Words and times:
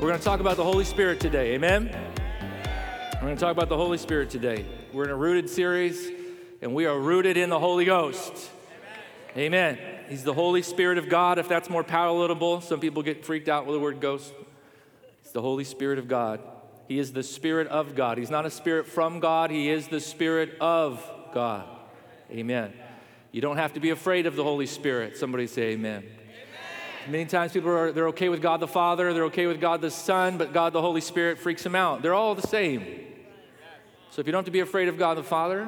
We're 0.00 0.08
going 0.08 0.18
to 0.18 0.24
talk 0.24 0.40
about 0.40 0.56
the 0.56 0.64
Holy 0.64 0.86
Spirit 0.86 1.20
today. 1.20 1.52
Amen? 1.52 1.94
We're 3.16 3.20
going 3.20 3.36
to 3.36 3.40
talk 3.40 3.52
about 3.52 3.68
the 3.68 3.76
Holy 3.76 3.98
Spirit 3.98 4.30
today. 4.30 4.64
We're 4.94 5.04
in 5.04 5.10
a 5.10 5.14
rooted 5.14 5.50
series, 5.50 6.10
and 6.62 6.74
we 6.74 6.86
are 6.86 6.98
rooted 6.98 7.36
in 7.36 7.50
the 7.50 7.58
Holy 7.58 7.84
Ghost. 7.84 8.48
Amen. 9.36 9.78
He's 10.08 10.24
the 10.24 10.32
Holy 10.32 10.62
Spirit 10.62 10.96
of 10.96 11.10
God, 11.10 11.38
if 11.38 11.48
that's 11.48 11.68
more 11.68 11.84
palatable. 11.84 12.62
Some 12.62 12.80
people 12.80 13.02
get 13.02 13.26
freaked 13.26 13.50
out 13.50 13.66
with 13.66 13.74
the 13.74 13.78
word 13.78 14.00
ghost. 14.00 14.32
It's 15.20 15.32
the 15.32 15.42
Holy 15.42 15.64
Spirit 15.64 15.98
of 15.98 16.08
God. 16.08 16.40
He 16.88 16.98
is 16.98 17.12
the 17.12 17.22
Spirit 17.22 17.68
of 17.68 17.94
God. 17.94 18.16
He's 18.16 18.30
not 18.30 18.46
a 18.46 18.50
spirit 18.50 18.86
from 18.86 19.20
God, 19.20 19.50
He 19.50 19.68
is 19.68 19.88
the 19.88 20.00
Spirit 20.00 20.56
of 20.62 21.06
God. 21.34 21.68
Amen. 22.30 22.72
You 23.32 23.42
don't 23.42 23.58
have 23.58 23.74
to 23.74 23.80
be 23.80 23.90
afraid 23.90 24.24
of 24.24 24.34
the 24.34 24.44
Holy 24.44 24.66
Spirit. 24.66 25.18
Somebody 25.18 25.46
say 25.46 25.72
amen. 25.72 26.04
Many 27.08 27.24
times 27.24 27.52
people 27.52 27.70
are 27.70 27.92
they're 27.92 28.08
okay 28.08 28.28
with 28.28 28.42
God 28.42 28.60
the 28.60 28.68
Father, 28.68 29.12
they're 29.12 29.24
okay 29.24 29.46
with 29.46 29.60
God 29.60 29.80
the 29.80 29.90
Son, 29.90 30.36
but 30.36 30.52
God 30.52 30.72
the 30.72 30.80
Holy 30.80 31.00
Spirit 31.00 31.38
freaks 31.38 31.62
them 31.62 31.74
out. 31.74 32.02
They're 32.02 32.14
all 32.14 32.34
the 32.34 32.46
same. 32.46 32.84
So 34.10 34.20
if 34.20 34.26
you 34.26 34.32
don't 34.32 34.40
have 34.40 34.46
to 34.46 34.50
be 34.50 34.60
afraid 34.60 34.88
of 34.88 34.98
God 34.98 35.16
the 35.16 35.22
Father, 35.22 35.60
you 35.60 35.64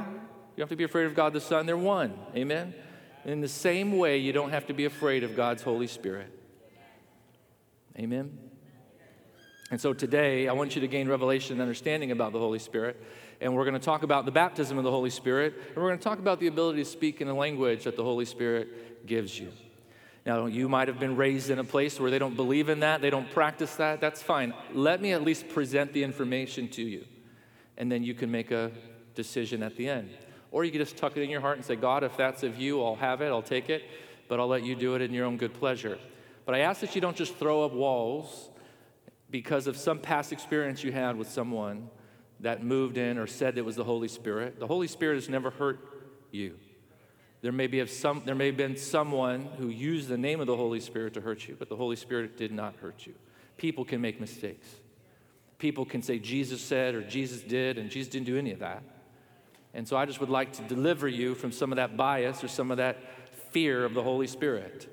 don't 0.57 0.65
have 0.65 0.69
to 0.69 0.77
be 0.77 0.85
afraid 0.85 1.07
of 1.07 1.15
God 1.15 1.33
the 1.33 1.41
Son, 1.41 1.65
they're 1.65 1.77
one. 1.77 2.13
Amen. 2.37 2.75
In 3.25 3.41
the 3.41 3.49
same 3.49 3.97
way, 3.99 4.19
you 4.19 4.33
don't 4.33 4.51
have 4.51 4.67
to 4.67 4.75
be 4.75 4.85
afraid 4.85 5.23
of 5.23 5.37
God's 5.37 5.63
Holy 5.63 5.87
Spirit. 5.87 6.27
Amen. 7.99 8.37
And 9.71 9.81
so 9.81 9.95
today, 9.95 10.49
I 10.49 10.53
want 10.53 10.75
you 10.75 10.81
to 10.83 10.89
gain 10.89 11.09
revelation 11.09 11.55
and 11.55 11.63
understanding 11.63 12.11
about 12.11 12.33
the 12.33 12.39
Holy 12.39 12.59
Spirit. 12.59 13.03
And 13.41 13.55
we're 13.55 13.65
going 13.65 13.75
to 13.75 13.81
talk 13.81 14.03
about 14.03 14.27
the 14.27 14.31
baptism 14.31 14.77
of 14.77 14.85
the 14.85 14.91
Holy 14.91 15.09
Spirit. 15.09 15.55
And 15.69 15.77
we're 15.77 15.89
going 15.89 15.99
to 15.99 16.05
talk 16.05 16.19
about 16.19 16.41
the 16.41 16.49
ability 16.49 16.85
to 16.85 16.85
speak 16.85 17.21
in 17.21 17.29
a 17.29 17.35
language 17.35 17.85
that 17.85 17.97
the 17.97 18.05
Holy 18.05 18.25
Spirit 18.25 19.07
gives 19.07 19.39
you. 19.39 19.51
Now, 20.25 20.47
you 20.47 20.69
might 20.69 20.87
have 20.89 21.01
been 21.01 21.17
raised 21.17 21.51
in 21.51 21.59
a 21.59 21.65
place 21.65 21.99
where 21.99 22.11
they 22.11 22.19
don't 22.19 22.37
believe 22.37 22.69
in 22.69 22.81
that, 22.81 23.01
they 23.01 23.11
don't 23.11 23.31
practice 23.31 23.75
that. 23.77 24.01
That's 24.01 24.23
fine. 24.23 24.55
Let 24.73 25.03
me 25.03 25.13
at 25.13 25.23
least 25.23 25.49
present 25.49 25.93
the 25.93 26.05
information 26.05 26.69
to 26.71 26.83
you, 26.83 27.05
and 27.77 27.91
then 27.91 28.05
you 28.05 28.15
can 28.15 28.31
make 28.31 28.53
a 28.53 28.71
decision 29.15 29.63
at 29.63 29.77
the 29.77 29.89
end. 29.89 30.11
Or 30.53 30.65
you 30.65 30.71
can 30.71 30.81
just 30.81 30.97
tuck 30.97 31.17
it 31.17 31.23
in 31.23 31.31
your 31.31 31.41
heart 31.41 31.57
and 31.57 31.65
say, 31.65 31.77
God, 31.77 32.05
if 32.05 32.17
that's 32.17 32.43
of 32.43 32.59
you, 32.59 32.85
I'll 32.85 32.95
have 32.95 33.21
it, 33.21 33.29
I'll 33.29 33.43
take 33.43 33.69
it, 33.69 33.83
but 34.29 34.39
I'll 34.39 34.49
let 34.49 34.63
you 34.63 34.77
do 34.77 34.95
it 34.95 35.03
in 35.03 35.13
your 35.13 35.27
own 35.27 35.39
good 35.39 35.55
pleasure. 35.55 35.99
But 36.45 36.55
I 36.55 36.61
ask 36.61 36.81
that 36.83 36.95
you 36.95 37.01
don't 37.01 37.17
just 37.17 37.37
throw 37.37 37.65
up 37.65 37.73
walls 37.73 38.51
because 39.31 39.67
of 39.67 39.77
some 39.77 39.99
past 39.99 40.33
experience 40.33 40.85
you 40.85 40.93
had 40.93 41.17
with 41.17 41.29
someone 41.29 41.89
that 42.41 42.63
moved 42.63 42.99
in 42.99 43.19
or 43.19 43.27
said 43.27 43.57
it 43.57 43.65
was 43.65 43.77
the 43.77 43.85
Holy 43.85 44.09
Spirit. 44.09 44.59
The 44.61 44.67
Holy 44.67 44.89
Spirit 44.89 45.15
has 45.15 45.29
never 45.29 45.51
hurt 45.51 45.81
you. 46.31 46.59
There 47.43 47.53
may, 47.53 47.67
be 47.67 47.85
some, 47.87 48.23
there 48.25 48.37
may 48.37 48.47
have 48.47 48.57
been 48.57 48.77
someone 48.77 49.49
who 49.59 49.69
used 49.69 50.09
the 50.09 50.17
name 50.17 50.41
of 50.41 50.47
the 50.47 50.57
Holy 50.57 50.79
Spirit 50.79 51.15
to 51.15 51.21
hurt 51.21 51.49
you, 51.49 51.57
but 51.59 51.69
the 51.69 51.77
Holy 51.77 51.97
Spirit 51.97 52.37
did 52.37 52.53
not 52.53 52.77
hurt 52.77 53.05
you. 53.05 53.15
People 53.57 53.85
can 53.85 54.01
make 54.01 54.21
mistakes. 54.21 54.69
People 55.59 55.85
can 55.85 56.03
say 56.03 56.21
Jesus 56.21 56.61
said 56.61 56.95
or 56.95 57.03
Jesus 57.03 57.41
did, 57.41 57.79
and 57.79 57.91
Jesus 57.91 58.13
didn't 58.13 58.27
do 58.27 58.39
any 58.39 58.53
of 58.53 58.61
that. 58.61 58.83
And 59.75 59.87
so 59.89 59.97
I 59.97 60.07
just 60.07 60.21
would 60.21 60.31
like 60.31 60.53
to 60.55 60.63
deliver 60.63 61.09
you 61.09 61.35
from 61.35 61.51
some 61.51 61.73
of 61.73 61.77
that 61.77 61.97
bias 61.97 62.45
or 62.45 62.49
some 62.49 62.71
of 62.71 62.77
that 62.77 62.99
fear 63.51 63.85
of 63.85 63.95
the 63.95 64.03
Holy 64.03 64.27
Spirit. 64.29 64.89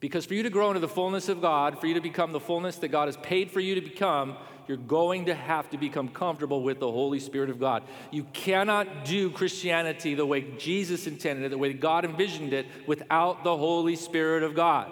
Because 0.00 0.24
for 0.24 0.32
you 0.32 0.42
to 0.42 0.50
grow 0.50 0.68
into 0.68 0.80
the 0.80 0.88
fullness 0.88 1.28
of 1.28 1.42
God, 1.42 1.78
for 1.78 1.86
you 1.86 1.94
to 1.94 2.00
become 2.00 2.32
the 2.32 2.40
fullness 2.40 2.76
that 2.76 2.88
God 2.88 3.06
has 3.08 3.18
paid 3.18 3.50
for 3.50 3.60
you 3.60 3.74
to 3.74 3.82
become, 3.82 4.36
you're 4.66 4.78
going 4.78 5.26
to 5.26 5.34
have 5.34 5.68
to 5.70 5.78
become 5.78 6.08
comfortable 6.08 6.62
with 6.62 6.80
the 6.80 6.90
Holy 6.90 7.20
Spirit 7.20 7.50
of 7.50 7.60
God. 7.60 7.82
You 8.10 8.24
cannot 8.32 9.04
do 9.04 9.30
Christianity 9.30 10.14
the 10.14 10.24
way 10.24 10.42
Jesus 10.58 11.06
intended 11.06 11.44
it, 11.44 11.48
the 11.50 11.58
way 11.58 11.74
God 11.74 12.04
envisioned 12.04 12.52
it, 12.54 12.66
without 12.86 13.44
the 13.44 13.56
Holy 13.56 13.96
Spirit 13.96 14.42
of 14.42 14.54
God. 14.54 14.90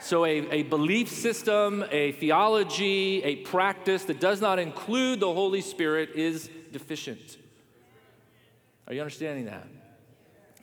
So, 0.00 0.26
a, 0.26 0.46
a 0.50 0.62
belief 0.64 1.08
system, 1.08 1.84
a 1.90 2.12
theology, 2.12 3.22
a 3.24 3.36
practice 3.36 4.04
that 4.04 4.20
does 4.20 4.40
not 4.40 4.58
include 4.58 5.20
the 5.20 5.32
Holy 5.32 5.62
Spirit 5.62 6.10
is 6.14 6.50
deficient. 6.70 7.38
Are 8.86 8.92
you 8.92 9.00
understanding 9.00 9.46
that? 9.46 9.66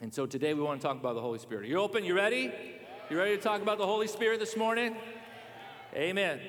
And 0.00 0.14
so 0.14 0.26
today 0.26 0.54
we 0.54 0.62
want 0.62 0.80
to 0.80 0.86
talk 0.86 0.96
about 0.96 1.14
the 1.14 1.20
Holy 1.20 1.40
Spirit. 1.40 1.64
Are 1.64 1.68
You 1.68 1.78
open? 1.78 2.04
You 2.04 2.14
ready? 2.14 2.52
You 3.12 3.18
ready 3.18 3.36
to 3.36 3.42
talk 3.42 3.60
about 3.60 3.76
the 3.76 3.84
Holy 3.84 4.06
Spirit 4.06 4.40
this 4.40 4.56
morning? 4.56 4.96
Amen. 5.94 6.40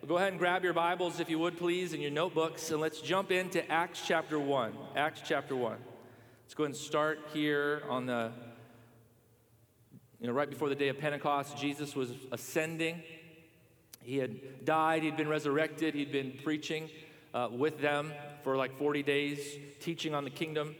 Well, 0.00 0.08
go 0.08 0.16
ahead 0.16 0.30
and 0.30 0.38
grab 0.38 0.64
your 0.64 0.72
Bibles, 0.72 1.20
if 1.20 1.28
you 1.28 1.38
would, 1.40 1.58
please, 1.58 1.92
and 1.92 2.00
your 2.00 2.10
notebooks, 2.10 2.70
and 2.70 2.80
let's 2.80 3.02
jump 3.02 3.30
into 3.30 3.70
Acts 3.70 4.00
chapter 4.02 4.40
1. 4.40 4.72
Acts 4.96 5.20
chapter 5.22 5.54
1. 5.54 5.76
Let's 6.42 6.54
go 6.54 6.64
ahead 6.64 6.74
and 6.74 6.74
start 6.74 7.18
here 7.34 7.82
on 7.90 8.06
the, 8.06 8.32
you 10.18 10.26
know, 10.26 10.32
right 10.32 10.48
before 10.48 10.70
the 10.70 10.74
day 10.74 10.88
of 10.88 10.98
Pentecost. 10.98 11.58
Jesus 11.58 11.94
was 11.94 12.10
ascending. 12.32 13.02
He 14.02 14.16
had 14.16 14.64
died, 14.64 15.02
he'd 15.02 15.18
been 15.18 15.28
resurrected, 15.28 15.94
he'd 15.94 16.12
been 16.12 16.38
preaching 16.42 16.88
uh, 17.34 17.50
with 17.52 17.78
them 17.82 18.14
for 18.42 18.56
like 18.56 18.78
40 18.78 19.02
days, 19.02 19.58
teaching 19.80 20.14
on 20.14 20.24
the 20.24 20.30
kingdom. 20.30 20.76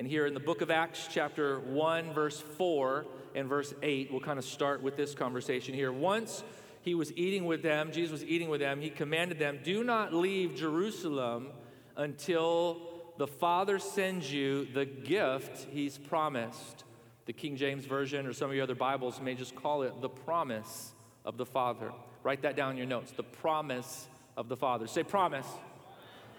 And 0.00 0.08
here 0.08 0.26
in 0.26 0.34
the 0.34 0.40
book 0.40 0.62
of 0.62 0.70
Acts, 0.72 1.08
chapter 1.08 1.60
1, 1.60 2.12
verse 2.12 2.42
4 2.58 3.06
and 3.34 3.48
verse 3.48 3.74
8, 3.82 4.10
we'll 4.10 4.20
kind 4.20 4.38
of 4.38 4.44
start 4.44 4.82
with 4.82 4.96
this 4.96 5.14
conversation 5.14 5.74
here. 5.74 5.92
Once 5.92 6.42
he 6.82 6.94
was 6.94 7.12
eating 7.16 7.44
with 7.44 7.62
them, 7.62 7.92
Jesus 7.92 8.12
was 8.12 8.24
eating 8.24 8.48
with 8.48 8.60
them, 8.60 8.80
he 8.80 8.90
commanded 8.90 9.38
them, 9.38 9.60
Do 9.62 9.84
not 9.84 10.14
leave 10.14 10.54
Jerusalem 10.54 11.48
until 11.96 12.80
the 13.18 13.26
Father 13.26 13.78
sends 13.78 14.32
you 14.32 14.66
the 14.72 14.86
gift 14.86 15.66
he's 15.70 15.98
promised. 15.98 16.84
The 17.26 17.32
King 17.34 17.56
James 17.56 17.84
Version 17.84 18.26
or 18.26 18.32
some 18.32 18.48
of 18.48 18.56
your 18.56 18.64
other 18.64 18.74
Bibles 18.74 19.20
may 19.20 19.34
just 19.34 19.54
call 19.54 19.82
it 19.82 20.00
the 20.00 20.08
promise 20.08 20.92
of 21.24 21.36
the 21.36 21.46
Father. 21.46 21.92
Write 22.22 22.42
that 22.42 22.56
down 22.56 22.72
in 22.72 22.76
your 22.76 22.86
notes. 22.86 23.12
The 23.12 23.22
promise 23.22 24.08
of 24.36 24.48
the 24.48 24.56
Father. 24.56 24.86
Say 24.86 25.02
promise. 25.02 25.46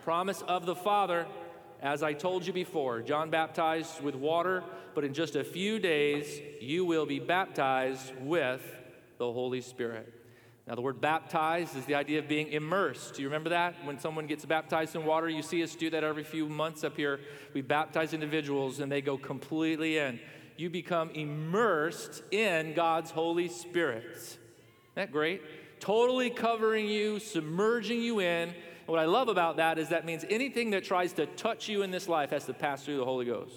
Promise 0.03 0.41
of 0.47 0.66
the 0.66 0.75
Father, 0.75 1.28
as 1.81 2.03
I 2.03 2.14
told 2.14 2.46
you 2.46 2.53
before. 2.53 3.02
John 3.02 3.30
baptized 3.30 4.02
with 4.02 4.16
water, 4.16 4.64
but 4.94 5.03
in 5.03 5.14
just 5.14 5.36
a 5.36 5.44
few 5.44 5.80
days 5.80 6.40
you 6.62 6.86
will 6.86 7.06
be 7.06 7.19
baptized 7.19 8.14
with 8.22 8.62
the 9.18 9.31
Holy 9.31 9.62
Spirit. 9.62 10.14
Now, 10.68 10.75
the 10.75 10.81
word 10.81 11.02
baptized 11.02 11.75
is 11.75 11.86
the 11.86 11.96
idea 11.96 12.19
of 12.19 12.28
being 12.28 12.47
immersed. 12.47 13.16
Do 13.16 13.24
you 13.24 13.28
remember 13.28 13.50
that? 13.50 13.84
When 13.84 14.00
someone 14.00 14.28
gets 14.28 14.46
baptized 14.46 14.96
in 14.96 15.06
water, 15.06 15.28
you 15.28 15.42
see 15.42 15.64
us 15.64 15.75
do 15.75 15.90
that 15.90 16.03
every 16.03 16.24
few 16.24 16.47
months 16.47 16.84
up 16.84 16.96
here. 16.96 17.19
We 17.53 17.62
baptize 17.62 18.13
individuals 18.13 18.80
and 18.80 18.92
they 18.92 19.02
go 19.02 19.18
completely 19.18 19.98
in. 19.98 20.19
You 20.58 20.69
become 20.69 21.09
immersed 21.09 22.24
in 22.31 22.74
God's 22.74 23.09
Holy 23.09 23.48
Spirit. 23.48 24.06
Isn't 24.06 24.40
that 24.96 25.12
great? 25.12 25.42
Totally 25.80 26.30
covering 26.30 26.88
you, 26.88 27.19
submerging 27.19 28.02
you 28.02 28.19
in. 28.19 28.53
What 28.91 29.00
I 29.00 29.06
love 29.06 29.29
about 29.29 29.56
that 29.56 29.79
is 29.79 29.88
that 29.88 30.03
means 30.03 30.25
anything 30.29 30.72
that 30.72 30.84
tries 30.84 31.13
to 31.13 31.25
touch 31.25 31.69
you 31.69 31.81
in 31.81 31.91
this 31.91 32.09
life 32.09 32.31
has 32.31 32.44
to 32.47 32.53
pass 32.53 32.84
through 32.84 32.97
the 32.97 33.06
Holy 33.06 33.25
Ghost. 33.25 33.56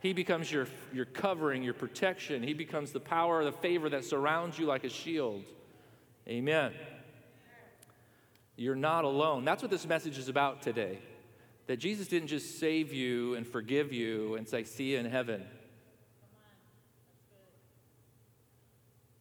He 0.00 0.12
becomes 0.12 0.50
your, 0.50 0.66
your 0.92 1.04
covering, 1.04 1.62
your 1.62 1.74
protection. 1.74 2.42
He 2.42 2.52
becomes 2.52 2.90
the 2.90 2.98
power, 2.98 3.44
the 3.44 3.52
favor 3.52 3.88
that 3.90 4.04
surrounds 4.04 4.58
you 4.58 4.66
like 4.66 4.82
a 4.82 4.88
shield. 4.88 5.44
Amen. 6.26 6.72
You're 8.56 8.74
not 8.74 9.04
alone. 9.04 9.44
That's 9.44 9.62
what 9.62 9.70
this 9.70 9.86
message 9.86 10.18
is 10.18 10.28
about 10.28 10.60
today. 10.60 10.98
That 11.68 11.76
Jesus 11.76 12.08
didn't 12.08 12.26
just 12.26 12.58
save 12.58 12.92
you 12.92 13.36
and 13.36 13.46
forgive 13.46 13.92
you 13.92 14.34
and 14.34 14.48
say, 14.48 14.64
see 14.64 14.94
you 14.94 14.98
in 14.98 15.06
heaven. 15.06 15.44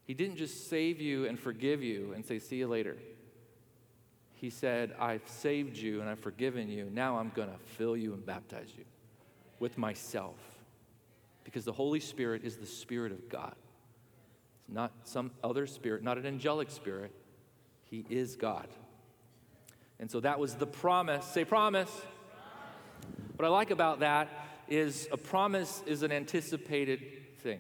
He 0.03 0.15
didn't 0.15 0.37
just 0.37 0.67
save 0.67 0.99
you 0.99 1.27
and 1.27 1.39
forgive 1.39 1.83
you 1.83 2.13
and 2.15 2.25
say, 2.25 2.39
see 2.39 2.55
you 2.55 2.67
later. 2.67 2.97
He 4.41 4.49
said, 4.49 4.95
I've 4.99 5.21
saved 5.27 5.77
you 5.77 6.01
and 6.01 6.09
I've 6.09 6.19
forgiven 6.19 6.67
you. 6.67 6.89
Now 6.91 7.19
I'm 7.19 7.31
going 7.35 7.47
to 7.47 7.57
fill 7.77 7.95
you 7.95 8.13
and 8.13 8.25
baptize 8.25 8.69
you 8.75 8.85
with 9.59 9.77
myself. 9.77 10.39
Because 11.43 11.63
the 11.63 11.71
Holy 11.71 11.99
Spirit 11.99 12.43
is 12.43 12.57
the 12.57 12.65
Spirit 12.65 13.11
of 13.11 13.29
God 13.29 13.53
It's 14.57 14.73
not 14.73 14.91
some 15.03 15.29
other 15.43 15.67
spirit, 15.67 16.01
not 16.01 16.17
an 16.17 16.25
angelic 16.25 16.71
spirit. 16.71 17.11
He 17.83 18.03
is 18.09 18.35
God. 18.35 18.67
And 19.99 20.09
so 20.09 20.19
that 20.21 20.39
was 20.39 20.55
the 20.55 20.65
promise. 20.65 21.23
Say 21.25 21.45
promise. 21.45 21.91
What 23.35 23.45
I 23.45 23.49
like 23.49 23.69
about 23.69 23.99
that 23.99 24.27
is 24.67 25.07
a 25.11 25.17
promise 25.17 25.83
is 25.85 26.01
an 26.01 26.11
anticipated 26.11 27.01
thing. 27.41 27.59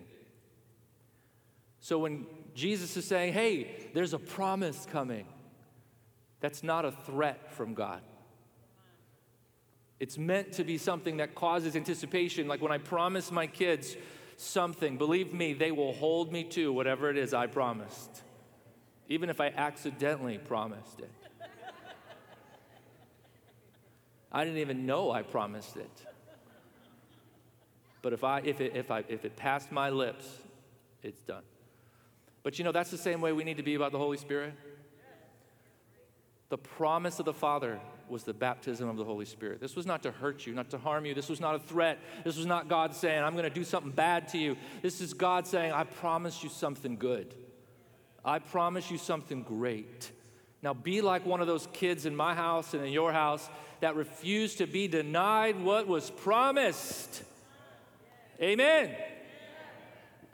So 1.79 1.99
when 1.99 2.25
Jesus 2.55 2.97
is 2.97 3.05
saying, 3.05 3.33
hey, 3.33 3.89
there's 3.93 4.13
a 4.13 4.19
promise 4.19 4.87
coming, 4.91 5.27
that's 6.41 6.63
not 6.63 6.83
a 6.83 6.91
threat 6.91 7.53
from 7.53 7.73
God. 7.73 8.01
It's 9.99 10.17
meant 10.17 10.53
to 10.53 10.63
be 10.63 10.79
something 10.79 11.17
that 11.17 11.35
causes 11.35 11.75
anticipation. 11.75 12.47
Like 12.47 12.61
when 12.61 12.71
I 12.71 12.79
promise 12.79 13.31
my 13.31 13.45
kids, 13.45 13.95
something, 14.35 14.97
believe 14.97 15.31
me, 15.31 15.53
they 15.53 15.71
will 15.71 15.93
hold 15.93 16.33
me 16.33 16.43
to 16.45 16.73
whatever 16.73 17.09
it 17.11 17.17
is 17.17 17.33
I 17.35 17.45
promised, 17.45 18.23
even 19.07 19.29
if 19.29 19.39
I 19.39 19.49
accidentally 19.49 20.39
promised 20.39 20.99
it. 20.99 21.11
I 24.31 24.43
didn't 24.43 24.59
even 24.59 24.85
know 24.85 25.11
I 25.11 25.21
promised 25.21 25.77
it. 25.77 25.91
But 28.01 28.13
if, 28.13 28.23
I, 28.23 28.39
if, 28.39 28.61
it, 28.61 28.75
if, 28.75 28.89
I, 28.89 29.03
if 29.07 29.25
it 29.25 29.35
passed 29.35 29.71
my 29.71 29.91
lips, 29.91 30.27
it's 31.03 31.21
done. 31.21 31.43
But 32.41 32.57
you 32.57 32.65
know, 32.65 32.71
that's 32.71 32.89
the 32.89 32.97
same 32.97 33.21
way 33.21 33.33
we 33.33 33.43
need 33.43 33.57
to 33.57 33.63
be 33.63 33.75
about 33.75 33.91
the 33.91 33.99
Holy 33.99 34.17
Spirit. 34.17 34.53
The 36.51 36.57
promise 36.57 37.17
of 37.17 37.23
the 37.23 37.33
Father 37.33 37.79
was 38.09 38.25
the 38.25 38.33
baptism 38.33 38.89
of 38.89 38.97
the 38.97 39.05
Holy 39.05 39.23
Spirit. 39.23 39.61
This 39.61 39.73
was 39.73 39.85
not 39.85 40.03
to 40.03 40.11
hurt 40.11 40.45
you, 40.45 40.53
not 40.53 40.69
to 40.71 40.77
harm 40.77 41.05
you. 41.05 41.13
This 41.13 41.29
was 41.29 41.39
not 41.39 41.55
a 41.55 41.59
threat. 41.59 41.97
This 42.25 42.35
was 42.35 42.45
not 42.45 42.67
God 42.67 42.93
saying, 42.93 43.23
I'm 43.23 43.31
going 43.37 43.45
to 43.45 43.49
do 43.49 43.63
something 43.63 43.93
bad 43.93 44.27
to 44.29 44.37
you. 44.37 44.57
This 44.81 44.99
is 44.99 45.13
God 45.13 45.47
saying, 45.47 45.71
I 45.71 45.85
promise 45.85 46.43
you 46.43 46.49
something 46.49 46.97
good. 46.97 47.33
I 48.25 48.39
promise 48.39 48.91
you 48.91 48.97
something 48.97 49.43
great. 49.43 50.11
Now, 50.61 50.73
be 50.73 50.99
like 50.99 51.25
one 51.25 51.39
of 51.39 51.47
those 51.47 51.69
kids 51.71 52.05
in 52.05 52.17
my 52.17 52.35
house 52.35 52.73
and 52.73 52.85
in 52.85 52.91
your 52.91 53.13
house 53.13 53.49
that 53.79 53.95
refused 53.95 54.57
to 54.57 54.67
be 54.67 54.89
denied 54.89 55.57
what 55.57 55.87
was 55.87 56.09
promised. 56.09 57.23
Amen. 58.41 58.93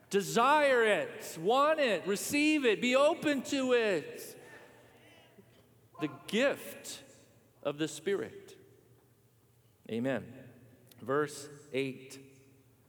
Desire 0.09 0.83
it, 0.83 1.37
want 1.39 1.79
it, 1.79 2.07
receive 2.07 2.65
it, 2.65 2.81
be 2.81 2.95
open 2.95 3.43
to 3.43 3.73
it 3.73 4.33
the 5.99 6.09
gift 6.27 7.01
of 7.63 7.77
the 7.77 7.87
Spirit. 7.87 8.55
Amen. 9.89 10.23
Verse 11.01 11.47
8. 11.73 12.19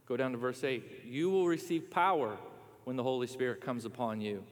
Go 0.06 0.16
down 0.16 0.32
to 0.32 0.38
verse 0.38 0.64
8. 0.64 1.05
You 1.05 1.31
will 1.31 1.46
receive 1.46 1.90
power 1.90 2.37
when 2.84 2.96
the 2.96 3.02
Holy 3.02 3.26
Spirit 3.26 3.60
comes 3.60 3.84
upon 3.84 4.20
you. 4.20 4.43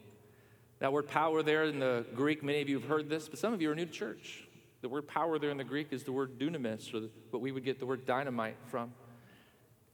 That 0.79 0.93
word 0.93 1.09
power 1.09 1.43
there 1.43 1.65
in 1.65 1.79
the 1.79 2.05
Greek, 2.15 2.43
many 2.43 2.61
of 2.61 2.69
you 2.69 2.79
have 2.79 2.89
heard 2.89 3.09
this, 3.09 3.29
but 3.29 3.39
some 3.39 3.55
of 3.55 3.63
you 3.63 3.71
are 3.71 3.75
new 3.75 3.87
to 3.87 3.91
church. 3.91 4.47
The 4.83 4.89
word 4.91 5.09
power 5.09 5.39
there 5.39 5.51
in 5.51 5.57
the 5.57 5.65
Greek 5.65 5.89
is 5.91 6.05
the 6.05 6.13
word 6.13 6.39
dunamis, 6.39 6.93
or 6.93 7.09
what 7.31 7.41
we 7.41 7.51
would 7.51 7.65
get 7.65 7.79
the 7.79 7.87
word 7.87 8.05
dynamite 8.05 8.57
from. 8.67 8.93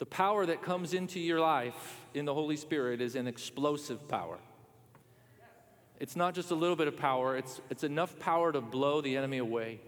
The 0.00 0.06
power 0.06 0.44
that 0.44 0.62
comes 0.62 0.94
into 0.94 1.20
your 1.20 1.38
life 1.38 2.00
in 2.14 2.24
the 2.24 2.34
Holy 2.34 2.56
Spirit 2.56 3.00
is 3.00 3.14
an 3.14 3.28
explosive 3.28 4.08
power. 4.08 4.38
It's 6.02 6.16
not 6.16 6.34
just 6.34 6.50
a 6.50 6.56
little 6.56 6.74
bit 6.74 6.88
of 6.88 6.96
power, 6.96 7.36
it's, 7.36 7.60
it's 7.70 7.84
enough 7.84 8.18
power 8.18 8.50
to 8.50 8.60
blow 8.60 9.00
the 9.00 9.16
enemy 9.16 9.38
away, 9.38 9.78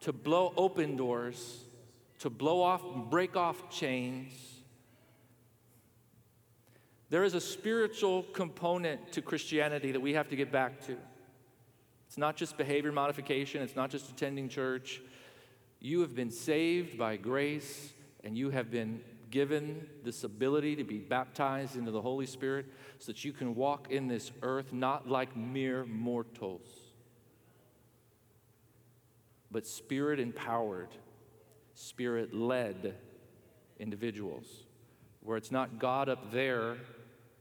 to 0.00 0.12
blow 0.12 0.52
open 0.56 0.96
doors, 0.96 1.60
to 2.18 2.30
blow 2.30 2.60
off, 2.60 2.82
break 3.10 3.36
off 3.36 3.70
chains. 3.70 4.32
There 7.10 7.22
is 7.22 7.34
a 7.34 7.40
spiritual 7.40 8.24
component 8.32 9.12
to 9.12 9.22
Christianity 9.22 9.92
that 9.92 10.00
we 10.00 10.14
have 10.14 10.28
to 10.30 10.34
get 10.34 10.50
back 10.50 10.84
to. 10.86 10.96
It's 12.08 12.18
not 12.18 12.34
just 12.34 12.56
behavior 12.56 12.90
modification, 12.90 13.62
it's 13.62 13.76
not 13.76 13.88
just 13.88 14.10
attending 14.10 14.48
church. 14.48 15.00
You 15.78 16.00
have 16.00 16.16
been 16.16 16.32
saved 16.32 16.98
by 16.98 17.18
grace 17.18 17.92
and 18.24 18.36
you 18.36 18.50
have 18.50 18.68
been 18.68 19.00
given 19.34 19.84
this 20.04 20.22
ability 20.22 20.76
to 20.76 20.84
be 20.84 20.96
baptized 20.96 21.74
into 21.74 21.90
the 21.90 22.00
Holy 22.00 22.24
Spirit 22.24 22.66
so 23.00 23.10
that 23.10 23.24
you 23.24 23.32
can 23.32 23.56
walk 23.56 23.90
in 23.90 24.06
this 24.06 24.30
earth 24.42 24.72
not 24.72 25.08
like 25.08 25.36
mere 25.36 25.84
mortals, 25.86 26.68
but 29.50 29.66
spirit 29.66 30.20
empowered, 30.20 30.86
spirit 31.74 32.32
led 32.32 32.94
individuals, 33.80 34.46
where 35.20 35.36
it's 35.36 35.50
not 35.50 35.80
God 35.80 36.08
up 36.08 36.30
there, 36.30 36.76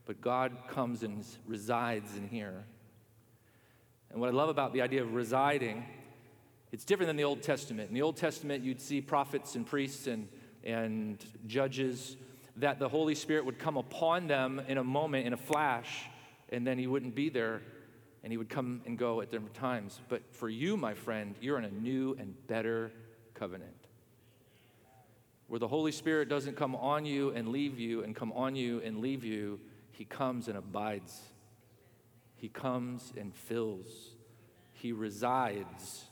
but 0.07 0.19
God 0.19 0.51
comes 0.67 1.03
and 1.03 1.23
resides 1.45 2.17
in 2.17 2.27
here. 2.27 2.63
And 4.09 4.19
what 4.19 4.29
I 4.29 4.33
love 4.33 4.49
about 4.49 4.73
the 4.73 4.81
idea 4.81 5.03
of 5.03 5.13
residing, 5.13 5.85
it's 6.71 6.85
different 6.85 7.09
than 7.09 7.17
the 7.17 7.23
Old 7.23 7.43
Testament. 7.43 7.89
In 7.89 7.93
the 7.93 8.01
Old 8.01 8.17
Testament, 8.17 8.63
you'd 8.63 8.81
see 8.81 8.99
prophets 8.99 9.53
and 9.53 9.63
priests 9.63 10.07
and 10.07 10.27
and 10.63 11.23
judges, 11.47 12.17
that 12.57 12.79
the 12.79 12.89
Holy 12.89 13.15
Spirit 13.15 13.45
would 13.45 13.59
come 13.59 13.77
upon 13.77 14.27
them 14.27 14.61
in 14.67 14.77
a 14.77 14.83
moment, 14.83 15.25
in 15.25 15.33
a 15.33 15.37
flash, 15.37 16.05
and 16.49 16.65
then 16.65 16.77
He 16.77 16.87
wouldn't 16.87 17.15
be 17.15 17.29
there 17.29 17.61
and 18.23 18.31
He 18.31 18.37
would 18.37 18.49
come 18.49 18.81
and 18.85 18.97
go 18.97 19.19
at 19.21 19.31
different 19.31 19.53
times. 19.53 19.99
But 20.07 20.21
for 20.31 20.47
you, 20.47 20.77
my 20.77 20.93
friend, 20.93 21.35
you're 21.41 21.57
in 21.57 21.65
a 21.65 21.71
new 21.71 22.15
and 22.17 22.35
better 22.47 22.91
covenant 23.33 23.83
where 25.53 25.59
the 25.59 25.67
Holy 25.67 25.91
Spirit 25.91 26.29
doesn't 26.29 26.55
come 26.55 26.75
on 26.75 27.05
you 27.05 27.29
and 27.29 27.49
leave 27.49 27.77
you 27.77 28.03
and 28.03 28.15
come 28.15 28.31
on 28.31 28.55
you 28.55 28.81
and 28.81 29.01
leave 29.01 29.23
you, 29.23 29.59
He 29.91 30.03
comes 30.03 30.47
and 30.47 30.57
abides. 30.57 31.21
He 32.35 32.49
comes 32.49 33.13
and 33.15 33.35
fills. 33.35 33.85
He 34.71 34.91
resides. 34.91 36.05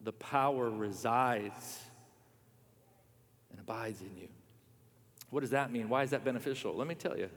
The 0.00 0.12
power 0.12 0.70
resides 0.70 1.80
abides 3.64 4.00
in 4.02 4.16
you. 4.16 4.28
What 5.30 5.40
does 5.40 5.50
that 5.50 5.72
mean? 5.72 5.88
Why 5.88 6.02
is 6.02 6.10
that 6.10 6.24
beneficial? 6.24 6.74
Let 6.74 6.86
me 6.86 6.94
tell 6.94 7.18
you. 7.18 7.28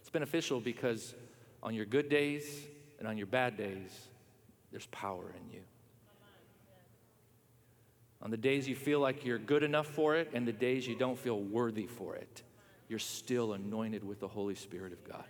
It's 0.00 0.10
beneficial 0.10 0.60
because 0.60 1.14
on 1.62 1.74
your 1.74 1.84
good 1.84 2.08
days 2.08 2.66
and 2.98 3.08
on 3.08 3.18
your 3.18 3.26
bad 3.26 3.56
days, 3.56 3.90
there's 4.70 4.86
power 4.86 5.34
in 5.36 5.52
you. 5.52 5.60
On 8.22 8.30
the 8.30 8.36
days 8.36 8.68
you 8.68 8.76
feel 8.76 9.00
like 9.00 9.24
you're 9.24 9.38
good 9.38 9.62
enough 9.62 9.86
for 9.86 10.16
it 10.16 10.30
and 10.32 10.46
the 10.46 10.52
days 10.52 10.86
you 10.86 10.96
don't 10.96 11.18
feel 11.18 11.40
worthy 11.40 11.86
for 11.86 12.14
it, 12.16 12.42
you're 12.88 12.98
still 12.98 13.52
anointed 13.52 14.04
with 14.04 14.20
the 14.20 14.28
Holy 14.28 14.54
Spirit 14.54 14.92
of 14.92 15.04
God 15.04 15.24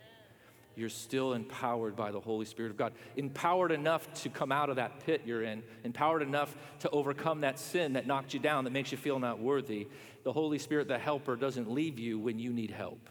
you're 0.76 0.88
still 0.88 1.34
empowered 1.34 1.96
by 1.96 2.10
the 2.10 2.20
Holy 2.20 2.44
Spirit 2.44 2.70
of 2.70 2.76
God. 2.76 2.92
Empowered 3.16 3.72
enough 3.72 4.12
to 4.22 4.28
come 4.28 4.50
out 4.50 4.70
of 4.70 4.76
that 4.76 5.04
pit 5.04 5.22
you're 5.24 5.42
in, 5.42 5.62
empowered 5.84 6.22
enough 6.22 6.54
to 6.80 6.90
overcome 6.90 7.42
that 7.42 7.58
sin 7.58 7.94
that 7.94 8.06
knocked 8.06 8.34
you 8.34 8.40
down, 8.40 8.64
that 8.64 8.72
makes 8.72 8.90
you 8.90 8.98
feel 8.98 9.18
not 9.18 9.38
worthy. 9.38 9.88
The 10.24 10.32
Holy 10.32 10.58
Spirit, 10.58 10.88
the 10.88 10.98
helper, 10.98 11.36
doesn't 11.36 11.70
leave 11.70 11.98
you 11.98 12.18
when 12.18 12.38
you 12.38 12.52
need 12.52 12.70
help. 12.70 13.08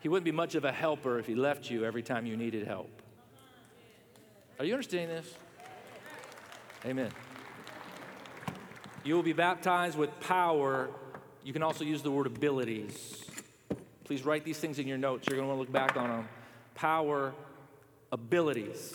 He 0.00 0.08
wouldn't 0.08 0.24
be 0.24 0.32
much 0.32 0.54
of 0.54 0.64
a 0.64 0.72
helper 0.72 1.18
if 1.18 1.26
he 1.26 1.34
left 1.34 1.70
you 1.70 1.84
every 1.84 2.02
time 2.02 2.26
you 2.26 2.36
needed 2.36 2.66
help. 2.66 2.90
Are 4.58 4.64
you 4.64 4.74
understanding 4.74 5.08
this? 5.08 5.34
Amen. 6.84 7.10
You 9.02 9.14
will 9.14 9.22
be 9.22 9.32
baptized 9.32 9.96
with 9.96 10.18
power. 10.20 10.90
You 11.42 11.54
can 11.54 11.62
also 11.62 11.84
use 11.84 12.02
the 12.02 12.10
word 12.10 12.26
abilities. 12.26 13.24
Please 14.04 14.24
write 14.24 14.44
these 14.44 14.58
things 14.58 14.78
in 14.78 14.86
your 14.86 14.98
notes. 14.98 15.26
You're 15.26 15.36
going 15.36 15.48
to 15.48 15.54
want 15.54 15.58
to 15.58 15.72
look 15.72 15.72
back 15.72 15.96
on 15.96 16.10
them. 16.10 16.28
Power, 16.74 17.32
abilities. 18.12 18.94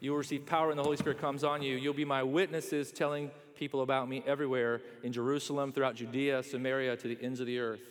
You 0.00 0.10
will 0.10 0.18
receive 0.18 0.44
power 0.44 0.68
when 0.68 0.76
the 0.76 0.82
Holy 0.82 0.96
Spirit 0.96 1.20
comes 1.20 1.44
on 1.44 1.62
you. 1.62 1.76
You'll 1.76 1.94
be 1.94 2.04
my 2.04 2.22
witnesses 2.22 2.90
telling 2.90 3.30
people 3.60 3.82
about 3.82 4.08
me 4.08 4.24
everywhere 4.26 4.80
in 5.02 5.12
Jerusalem, 5.12 5.70
throughout 5.70 5.94
Judea, 5.94 6.42
Samaria, 6.42 6.96
to 6.96 7.08
the 7.08 7.18
ends 7.20 7.40
of 7.40 7.46
the 7.46 7.58
earth. 7.58 7.82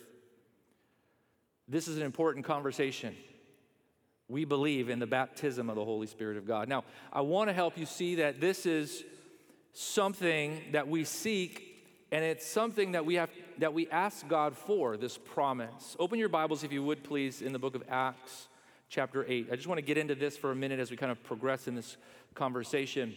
This 1.68 1.86
is 1.86 1.96
an 1.96 2.02
important 2.02 2.44
conversation. 2.44 3.14
We 4.28 4.44
believe 4.44 4.88
in 4.88 4.98
the 4.98 5.06
baptism 5.06 5.70
of 5.70 5.76
the 5.76 5.84
Holy 5.84 6.08
Spirit 6.08 6.36
of 6.36 6.44
God. 6.44 6.68
Now, 6.68 6.82
I 7.12 7.20
want 7.20 7.50
to 7.50 7.54
help 7.54 7.78
you 7.78 7.86
see 7.86 8.16
that 8.16 8.40
this 8.40 8.66
is 8.66 9.04
something 9.72 10.60
that 10.72 10.88
we 10.88 11.04
seek 11.04 11.68
and 12.10 12.24
it's 12.24 12.44
something 12.44 12.90
that 12.92 13.06
we 13.06 13.14
have 13.14 13.30
that 13.58 13.72
we 13.72 13.88
ask 13.90 14.26
God 14.26 14.56
for, 14.56 14.96
this 14.96 15.16
promise. 15.16 15.94
Open 16.00 16.18
your 16.18 16.28
Bibles, 16.28 16.64
if 16.64 16.72
you 16.72 16.82
would, 16.82 17.04
please, 17.04 17.42
in 17.42 17.52
the 17.52 17.60
book 17.60 17.76
of 17.76 17.84
Acts, 17.88 18.48
chapter 18.88 19.24
8. 19.28 19.50
I 19.52 19.54
just 19.54 19.68
want 19.68 19.78
to 19.78 19.82
get 19.82 19.98
into 19.98 20.16
this 20.16 20.36
for 20.36 20.50
a 20.50 20.56
minute 20.56 20.80
as 20.80 20.90
we 20.90 20.96
kind 20.96 21.12
of 21.12 21.22
progress 21.22 21.68
in 21.68 21.76
this 21.76 21.96
conversation. 22.34 23.14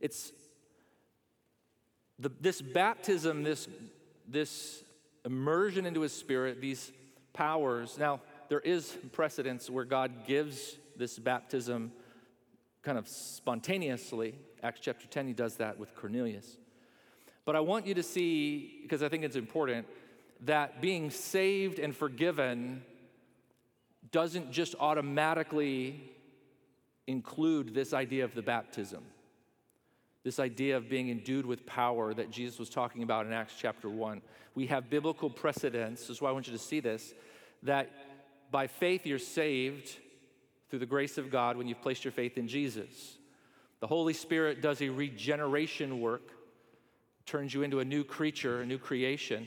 It's 0.00 0.30
the, 2.22 2.30
this 2.40 2.62
baptism, 2.62 3.42
this, 3.42 3.68
this 4.28 4.82
immersion 5.24 5.86
into 5.86 6.00
his 6.00 6.12
spirit, 6.12 6.60
these 6.60 6.92
powers. 7.32 7.98
Now, 7.98 8.20
there 8.48 8.60
is 8.60 8.96
precedence 9.12 9.68
where 9.68 9.84
God 9.84 10.26
gives 10.26 10.76
this 10.96 11.18
baptism 11.18 11.92
kind 12.82 12.96
of 12.96 13.08
spontaneously. 13.08 14.34
Acts 14.62 14.80
chapter 14.80 15.06
10, 15.06 15.26
he 15.26 15.32
does 15.32 15.56
that 15.56 15.78
with 15.78 15.94
Cornelius. 15.96 16.56
But 17.44 17.56
I 17.56 17.60
want 17.60 17.86
you 17.86 17.94
to 17.94 18.02
see, 18.02 18.78
because 18.82 19.02
I 19.02 19.08
think 19.08 19.24
it's 19.24 19.36
important, 19.36 19.86
that 20.42 20.80
being 20.80 21.10
saved 21.10 21.80
and 21.80 21.94
forgiven 21.94 22.82
doesn't 24.12 24.52
just 24.52 24.74
automatically 24.78 26.00
include 27.06 27.74
this 27.74 27.92
idea 27.92 28.24
of 28.24 28.34
the 28.34 28.42
baptism, 28.42 29.02
this 30.24 30.38
idea 30.38 30.76
of 30.76 30.88
being 30.88 31.08
endued 31.08 31.44
with 31.44 31.66
power 31.66 32.14
that 32.14 32.30
Jesus 32.30 32.58
was 32.58 32.70
talking 32.70 33.02
about 33.02 33.26
in 33.26 33.32
Acts 33.32 33.54
chapter 33.58 33.88
1. 33.88 34.22
We 34.54 34.66
have 34.66 34.88
biblical 34.88 35.30
precedents, 35.30 36.02
this 36.02 36.10
is 36.10 36.22
why 36.22 36.28
I 36.28 36.32
want 36.32 36.46
you 36.46 36.52
to 36.52 36.58
see 36.58 36.80
this, 36.80 37.12
that 37.64 37.90
by 38.50 38.66
faith 38.66 39.06
you're 39.06 39.18
saved 39.18 39.96
through 40.70 40.78
the 40.78 40.86
grace 40.86 41.18
of 41.18 41.30
God 41.30 41.56
when 41.56 41.66
you've 41.66 41.82
placed 41.82 42.04
your 42.04 42.12
faith 42.12 42.38
in 42.38 42.48
Jesus. 42.48 43.18
The 43.80 43.86
Holy 43.86 44.12
Spirit 44.12 44.62
does 44.62 44.80
a 44.80 44.88
regeneration 44.88 46.00
work 46.00 46.30
turns 47.26 47.54
you 47.54 47.62
into 47.62 47.80
a 47.80 47.84
new 47.84 48.04
creature, 48.04 48.60
a 48.60 48.66
new 48.66 48.78
creation. 48.78 49.46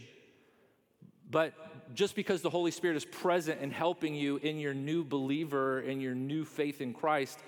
But 1.30 1.54
just 1.94 2.16
because 2.16 2.42
the 2.42 2.50
Holy 2.50 2.72
Spirit 2.72 2.98
is 2.98 3.06
present 3.06 3.60
and 3.62 3.72
helping 3.72 4.16
you 4.16 4.38
in 4.38 4.60
your 4.60 4.74
new 4.74 5.04
believer, 5.04 5.82
in 5.82 6.02
your 6.02 6.16
new 6.16 6.46
faith 6.46 6.82
in 6.82 6.94
Christ, 6.94 7.40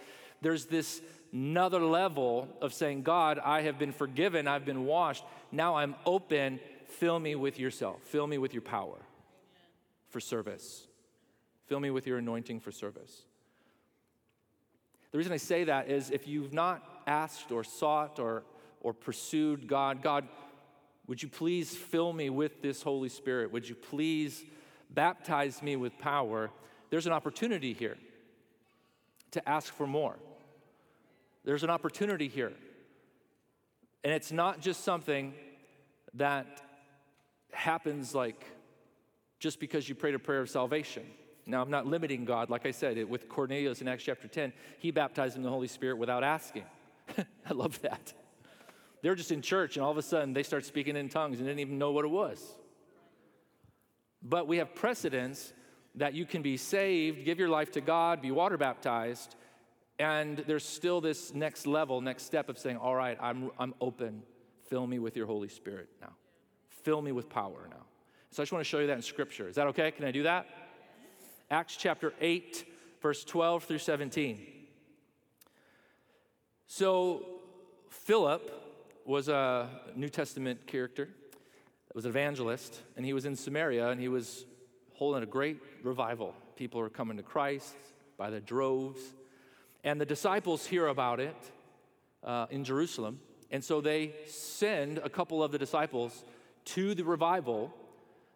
there's 0.41 0.65
this 0.65 1.01
another 1.33 1.79
level 1.79 2.47
of 2.61 2.73
saying, 2.73 3.03
God, 3.03 3.39
I 3.43 3.61
have 3.61 3.77
been 3.77 3.91
forgiven, 3.91 4.47
I've 4.47 4.65
been 4.65 4.85
washed, 4.85 5.23
now 5.51 5.75
I'm 5.75 5.95
open. 6.05 6.59
Fill 6.85 7.19
me 7.19 7.35
with 7.35 7.59
yourself, 7.59 8.01
fill 8.03 8.27
me 8.27 8.37
with 8.37 8.53
your 8.53 8.61
power 8.61 8.97
for 10.09 10.19
service, 10.19 10.87
fill 11.65 11.79
me 11.79 11.89
with 11.89 12.07
your 12.07 12.17
anointing 12.17 12.59
for 12.59 12.71
service. 12.71 13.23
The 15.11 15.17
reason 15.17 15.33
I 15.33 15.37
say 15.37 15.63
that 15.65 15.89
is 15.89 16.11
if 16.11 16.27
you've 16.27 16.53
not 16.53 16.83
asked 17.07 17.51
or 17.51 17.63
sought 17.63 18.19
or, 18.19 18.43
or 18.81 18.93
pursued 18.93 19.67
God, 19.67 20.01
God, 20.01 20.27
would 21.07 21.23
you 21.23 21.29
please 21.29 21.75
fill 21.75 22.11
me 22.11 22.29
with 22.29 22.61
this 22.61 22.81
Holy 22.81 23.09
Spirit? 23.09 23.51
Would 23.51 23.67
you 23.67 23.75
please 23.75 24.43
baptize 24.89 25.63
me 25.63 25.75
with 25.75 25.97
power? 25.97 26.51
There's 26.89 27.07
an 27.07 27.13
opportunity 27.13 27.73
here 27.73 27.97
to 29.31 29.49
ask 29.49 29.73
for 29.73 29.87
more. 29.87 30.17
There's 31.47 31.63
an 31.63 31.69
opportunity 31.69 32.27
here. 32.27 32.51
And 34.03 34.13
it's 34.13 34.33
not 34.33 34.59
just 34.59 34.83
something 34.83 35.33
that 36.15 36.45
happens 37.53 38.13
like 38.13 38.43
just 39.39 39.57
because 39.61 39.87
you 39.87 39.95
prayed 39.95 40.13
a 40.13 40.19
prayer 40.19 40.41
of 40.41 40.49
salvation. 40.49 41.03
Now, 41.45 41.61
I'm 41.61 41.69
not 41.69 41.87
limiting 41.87 42.25
God. 42.25 42.49
Like 42.49 42.65
I 42.65 42.71
said, 42.71 43.01
with 43.09 43.29
Cornelius 43.29 43.79
in 43.79 43.87
Acts 43.87 44.03
chapter 44.03 44.27
10, 44.27 44.51
he 44.79 44.91
baptized 44.91 45.37
in 45.37 45.41
the 45.41 45.49
Holy 45.49 45.69
Spirit 45.69 45.97
without 45.97 46.21
asking. 46.21 46.65
I 47.17 47.53
love 47.53 47.81
that. 47.81 48.13
They're 49.01 49.15
just 49.15 49.31
in 49.31 49.41
church, 49.41 49.77
and 49.77 49.85
all 49.85 49.91
of 49.91 49.97
a 49.97 50.01
sudden 50.01 50.33
they 50.33 50.43
start 50.43 50.65
speaking 50.65 50.97
in 50.97 51.07
tongues 51.07 51.37
and 51.37 51.47
didn't 51.47 51.61
even 51.61 51.77
know 51.77 51.93
what 51.93 52.03
it 52.03 52.11
was. 52.11 52.43
But 54.21 54.49
we 54.49 54.57
have 54.57 54.75
precedents 54.75 55.53
that 55.95 56.13
you 56.13 56.25
can 56.25 56.41
be 56.41 56.57
saved, 56.57 57.23
give 57.23 57.39
your 57.39 57.47
life 57.47 57.71
to 57.71 57.79
God, 57.79 58.21
be 58.21 58.31
water 58.31 58.57
baptized, 58.57 59.37
and 59.99 60.37
there's 60.47 60.65
still 60.65 61.01
this 61.01 61.33
next 61.33 61.65
level, 61.65 62.01
next 62.01 62.23
step 62.23 62.49
of 62.49 62.57
saying, 62.57 62.77
All 62.77 62.95
right, 62.95 63.17
I'm, 63.19 63.51
I'm 63.59 63.73
open. 63.81 64.23
Fill 64.69 64.85
me 64.85 64.99
with 64.99 65.15
your 65.15 65.25
Holy 65.25 65.47
Spirit 65.47 65.89
now. 66.01 66.13
Fill 66.83 67.01
me 67.01 67.11
with 67.11 67.29
power 67.29 67.67
now. 67.69 67.85
So 68.31 68.41
I 68.41 68.43
just 68.43 68.51
want 68.51 68.63
to 68.63 68.69
show 68.69 68.79
you 68.79 68.87
that 68.87 68.97
in 68.97 69.01
Scripture. 69.01 69.47
Is 69.47 69.55
that 69.55 69.67
okay? 69.67 69.91
Can 69.91 70.05
I 70.05 70.11
do 70.11 70.23
that? 70.23 70.45
Acts 71.49 71.77
chapter 71.77 72.13
8, 72.19 72.65
verse 73.01 73.23
12 73.23 73.63
through 73.63 73.77
17. 73.77 74.45
So, 76.67 77.25
Philip 77.89 78.51
was 79.05 79.29
a 79.29 79.69
New 79.95 80.09
Testament 80.09 80.67
character, 80.67 81.07
was 81.93 82.03
an 82.03 82.09
evangelist, 82.09 82.81
and 82.97 83.05
he 83.05 83.13
was 83.13 83.25
in 83.25 83.35
Samaria 83.35 83.89
and 83.89 84.01
he 84.01 84.09
was 84.09 84.45
holding 84.93 85.23
a 85.23 85.25
great 85.25 85.57
revival. 85.81 86.35
People 86.57 86.81
are 86.81 86.89
coming 86.89 87.15
to 87.17 87.23
Christ 87.23 87.73
by 88.17 88.29
the 88.29 88.41
droves. 88.41 88.99
And 89.87 90.01
the 90.01 90.05
disciples 90.05 90.65
hear 90.65 90.87
about 90.87 91.21
it 91.21 91.37
uh, 92.21 92.47
in 92.49 92.65
Jerusalem. 92.65 93.21
And 93.51 93.63
so 93.63 93.79
they 93.79 94.15
send 94.25 94.97
a 94.97 95.07
couple 95.07 95.41
of 95.41 95.53
the 95.53 95.57
disciples 95.57 96.25
to 96.75 96.93
the 96.93 97.05
revival, 97.05 97.73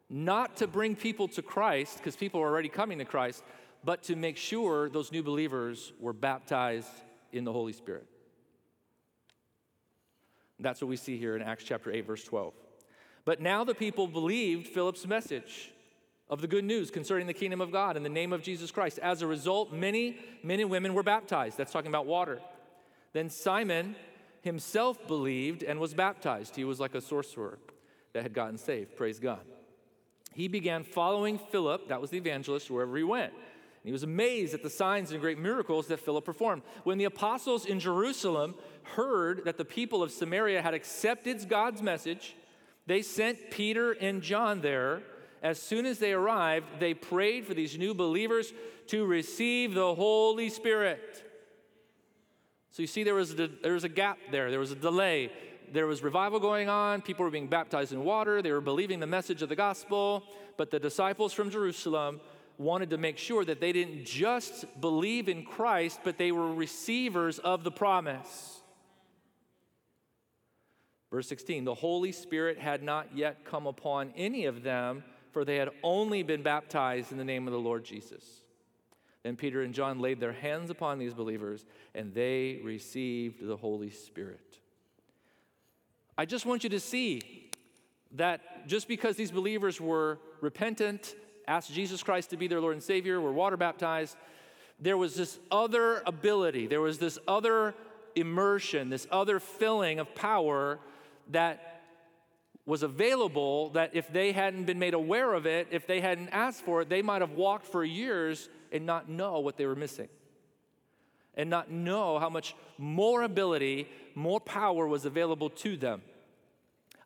not 0.10 0.56
to 0.58 0.68
bring 0.68 0.96
people 0.96 1.28
to 1.28 1.42
Christ, 1.42 1.98
because 1.98 2.16
people 2.16 2.40
are 2.40 2.48
already 2.48 2.70
coming 2.70 3.00
to 3.00 3.04
Christ, 3.04 3.44
but 3.84 4.02
to 4.04 4.16
make 4.16 4.38
sure 4.38 4.88
those 4.88 5.12
new 5.12 5.24
believers 5.24 5.92
were 6.00 6.14
baptized 6.14 6.88
in 7.34 7.44
the 7.44 7.52
Holy 7.52 7.74
Spirit. 7.74 8.08
That's 10.58 10.80
what 10.80 10.88
we 10.88 10.96
see 10.96 11.18
here 11.18 11.36
in 11.36 11.42
Acts 11.42 11.66
chapter 11.66 11.92
8, 11.92 12.08
verse 12.08 12.24
12. 12.24 12.54
But 13.26 13.42
now 13.42 13.66
the 13.66 13.76
people 13.76 14.08
believed 14.08 14.68
Philip's 14.68 15.06
message 15.06 15.74
of 16.32 16.40
the 16.40 16.48
good 16.48 16.64
news 16.64 16.90
concerning 16.90 17.28
the 17.28 17.34
kingdom 17.34 17.60
of 17.60 17.72
God 17.72 17.98
in 17.98 18.04
the 18.04 18.10
name 18.10 18.32
of 18.32 18.42
Jesus 18.42 18.72
Christ. 18.72 18.98
As 19.00 19.22
a 19.22 19.28
result, 19.28 19.74
many 19.74 20.18
men 20.42 20.62
and 20.62 20.70
women 20.70 20.94
were 20.94 21.04
baptized. 21.04 21.58
That's 21.58 21.74
talking 21.74 21.92
about 21.92 22.06
water. 22.06 22.40
Then 23.12 23.30
Simon 23.30 23.98
himself 24.40 25.06
believed 25.08 25.62
and 25.62 25.78
was 25.78 25.94
baptized. 25.94 26.56
He 26.56 26.64
was 26.64 26.80
like 26.80 26.96
a 26.96 27.02
sorcerer 27.02 27.60
that 28.14 28.24
had 28.24 28.34
gotten 28.34 28.58
saved. 28.58 28.96
Praise 28.96 29.20
God. 29.20 29.42
He 30.34 30.48
began 30.48 30.86
following 30.86 31.38
Philip, 31.38 31.90
that 31.90 32.00
was 32.00 32.10
the 32.10 32.18
evangelist, 32.18 32.72
wherever 32.72 32.96
he 32.96 33.04
went. 33.04 33.34
And 33.34 33.88
he 33.88 33.92
was 33.92 34.04
amazed 34.04 34.54
at 34.54 34.64
the 34.64 34.70
signs 34.70 35.12
and 35.12 35.20
great 35.20 35.38
miracles 35.38 35.88
that 35.88 36.00
Philip 36.00 36.24
performed. 36.24 36.62
When 36.86 36.98
the 36.98 37.06
apostles 37.06 37.66
in 37.66 37.82
Jerusalem 37.82 38.56
heard 38.84 39.44
that 39.44 39.58
the 39.58 39.66
people 39.66 40.02
of 40.02 40.12
Samaria 40.12 40.62
had 40.62 40.74
accepted 40.74 41.50
God's 41.50 41.82
message, 41.82 42.38
they 42.88 43.02
sent 43.02 43.52
Peter 43.52 43.92
and 43.92 44.22
John 44.22 44.62
there 44.62 45.02
as 45.42 45.60
soon 45.60 45.86
as 45.86 45.98
they 45.98 46.14
arrived, 46.14 46.68
they 46.80 46.94
prayed 46.94 47.48
for 47.48 47.54
these 47.54 47.78
new 47.78 47.94
believers 47.94 48.54
to 48.88 49.06
receive 49.06 49.74
the 49.74 49.96
Holy 49.96 50.50
Spirit. 50.50 51.24
So 52.72 52.84
you 52.84 52.88
see, 52.88 53.04
there 53.04 53.16
was, 53.16 53.32
a, 53.40 53.50
there 53.62 53.74
was 53.74 53.84
a 53.84 53.90
gap 53.90 54.18
there, 54.32 54.52
there 54.52 54.60
was 54.60 54.72
a 54.72 54.76
delay. 54.76 55.32
There 55.74 55.88
was 55.88 56.04
revival 56.04 56.40
going 56.40 56.70
on, 56.70 57.02
people 57.02 57.24
were 57.24 57.32
being 57.32 57.48
baptized 57.48 57.94
in 57.94 58.04
water, 58.04 58.42
they 58.42 58.52
were 58.52 58.62
believing 58.62 59.00
the 59.00 59.08
message 59.08 59.42
of 59.42 59.50
the 59.50 59.56
gospel, 59.56 60.24
but 60.58 60.70
the 60.70 60.80
disciples 60.80 61.32
from 61.32 61.50
Jerusalem 61.50 62.20
wanted 62.58 62.90
to 62.90 62.98
make 62.98 63.18
sure 63.18 63.46
that 63.46 63.62
they 63.62 63.72
didn't 63.72 64.06
just 64.06 64.66
believe 64.82 65.30
in 65.30 65.46
Christ, 65.46 66.02
but 66.04 66.18
they 66.18 66.32
were 66.32 66.54
receivers 66.54 67.40
of 67.40 67.64
the 67.64 67.72
promise. 67.72 68.62
Verse 71.10 71.28
16 71.28 71.66
the 71.66 71.74
Holy 71.74 72.12
Spirit 72.12 72.58
had 72.58 72.84
not 72.84 73.16
yet 73.16 73.44
come 73.46 73.66
upon 73.66 74.14
any 74.16 74.46
of 74.46 74.64
them 74.64 75.04
for 75.32 75.46
they 75.46 75.58
had 75.58 75.70
only 75.84 76.24
been 76.24 76.44
baptized 76.44 77.12
in 77.12 77.18
the 77.18 77.24
name 77.24 77.48
of 77.48 77.54
the 77.54 77.60
Lord 77.60 77.84
Jesus. 77.84 78.24
Then 79.24 79.36
Peter 79.36 79.62
and 79.62 79.74
John 79.74 80.00
laid 80.00 80.20
their 80.20 80.34
hands 80.34 80.70
upon 80.70 80.98
these 80.98 81.14
believers, 81.14 81.66
and 81.94 82.14
they 82.14 82.60
received 82.64 83.46
the 83.46 83.56
Holy 83.56 83.90
Spirit. 83.92 84.60
I 86.18 86.26
just 86.26 86.46
want 86.46 86.64
you 86.64 86.70
to 86.72 86.80
see 86.80 87.50
that 88.14 88.68
just 88.68 88.88
because 88.88 89.16
these 89.16 89.32
believers 89.32 89.80
were 89.80 90.20
repentant, 90.42 91.16
asked 91.48 91.72
Jesus 91.72 92.04
Christ 92.04 92.32
to 92.32 92.38
be 92.38 92.48
their 92.48 92.60
Lord 92.60 92.74
and 92.74 92.84
Savior, 92.84 93.22
were 93.22 93.32
water 93.32 93.58
baptized, 93.58 94.18
there 94.80 94.98
was 94.98 95.16
this 95.16 95.40
other 95.52 96.02
ability, 96.06 96.68
there 96.68 96.82
was 96.82 96.98
this 96.98 97.20
other 97.28 97.76
immersion, 98.16 98.90
this 98.90 99.08
other 99.12 99.40
filling 99.40 100.00
of 100.00 100.14
power 100.16 100.80
that 101.30 101.71
was 102.66 102.84
available 102.84 103.70
that 103.72 103.92
if 103.94 104.12
they 104.12 104.32
hadn't 104.32 104.66
been 104.66 104.80
made 104.80 104.94
aware 104.94 105.34
of 105.34 105.46
it, 105.46 105.68
if 105.72 105.88
they 105.88 106.00
hadn't 106.00 106.30
asked 106.30 106.64
for 106.64 106.82
it, 106.82 106.90
they 106.90 107.02
might 107.02 107.22
have 107.22 107.32
walked 107.32 107.66
for 107.66 107.84
years 107.84 108.50
and 108.72 108.86
not 108.86 109.10
know 109.10 109.40
what 109.40 109.58
they 109.58 109.66
were 109.66 109.76
missing. 109.76 110.10
And 111.36 111.50
not 111.50 111.72
know 111.72 112.20
how 112.20 112.30
much 112.30 112.56
more 112.78 113.24
ability, 113.24 113.88
more 114.16 114.40
power 114.40 114.88
was 114.88 115.06
available 115.06 115.50
to 115.50 115.78
them. 115.78 116.02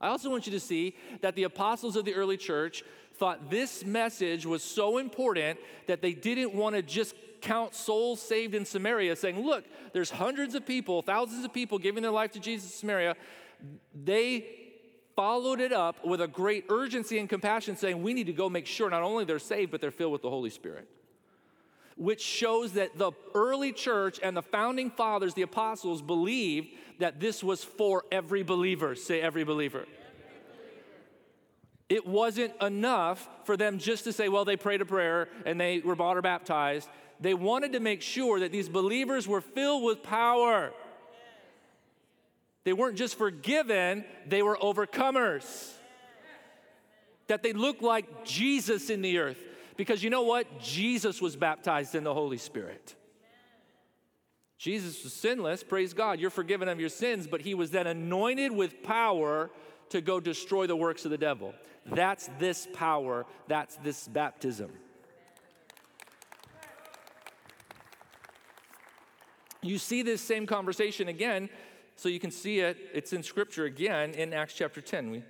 I 0.01 0.09
also 0.09 0.29
want 0.29 0.45
you 0.45 0.51
to 0.51 0.59
see 0.59 0.95
that 1.21 1.35
the 1.35 1.43
apostles 1.43 1.95
of 1.95 2.05
the 2.05 2.15
early 2.15 2.37
church 2.37 2.83
thought 3.13 3.49
this 3.49 3.85
message 3.85 4.45
was 4.45 4.61
so 4.61 4.97
important 4.97 5.59
that 5.87 6.01
they 6.01 6.13
didn't 6.13 6.53
want 6.53 6.75
to 6.75 6.81
just 6.81 7.15
count 7.41 7.73
souls 7.75 8.21
saved 8.21 8.55
in 8.55 8.65
Samaria, 8.65 9.15
saying, 9.15 9.39
Look, 9.39 9.63
there's 9.93 10.09
hundreds 10.09 10.55
of 10.55 10.65
people, 10.65 11.01
thousands 11.01 11.45
of 11.45 11.53
people 11.53 11.77
giving 11.77 12.03
their 12.03 12.11
life 12.11 12.31
to 12.31 12.39
Jesus 12.39 12.71
in 12.71 12.77
Samaria. 12.77 13.15
They 13.93 14.64
followed 15.15 15.59
it 15.59 15.71
up 15.71 16.05
with 16.05 16.21
a 16.21 16.27
great 16.27 16.65
urgency 16.69 17.19
and 17.19 17.29
compassion, 17.29 17.77
saying, 17.77 18.01
We 18.01 18.13
need 18.13 18.27
to 18.27 18.33
go 18.33 18.49
make 18.49 18.65
sure 18.65 18.89
not 18.89 19.03
only 19.03 19.25
they're 19.25 19.39
saved, 19.39 19.71
but 19.71 19.81
they're 19.81 19.91
filled 19.91 20.11
with 20.11 20.21
the 20.21 20.29
Holy 20.29 20.49
Spirit. 20.49 20.87
Which 21.97 22.21
shows 22.21 22.73
that 22.73 22.97
the 22.97 23.13
early 23.33 23.71
church 23.71 24.19
and 24.21 24.35
the 24.35 24.41
founding 24.41 24.91
fathers, 24.91 25.33
the 25.33 25.43
apostles, 25.43 26.01
believed 26.01 26.69
that 26.99 27.19
this 27.19 27.43
was 27.43 27.63
for 27.63 28.03
every 28.11 28.43
believer. 28.43 28.95
Say, 28.95 29.21
every 29.21 29.45
believer. 29.45 29.85
It 31.87 32.05
wasn't 32.05 32.53
enough 32.61 33.29
for 33.43 33.55
them 33.55 33.77
just 33.77 34.05
to 34.05 34.13
say, 34.13 34.27
well, 34.27 34.43
they 34.43 34.57
prayed 34.57 34.81
a 34.81 34.85
prayer 34.85 35.29
and 35.45 35.59
they 35.61 35.79
were 35.79 35.93
water 35.93 36.21
baptized. 36.21 36.89
They 37.19 37.33
wanted 37.33 37.73
to 37.73 37.79
make 37.79 38.01
sure 38.01 38.39
that 38.39 38.51
these 38.51 38.67
believers 38.67 39.27
were 39.27 39.41
filled 39.41 39.83
with 39.83 40.01
power. 40.01 40.73
They 42.65 42.73
weren't 42.73 42.97
just 42.97 43.17
forgiven, 43.17 44.03
they 44.27 44.41
were 44.41 44.57
overcomers. 44.57 45.71
That 47.27 47.41
they 47.41 47.53
looked 47.53 47.81
like 47.81 48.25
Jesus 48.25 48.89
in 48.89 49.01
the 49.01 49.19
earth. 49.19 49.37
Because 49.77 50.03
you 50.03 50.09
know 50.09 50.23
what? 50.23 50.59
Jesus 50.59 51.21
was 51.21 51.35
baptized 51.35 51.95
in 51.95 52.03
the 52.03 52.13
Holy 52.13 52.37
Spirit. 52.37 52.95
Jesus 54.57 55.03
was 55.03 55.13
sinless, 55.13 55.63
praise 55.63 55.93
God, 55.93 56.19
you're 56.19 56.29
forgiven 56.29 56.69
of 56.69 56.79
your 56.79 56.89
sins, 56.89 57.27
but 57.27 57.41
he 57.41 57.53
was 57.53 57.71
then 57.71 57.87
anointed 57.87 58.51
with 58.51 58.81
power 58.83 59.51
to 59.89 60.01
go 60.01 60.19
destroy 60.19 60.65
the 60.65 60.75
works 60.75 61.05
of 61.05 61.11
the 61.11 61.17
devil. 61.17 61.53
That's 61.85 62.29
this 62.39 62.67
power, 62.73 63.25
that's 63.47 63.75
this 63.77 64.07
baptism. 64.07 64.71
You 69.61 69.77
see 69.77 70.03
this 70.03 70.21
same 70.21 70.45
conversation 70.45 71.09
again 71.09 71.49
so 71.95 72.09
you 72.09 72.19
can 72.19 72.31
see 72.31 72.59
it, 72.59 72.77
it's 72.93 73.13
in 73.13 73.23
Scripture 73.23 73.65
again 73.65 74.11
in 74.11 74.33
Acts 74.33 74.53
chapter 74.53 74.81
10. 74.81 75.11
We 75.11 75.23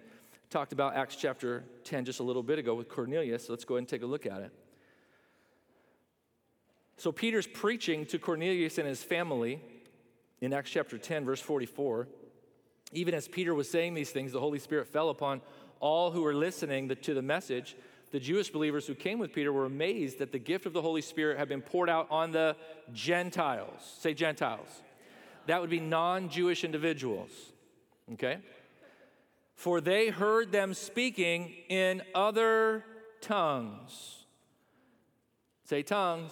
talked 0.50 0.74
about 0.74 0.96
Acts 0.96 1.16
chapter 1.16 1.64
10 1.84 2.06
just 2.06 2.20
a 2.20 2.24
little 2.24 2.44
bit 2.44 2.60
ago 2.60 2.74
with 2.74 2.90
Cornelius, 2.90 3.48
so 3.48 3.54
let's 3.54 3.66
go 3.66 3.76
ahead 3.76 3.82
and 3.82 3.88
take 3.88 4.02
a 4.02 4.08
look 4.08 4.26
at 4.26 4.42
it. 4.42 4.52
So 6.98 7.12
Peter's 7.12 7.48
preaching 7.48 8.06
to 8.08 8.18
Cornelius 8.18 8.78
and 8.78 8.88
his 8.88 9.04
family 9.04 9.62
in 10.42 10.54
Acts 10.54 10.72
chapter 10.72 10.98
10, 10.98 11.26
verse 11.26 11.42
44. 11.42 12.08
Even 12.94 13.14
as 13.14 13.28
Peter 13.28 13.54
was 13.54 13.70
saying 13.70 13.94
these 13.94 14.12
things, 14.12 14.32
the 14.32 14.40
Holy 14.40 14.60
Spirit 14.60 14.88
fell 14.88 15.10
upon 15.10 15.42
all 15.80 16.12
who 16.12 16.22
were 16.22 16.34
listening 16.34 16.88
to 16.90 17.14
the 17.14 17.22
message. 17.22 17.76
the 18.12 18.20
Jewish 18.20 18.50
believers 18.50 18.88
who 18.88 18.96
came 18.96 19.20
with 19.20 19.34
Peter 19.34 19.52
were 19.52 19.66
amazed 19.66 20.20
that 20.20 20.32
the 20.32 20.40
gift 20.40 20.66
of 20.66 20.72
the 20.72 20.82
Holy 20.82 21.02
Spirit 21.02 21.38
had 21.38 21.50
been 21.50 21.62
poured 21.62 21.90
out 21.90 22.08
on 22.10 22.32
the 22.32 22.56
Gentiles. 22.94 23.82
Say 24.00 24.14
Gentiles. 24.14 24.70
That 25.48 25.62
would 25.62 25.70
be 25.70 25.80
non 25.80 26.30
Jewish 26.30 26.64
individuals. 26.64 27.30
Okay? 28.14 28.40
For 29.56 29.82
they 29.82 30.10
heard 30.10 30.52
them 30.52 30.74
speaking 30.74 31.54
in 31.70 32.02
other 32.14 32.84
tongues. 33.22 34.26
Say 35.64 35.82
tongues. 35.82 36.32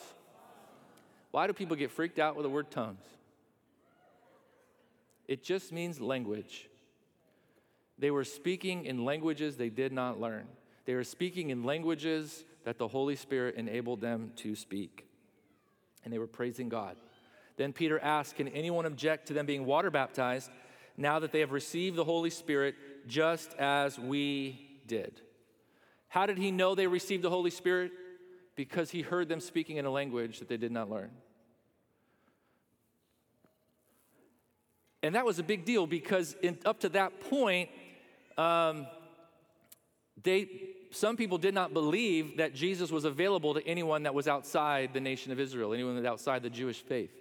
Why 1.32 1.48
do 1.48 1.54
people 1.54 1.76
get 1.76 1.90
freaked 1.90 2.20
out 2.20 2.36
with 2.36 2.44
the 2.44 2.50
word 2.50 2.70
tongues? 2.70 3.06
It 5.28 5.44
just 5.44 5.72
means 5.72 6.00
language. 6.00 6.70
They 7.98 8.12
were 8.12 8.24
speaking 8.24 8.86
in 8.86 9.06
languages 9.06 9.58
they 9.58 9.70
did 9.70 9.94
not 9.94 10.20
learn. 10.20 10.46
They 10.86 10.96
were 10.96 11.04
speaking 11.04 11.50
in 11.50 11.64
languages 11.64 12.44
that 12.66 12.78
the 12.78 12.88
Holy 12.88 13.16
Spirit 13.16 13.56
enabled 13.56 14.02
them 14.02 14.32
to 14.38 14.56
speak. 14.56 15.08
And 16.04 16.14
they 16.14 16.20
were 16.20 16.28
praising 16.28 16.70
God. 16.70 16.98
Then 17.56 17.74
Peter 17.74 18.00
asked, 18.00 18.36
Can 18.36 18.48
anyone 18.50 18.86
object 18.86 19.28
to 19.28 19.34
them 19.34 19.46
being 19.46 19.66
water 19.66 19.92
baptized 19.92 20.50
now 20.98 21.20
that 21.20 21.32
they 21.32 21.40
have 21.40 21.52
received 21.52 21.96
the 21.96 22.04
Holy 22.04 22.30
Spirit 22.30 22.76
just 23.08 23.54
as 23.56 23.98
we 24.00 24.80
did? 24.88 25.22
How 26.08 26.26
did 26.26 26.38
he 26.38 26.52
know 26.52 26.76
they 26.76 26.88
received 26.88 27.24
the 27.24 27.30
Holy 27.30 27.50
Spirit? 27.50 27.92
Because 28.56 28.92
he 28.92 29.02
heard 29.02 29.30
them 29.30 29.40
speaking 29.40 29.78
in 29.78 29.86
a 29.86 29.90
language 29.90 30.40
that 30.40 30.48
they 30.48 30.58
did 30.58 30.72
not 30.72 30.90
learn. 30.90 31.10
And 35.02 35.16
that 35.16 35.26
was 35.26 35.40
a 35.40 35.44
big 35.44 35.66
deal 35.66 35.86
because 35.86 36.36
in, 36.42 36.58
up 36.66 36.80
to 36.82 36.90
that 36.90 37.20
point, 37.30 37.70
um, 38.38 38.88
they, 40.22 40.48
some 40.92 41.18
people 41.18 41.38
did 41.38 41.54
not 41.54 41.74
believe 41.74 42.38
that 42.38 42.54
Jesus 42.54 42.92
was 42.92 43.04
available 43.04 43.56
to 43.56 43.68
anyone 43.68 44.04
that 44.04 44.14
was 44.14 44.28
outside 44.28 44.94
the 44.94 45.02
nation 45.02 45.32
of 45.32 45.40
Israel, 45.40 45.74
anyone 45.74 46.02
that 46.02 46.08
outside 46.10 46.44
the 46.44 46.50
Jewish 46.50 46.82
faith. 46.82 47.12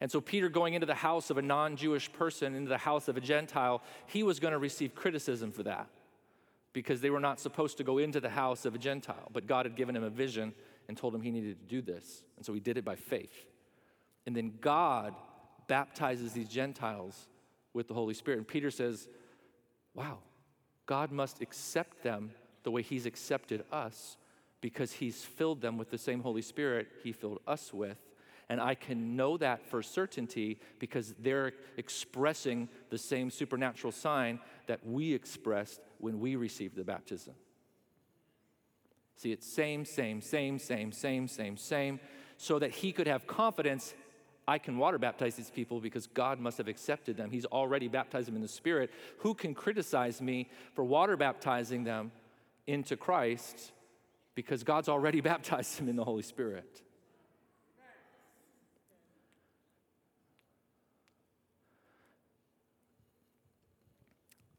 And 0.00 0.10
so, 0.10 0.20
Peter 0.20 0.48
going 0.48 0.74
into 0.74 0.86
the 0.86 0.94
house 0.94 1.30
of 1.30 1.38
a 1.38 1.42
non 1.42 1.76
Jewish 1.76 2.12
person, 2.12 2.54
into 2.54 2.68
the 2.68 2.78
house 2.78 3.08
of 3.08 3.16
a 3.16 3.20
Gentile, 3.20 3.82
he 4.06 4.22
was 4.22 4.40
going 4.40 4.52
to 4.52 4.58
receive 4.58 4.94
criticism 4.94 5.52
for 5.52 5.62
that 5.62 5.88
because 6.72 7.00
they 7.00 7.10
were 7.10 7.20
not 7.20 7.38
supposed 7.38 7.76
to 7.78 7.84
go 7.84 7.98
into 7.98 8.20
the 8.20 8.28
house 8.28 8.64
of 8.64 8.74
a 8.74 8.78
Gentile. 8.78 9.28
But 9.32 9.46
God 9.46 9.66
had 9.66 9.76
given 9.76 9.94
him 9.94 10.02
a 10.02 10.10
vision 10.10 10.52
and 10.88 10.96
told 10.96 11.14
him 11.14 11.22
he 11.22 11.30
needed 11.30 11.58
to 11.60 11.74
do 11.74 11.80
this. 11.80 12.22
And 12.36 12.44
so, 12.44 12.52
he 12.52 12.60
did 12.60 12.76
it 12.76 12.84
by 12.84 12.96
faith. 12.96 13.46
And 14.26 14.34
then 14.34 14.54
God 14.60 15.14
baptizes 15.66 16.32
these 16.32 16.48
Gentiles 16.48 17.28
with 17.72 17.88
the 17.88 17.94
Holy 17.94 18.14
Spirit. 18.14 18.38
And 18.38 18.48
Peter 18.48 18.70
says, 18.70 19.08
Wow, 19.94 20.18
God 20.86 21.12
must 21.12 21.40
accept 21.40 22.02
them 22.02 22.32
the 22.62 22.70
way 22.70 22.82
He's 22.82 23.06
accepted 23.06 23.64
us 23.70 24.16
because 24.60 24.92
He's 24.92 25.22
filled 25.22 25.60
them 25.60 25.78
with 25.78 25.90
the 25.90 25.98
same 25.98 26.20
Holy 26.20 26.42
Spirit 26.42 26.88
He 27.02 27.12
filled 27.12 27.40
us 27.46 27.72
with. 27.72 27.98
And 28.48 28.60
I 28.60 28.74
can 28.74 29.16
know 29.16 29.36
that 29.38 29.64
for 29.66 29.82
certainty 29.82 30.60
because 30.78 31.14
they're 31.18 31.52
expressing 31.76 32.68
the 32.90 32.98
same 32.98 33.30
supernatural 33.30 33.92
sign 33.92 34.38
that 34.66 34.86
we 34.86 35.14
expressed 35.14 35.80
when 35.98 36.20
we 36.20 36.36
received 36.36 36.76
the 36.76 36.84
baptism. 36.84 37.34
See, 39.16 39.32
it's 39.32 39.46
same, 39.46 39.84
same, 39.84 40.20
same, 40.20 40.58
same, 40.58 40.92
same, 40.92 41.28
same, 41.28 41.56
same, 41.56 42.00
so 42.36 42.58
that 42.58 42.70
he 42.70 42.92
could 42.92 43.06
have 43.06 43.26
confidence 43.26 43.94
I 44.46 44.58
can 44.58 44.76
water 44.76 44.98
baptize 44.98 45.36
these 45.36 45.50
people 45.50 45.80
because 45.80 46.06
God 46.06 46.38
must 46.38 46.58
have 46.58 46.68
accepted 46.68 47.16
them. 47.16 47.30
He's 47.30 47.46
already 47.46 47.88
baptized 47.88 48.28
them 48.28 48.36
in 48.36 48.42
the 48.42 48.48
Spirit. 48.48 48.90
Who 49.18 49.34
can 49.34 49.54
criticize 49.54 50.20
me 50.20 50.50
for 50.74 50.84
water 50.84 51.16
baptizing 51.16 51.84
them 51.84 52.12
into 52.66 52.96
Christ 52.96 53.72
because 54.34 54.62
God's 54.62 54.88
already 54.88 55.20
baptized 55.22 55.78
them 55.78 55.88
in 55.88 55.96
the 55.96 56.04
Holy 56.04 56.22
Spirit? 56.22 56.82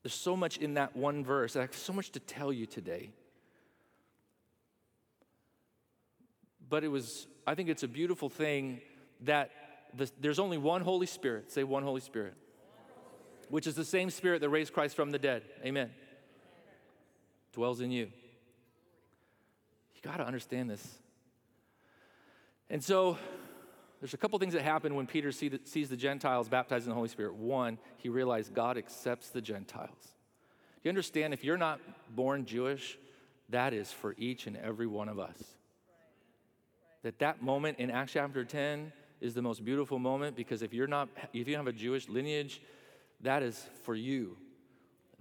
There's 0.05 0.13
so 0.13 0.37
much 0.37 0.57
in 0.57 0.75
that 0.75 0.95
one 0.95 1.23
verse. 1.23 1.55
I 1.55 1.61
have 1.61 1.73
so 1.73 1.91
much 1.91 2.11
to 2.11 2.19
tell 2.19 2.53
you 2.53 2.67
today. 2.67 3.09
But 6.69 6.83
it 6.83 6.89
was, 6.89 7.25
I 7.47 7.55
think 7.55 7.69
it's 7.69 7.81
a 7.81 7.87
beautiful 7.87 8.29
thing 8.29 8.81
that 9.21 9.49
the, 9.95 10.07
there's 10.21 10.37
only 10.37 10.59
one 10.59 10.81
Holy 10.81 11.07
Spirit. 11.07 11.51
Say 11.51 11.63
one 11.63 11.81
Holy 11.81 12.01
Spirit, 12.01 12.35
which 13.49 13.65
is 13.65 13.73
the 13.73 13.83
same 13.83 14.11
Spirit 14.11 14.41
that 14.41 14.49
raised 14.49 14.73
Christ 14.73 14.95
from 14.95 15.09
the 15.09 15.17
dead. 15.17 15.41
Amen. 15.65 15.89
Dwells 17.53 17.81
in 17.81 17.89
you. 17.89 18.05
You 19.95 20.01
got 20.03 20.17
to 20.17 20.27
understand 20.27 20.69
this. 20.69 20.87
And 22.69 22.83
so 22.83 23.17
there's 24.05 24.13
a 24.13 24.17
couple 24.17 24.37
things 24.37 24.53
that 24.53 24.61
happen 24.61 24.93
when 24.93 25.07
Peter 25.07 25.31
see 25.31 25.49
the, 25.49 25.59
sees 25.63 25.89
the 25.89 25.97
Gentiles 25.97 26.47
baptized 26.47 26.85
in 26.85 26.89
the 26.89 26.95
Holy 26.95 27.07
Spirit. 27.07 27.33
One, 27.33 27.79
he 27.97 28.07
realized 28.07 28.53
God 28.53 28.77
accepts 28.77 29.29
the 29.31 29.41
Gentiles. 29.41 29.97
Do 30.03 30.81
you 30.83 30.89
understand, 30.89 31.33
if 31.33 31.43
you're 31.43 31.57
not 31.57 31.79
born 32.15 32.45
Jewish, 32.45 32.99
that 33.49 33.73
is 33.73 33.91
for 33.91 34.13
each 34.19 34.45
and 34.45 34.57
every 34.57 34.85
one 34.85 35.09
of 35.09 35.17
us. 35.17 35.41
That 37.01 37.17
that 37.17 37.41
moment 37.41 37.79
in 37.79 37.89
Acts 37.89 38.11
chapter 38.13 38.45
10, 38.45 38.93
is 39.21 39.33
the 39.33 39.41
most 39.41 39.65
beautiful 39.65 39.97
moment 39.97 40.35
because 40.35 40.61
if 40.61 40.71
you're 40.71 40.85
not 40.85 41.09
if 41.33 41.47
you 41.47 41.55
have 41.55 41.65
a 41.65 41.73
Jewish 41.73 42.07
lineage, 42.07 42.61
that 43.21 43.41
is 43.41 43.65
for 43.81 43.95
you. 43.95 44.37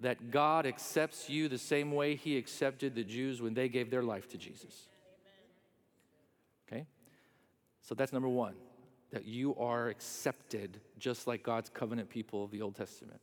That 0.01 0.31
God 0.31 0.67
accepts 0.67 1.31
you 1.31 1.49
the 1.49 1.57
same 1.57 1.93
way 1.93 2.17
he 2.17 2.37
accepted 2.37 2.95
the 2.95 3.05
Jews 3.05 3.41
when 3.41 3.55
they 3.55 3.71
gave 3.71 3.91
their 3.91 4.03
life 4.03 4.29
to 4.29 4.37
Jesus. 4.37 4.89
Okay? 6.69 6.87
So 7.81 7.95
that's 7.95 8.13
number 8.13 8.29
1, 8.29 8.55
that 9.15 9.27
you 9.27 9.55
are 9.55 9.89
accepted 9.89 10.81
just 10.99 11.29
like 11.29 11.45
God's 11.45 11.71
covenant 11.71 12.11
people 12.11 12.43
of 12.43 12.51
the 12.51 12.61
Old 12.61 12.75
Testament. 12.75 13.21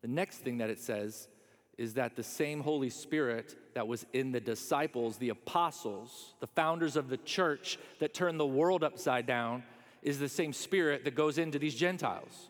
The 0.00 0.08
next 0.08 0.38
thing 0.38 0.58
that 0.58 0.70
it 0.70 0.80
says 0.80 1.28
is 1.76 1.92
that 1.94 2.16
the 2.16 2.22
same 2.22 2.60
Holy 2.60 2.88
Spirit 2.88 3.54
that 3.74 3.86
was 3.86 4.06
in 4.14 4.32
the 4.32 4.40
disciples, 4.40 5.18
the 5.18 5.28
apostles, 5.28 6.32
the 6.40 6.46
founders 6.46 6.96
of 6.96 7.10
the 7.10 7.18
church 7.18 7.78
that 7.98 8.14
turned 8.14 8.40
the 8.40 8.46
world 8.46 8.82
upside 8.82 9.26
down, 9.26 9.62
is 10.02 10.18
the 10.18 10.28
same 10.28 10.54
Spirit 10.54 11.04
that 11.04 11.14
goes 11.14 11.36
into 11.36 11.58
these 11.58 11.74
Gentiles. 11.74 12.48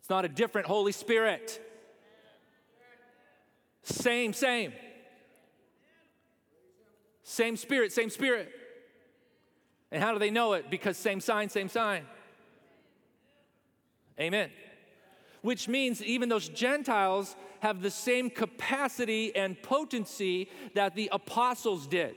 It's 0.00 0.08
not 0.08 0.24
a 0.24 0.30
different 0.30 0.66
Holy 0.66 0.92
Spirit. 0.92 1.60
Same, 3.82 4.32
same. 4.32 4.72
Same 7.22 7.56
Spirit, 7.58 7.92
same 7.92 8.08
Spirit. 8.08 8.50
And 9.96 10.04
how 10.04 10.12
do 10.12 10.18
they 10.18 10.30
know 10.30 10.52
it? 10.52 10.70
Because 10.70 10.96
same 10.96 11.20
sign, 11.20 11.48
same 11.48 11.70
sign. 11.70 12.04
Amen 14.20 14.50
which 15.46 15.68
means 15.68 16.02
even 16.02 16.28
those 16.28 16.48
Gentiles 16.48 17.36
have 17.60 17.80
the 17.80 17.90
same 17.90 18.28
capacity 18.28 19.34
and 19.36 19.62
potency 19.62 20.50
that 20.74 20.96
the 20.96 21.08
apostles 21.12 21.86
did. 21.86 22.16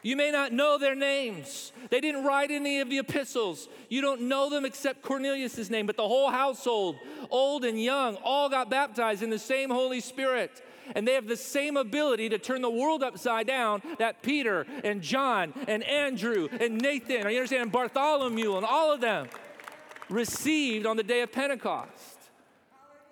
You 0.00 0.16
may 0.16 0.30
not 0.30 0.54
know 0.54 0.78
their 0.78 0.94
names. 0.94 1.72
They 1.90 2.00
didn't 2.00 2.24
write 2.24 2.50
any 2.50 2.80
of 2.80 2.88
the 2.88 2.96
epistles. 2.96 3.68
You 3.90 4.00
don't 4.00 4.22
know 4.22 4.48
them 4.48 4.64
except 4.64 5.02
Cornelius' 5.02 5.68
name, 5.68 5.84
but 5.84 5.98
the 5.98 6.08
whole 6.08 6.30
household, 6.30 6.96
old 7.30 7.66
and 7.66 7.78
young, 7.78 8.16
all 8.24 8.48
got 8.48 8.70
baptized 8.70 9.22
in 9.22 9.28
the 9.28 9.38
same 9.38 9.68
Holy 9.68 10.00
Spirit. 10.00 10.62
And 10.94 11.06
they 11.06 11.14
have 11.14 11.26
the 11.26 11.36
same 11.36 11.76
ability 11.76 12.28
to 12.30 12.38
turn 12.38 12.62
the 12.62 12.70
world 12.70 13.02
upside 13.02 13.46
down 13.46 13.82
that 13.98 14.22
Peter 14.22 14.66
and 14.84 15.02
John 15.02 15.52
and 15.66 15.82
Andrew 15.84 16.48
and 16.60 16.80
Nathan, 16.80 17.28
you 17.30 17.36
understand, 17.36 17.62
and 17.62 17.72
Bartholomew 17.72 18.56
and 18.56 18.64
all 18.64 18.92
of 18.92 19.00
them 19.00 19.28
received 20.08 20.86
on 20.86 20.96
the 20.96 21.02
day 21.02 21.22
of 21.22 21.32
Pentecost. 21.32 22.16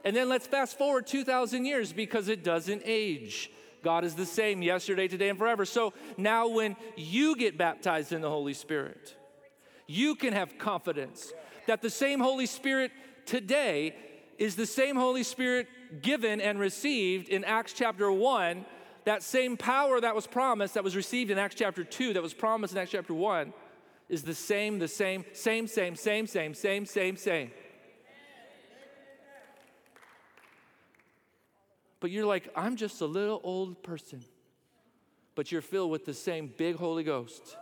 And 0.04 0.14
then 0.14 0.28
let's 0.28 0.46
fast 0.46 0.76
forward 0.76 1.06
2,000 1.06 1.64
years 1.64 1.92
because 1.92 2.28
it 2.28 2.44
doesn't 2.44 2.82
age. 2.84 3.50
God 3.82 4.04
is 4.04 4.14
the 4.14 4.26
same 4.26 4.62
yesterday, 4.62 5.08
today, 5.08 5.28
and 5.28 5.38
forever. 5.38 5.64
So 5.64 5.92
now, 6.16 6.48
when 6.48 6.76
you 6.96 7.37
get 7.37 7.58
baptized 7.58 8.12
in 8.12 8.20
the 8.20 8.30
Holy 8.30 8.54
Spirit, 8.54 9.16
you 9.87 10.14
can 10.14 10.32
have 10.32 10.58
confidence 10.58 11.32
that 11.66 11.82
the 11.82 11.90
same 11.90 12.20
Holy 12.20 12.46
Spirit 12.46 12.92
today 13.26 13.94
is 14.38 14.56
the 14.56 14.66
same 14.66 14.96
Holy 14.96 15.22
Spirit 15.22 15.68
given 16.02 16.40
and 16.40 16.59
received 16.59 17.28
in 17.28 17.44
Acts 17.44 17.72
chapter 17.72 18.11
1. 18.11 18.64
That 19.04 19.22
same 19.22 19.57
power 19.57 20.00
that 20.00 20.14
was 20.14 20.26
promised, 20.26 20.74
that 20.74 20.85
was 20.85 20.96
received 20.96 21.30
in 21.30 21.38
Acts 21.38 21.54
chapter 21.54 21.85
2, 21.85 22.14
that 22.14 22.22
was 22.22 22.33
promised 22.33 22.72
in 22.72 22.78
Acts 22.78 22.92
chapter 22.92 23.12
1 23.12 23.52
is 24.09 24.22
the 24.22 24.35
same, 24.35 24.78
the 24.78 24.88
same, 24.88 25.24
same, 25.33 25.66
same, 25.66 25.96
same, 25.96 26.26
same, 26.26 26.54
same, 26.54 26.87
same, 26.87 27.16
same. 27.16 27.50
But 32.00 32.11
you're 32.11 32.26
like, 32.26 32.50
I'm 32.54 32.76
just 32.76 33.00
a 33.00 33.07
little 33.07 33.40
old 33.42 33.83
person. 33.83 34.22
But 35.35 35.50
you're 35.50 35.62
filled 35.62 35.90
with 35.90 36.04
the 36.04 36.14
same 36.14 36.52
big 36.57 36.76
Holy 36.76 37.02
Ghost 37.02 37.57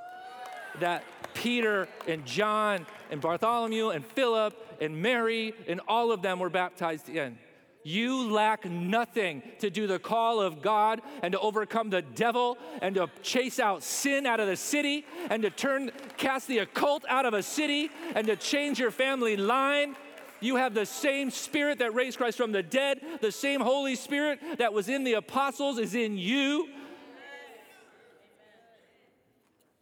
that 0.81 1.05
Peter 1.35 1.87
and 2.09 2.25
John 2.25 2.87
and 3.11 3.21
Bartholomew 3.21 3.91
and 3.91 4.05
Philip 4.05 4.55
and 4.81 5.01
Mary 5.01 5.55
and 5.69 5.81
all 5.87 6.13
of 6.13 6.23
them 6.23 6.39
were 6.39 6.51
baptized 6.51 7.09
in. 7.09 7.39
You 7.85 8.31
lack 8.31 8.65
nothing 8.65 9.43
to 9.59 9.69
do 9.69 9.87
the 9.87 9.99
call 9.99 10.41
of 10.41 10.63
God 10.63 11.03
and 11.23 11.33
to 11.33 11.41
overcome 11.41 11.91
the 11.91 12.03
devil 12.03 12.57
and 12.81 12.95
to 12.95 13.09
chase 13.23 13.59
out 13.59 13.83
sin 13.83 14.25
out 14.25 14.39
of 14.39 14.47
the 14.47 14.57
city 14.57 15.05
and 15.31 15.43
to 15.43 15.51
turn, 15.51 15.91
cast 16.17 16.47
the 16.47 16.59
occult 16.59 17.05
out 17.09 17.27
of 17.27 17.35
a 17.35 17.43
city 17.43 17.91
and 18.15 18.27
to 18.29 18.37
change 18.37 18.79
your 18.79 18.93
family 18.93 19.37
line. 19.37 19.97
You 20.41 20.57
have 20.57 20.75
the 20.75 20.87
same 20.87 21.31
spirit 21.31 21.79
that 21.81 21.95
raised 21.95 22.19
Christ 22.19 22.37
from 22.37 22.53
the 22.53 22.63
dead, 22.63 23.01
the 23.21 23.33
same 23.33 23.61
Holy 23.61 23.97
Spirit 23.97 24.41
that 24.59 24.73
was 24.73 24.89
in 24.89 25.05
the 25.05 25.15
apostles 25.15 25.79
is 25.79 25.95
in 25.95 26.19
you. 26.19 26.69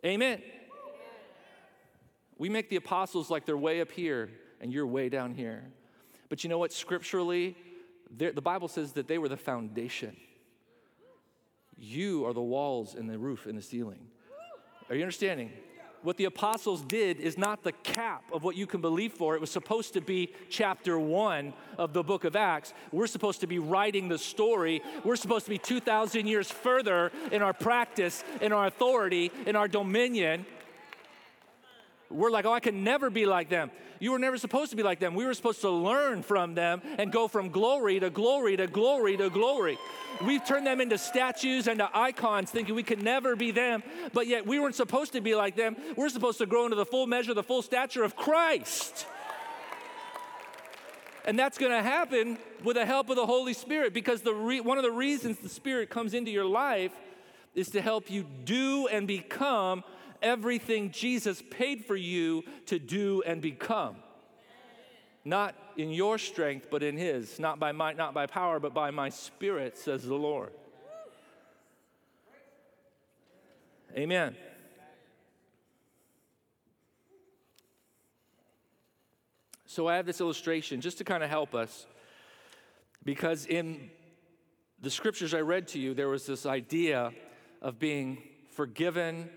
Amen. 0.05 0.41
We 2.39 2.49
make 2.49 2.71
the 2.71 2.77
apostles 2.77 3.29
like 3.29 3.45
they're 3.45 3.57
way 3.57 3.83
up 3.83 3.91
here 3.91 4.31
and 4.63 4.73
you're 4.73 4.87
way 4.87 5.11
down 5.11 5.35
here. 5.35 5.65
But 6.31 6.43
you 6.43 6.49
know 6.49 6.59
what? 6.59 6.73
Scripturally, 6.73 7.57
the 8.16 8.42
Bible 8.42 8.68
says 8.68 8.92
that 8.92 9.09
they 9.09 9.18
were 9.18 9.29
the 9.29 9.37
foundation. 9.37 10.16
You 11.77 12.27
are 12.27 12.35
the 12.35 12.42
walls 12.42 12.94
and 12.94 13.09
the 13.09 13.18
roof 13.18 13.46
and 13.46 13.57
the 13.57 13.62
ceiling. 13.62 14.01
Are 14.88 14.94
you 14.94 15.03
understanding? 15.03 15.51
What 16.03 16.16
the 16.16 16.25
apostles 16.25 16.81
did 16.83 17.20
is 17.20 17.37
not 17.37 17.62
the 17.62 17.73
cap 17.73 18.25
of 18.33 18.42
what 18.42 18.57
you 18.57 18.66
can 18.66 18.81
believe 18.81 19.12
for. 19.12 19.35
It 19.35 19.40
was 19.40 19.51
supposed 19.51 19.92
to 19.94 20.01
be 20.01 20.33
chapter 20.49 20.99
one 20.99 21.53
of 21.77 21.92
the 21.92 22.03
book 22.03 22.25
of 22.25 22.37
Acts. 22.37 22.73
We're 22.90 23.07
supposed 23.07 23.40
to 23.42 23.46
be 23.46 23.59
writing 23.59 24.09
the 24.09 24.16
story. 24.16 24.83
We're 25.05 25.16
supposed 25.16 25.44
to 25.44 25.51
be 25.51 25.59
2,000 25.59 26.27
years 26.27 26.51
further 26.51 27.12
in 27.31 27.42
our 27.42 27.53
practice, 27.53 28.25
in 28.40 28.53
our 28.53 28.66
authority, 28.66 29.31
in 29.44 29.57
our 29.57 29.68
dominion. 29.68 30.46
We're 32.11 32.31
like, 32.31 32.44
oh, 32.44 32.53
I 32.53 32.61
can 32.61 32.83
never 32.83 33.09
be 33.09 33.25
like 33.25 33.49
them. 33.49 33.70
You 34.01 34.12
were 34.12 34.18
never 34.18 34.38
supposed 34.38 34.70
to 34.70 34.77
be 34.77 34.83
like 34.83 34.99
them. 34.99 35.14
We 35.14 35.25
were 35.25 35.35
supposed 35.35 35.61
to 35.61 35.70
learn 35.70 36.23
from 36.23 36.55
them 36.55 36.83
and 36.99 37.12
go 37.12 37.29
from 37.29 37.51
glory 37.51 38.01
to 38.01 38.11
glory 38.11 38.57
to 38.57 38.66
glory 38.66 39.16
to 39.18 39.31
glory. 39.31 39.79
We've 40.25 40.44
turned 40.44 40.66
them 40.66 40.81
into 40.81 40.99
statues 40.99 41.68
and 41.68 41.79
to 41.79 41.88
icons, 41.94 42.51
thinking 42.51 42.75
we 42.75 42.83
could 42.83 43.03
never 43.03 43.37
be 43.37 43.51
them, 43.51 43.83
but 44.12 44.27
yet 44.27 44.46
we 44.46 44.59
weren't 44.59 44.75
supposed 44.75 45.12
to 45.12 45.20
be 45.20 45.35
like 45.35 45.55
them. 45.55 45.77
We're 45.96 46.09
supposed 46.09 46.38
to 46.38 46.46
grow 46.46 46.64
into 46.64 46.77
the 46.77 46.87
full 46.87 47.07
measure, 47.07 47.35
the 47.35 47.42
full 47.42 47.62
stature 47.62 48.03
of 48.03 48.16
Christ. 48.16 49.07
And 51.25 51.38
that's 51.38 51.59
going 51.59 51.73
to 51.73 51.83
happen 51.83 52.38
with 52.64 52.77
the 52.77 52.87
help 52.87 53.11
of 53.11 53.16
the 53.16 53.27
Holy 53.27 53.53
Spirit 53.53 53.92
because 53.92 54.23
the 54.23 54.35
re- 54.35 54.61
one 54.61 54.79
of 54.79 54.85
the 54.85 54.90
reasons 54.90 55.38
the 55.38 55.49
Spirit 55.49 55.90
comes 55.90 56.14
into 56.14 56.31
your 56.31 56.46
life 56.46 56.92
is 57.55 57.68
to 57.70 57.83
help 57.83 58.11
you 58.11 58.25
do 58.44 58.88
and 58.88 59.07
become 59.07 59.85
everything 60.23 60.91
Jesus 60.91 61.43
paid 61.51 61.85
for 61.85 61.97
you 61.97 62.45
to 62.67 62.79
do 62.79 63.23
and 63.27 63.41
become. 63.41 63.97
Not 65.25 65.55
in 65.77 65.91
your 65.91 66.19
strength, 66.19 66.69
but 66.71 66.83
in 66.83 66.97
His. 66.97 67.39
Not 67.39 67.59
by 67.59 67.73
might, 67.73 67.97
not 67.97 68.15
by 68.15 68.27
power, 68.27 68.59
but 68.59 68.73
by 68.73 68.91
my 68.91 69.09
Spirit, 69.11 69.77
says 69.77 70.05
the 70.05 70.15
Lord. 70.15 70.51
Amen. 73.97 74.37
So 79.67 79.87
I 79.87 79.97
have 79.97 80.07
this 80.07 80.21
illustration 80.21 80.81
just 80.81 80.99
to 80.99 81.05
kind 81.05 81.23
of 81.23 81.31
help 81.31 81.55
us, 81.55 81.87
because 83.05 83.47
in 83.47 83.91
the 84.81 84.91
scriptures 84.91 85.35
I 85.35 85.41
read 85.41 85.69
to 85.69 85.79
you, 85.79 85.95
there 85.95 86.09
was 86.09 86.27
this 86.27 86.47
idea 86.47 87.13
of 87.61 87.79
being 87.79 88.23
forgiven 88.53 89.29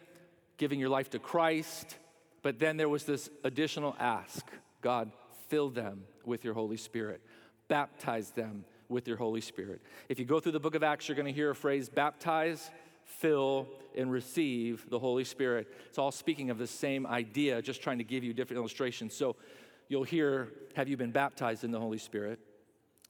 giving 0.58 0.80
your 0.80 0.90
life 0.90 1.10
to 1.12 1.20
Christ. 1.20 1.98
But 2.42 2.60
then 2.60 2.78
there 2.78 2.90
was 2.90 3.06
this 3.06 3.30
additional 3.44 3.96
ask 4.00 4.46
God, 4.82 5.12
fill 5.48 5.70
them 5.70 6.04
with 6.26 6.44
your 6.44 6.54
Holy 6.54 6.78
Spirit, 6.78 7.22
baptize 7.68 8.32
them 8.32 8.66
with 8.90 9.08
your 9.08 9.18
Holy 9.18 9.42
Spirit. 9.42 9.82
If 10.10 10.20
you 10.20 10.26
go 10.26 10.40
through 10.40 10.52
the 10.52 10.60
book 10.60 10.76
of 10.76 10.84
Acts, 10.84 11.08
you're 11.08 11.16
going 11.16 11.26
to 11.26 11.34
hear 11.34 11.50
a 11.50 11.56
phrase 11.56 11.90
baptize, 11.90 12.70
fill, 13.06 13.68
and 13.96 14.12
receive 14.12 14.90
the 14.90 15.00
Holy 15.00 15.24
Spirit. 15.24 15.68
It's 15.88 15.98
all 15.98 16.12
speaking 16.12 16.50
of 16.50 16.58
the 16.58 16.68
same 16.68 17.08
idea, 17.08 17.62
just 17.62 17.82
trying 17.82 18.00
to 18.00 18.04
give 18.04 18.24
you 18.24 18.34
different 18.34 18.60
illustrations. 18.60 19.14
So 19.14 19.36
you'll 19.88 20.04
hear, 20.04 20.50
Have 20.76 20.88
you 20.88 20.98
been 20.98 21.12
baptized 21.12 21.64
in 21.64 21.72
the 21.72 21.80
Holy 21.80 21.98
Spirit? 21.98 22.40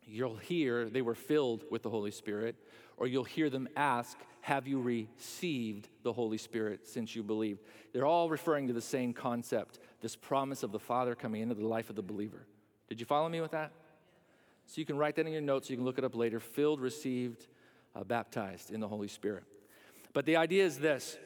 You'll 0.05 0.37
hear 0.37 0.89
they 0.89 1.01
were 1.01 1.15
filled 1.15 1.63
with 1.71 1.83
the 1.83 1.89
Holy 1.89 2.11
Spirit, 2.11 2.55
or 2.97 3.07
you'll 3.07 3.23
hear 3.23 3.49
them 3.49 3.67
ask, 3.75 4.17
have 4.41 4.67
you 4.67 4.81
received 4.81 5.87
the 6.03 6.11
Holy 6.11 6.37
Spirit 6.37 6.87
since 6.87 7.15
you 7.15 7.23
believed? 7.23 7.61
They're 7.93 8.05
all 8.05 8.29
referring 8.29 8.67
to 8.67 8.73
the 8.73 8.81
same 8.81 9.13
concept 9.13 9.79
this 10.01 10.15
promise 10.15 10.63
of 10.63 10.71
the 10.71 10.79
Father 10.79 11.15
coming 11.15 11.41
into 11.41 11.55
the 11.55 11.65
life 11.65 11.89
of 11.89 11.95
the 11.95 12.01
believer. 12.01 12.45
Did 12.89 12.99
you 12.99 13.05
follow 13.05 13.29
me 13.29 13.39
with 13.39 13.51
that? 13.51 13.71
So 14.67 14.79
you 14.79 14.85
can 14.85 14.97
write 14.97 15.15
that 15.15 15.25
in 15.25 15.31
your 15.31 15.41
notes, 15.41 15.69
you 15.69 15.77
can 15.77 15.85
look 15.85 15.97
it 15.97 16.03
up 16.03 16.15
later. 16.15 16.39
Filled, 16.39 16.81
received, 16.81 17.47
uh, 17.95 18.03
baptized 18.03 18.71
in 18.71 18.79
the 18.79 18.87
Holy 18.87 19.07
Spirit. 19.07 19.43
But 20.13 20.25
the 20.25 20.35
idea 20.35 20.65
is 20.65 20.77
this 20.77 21.17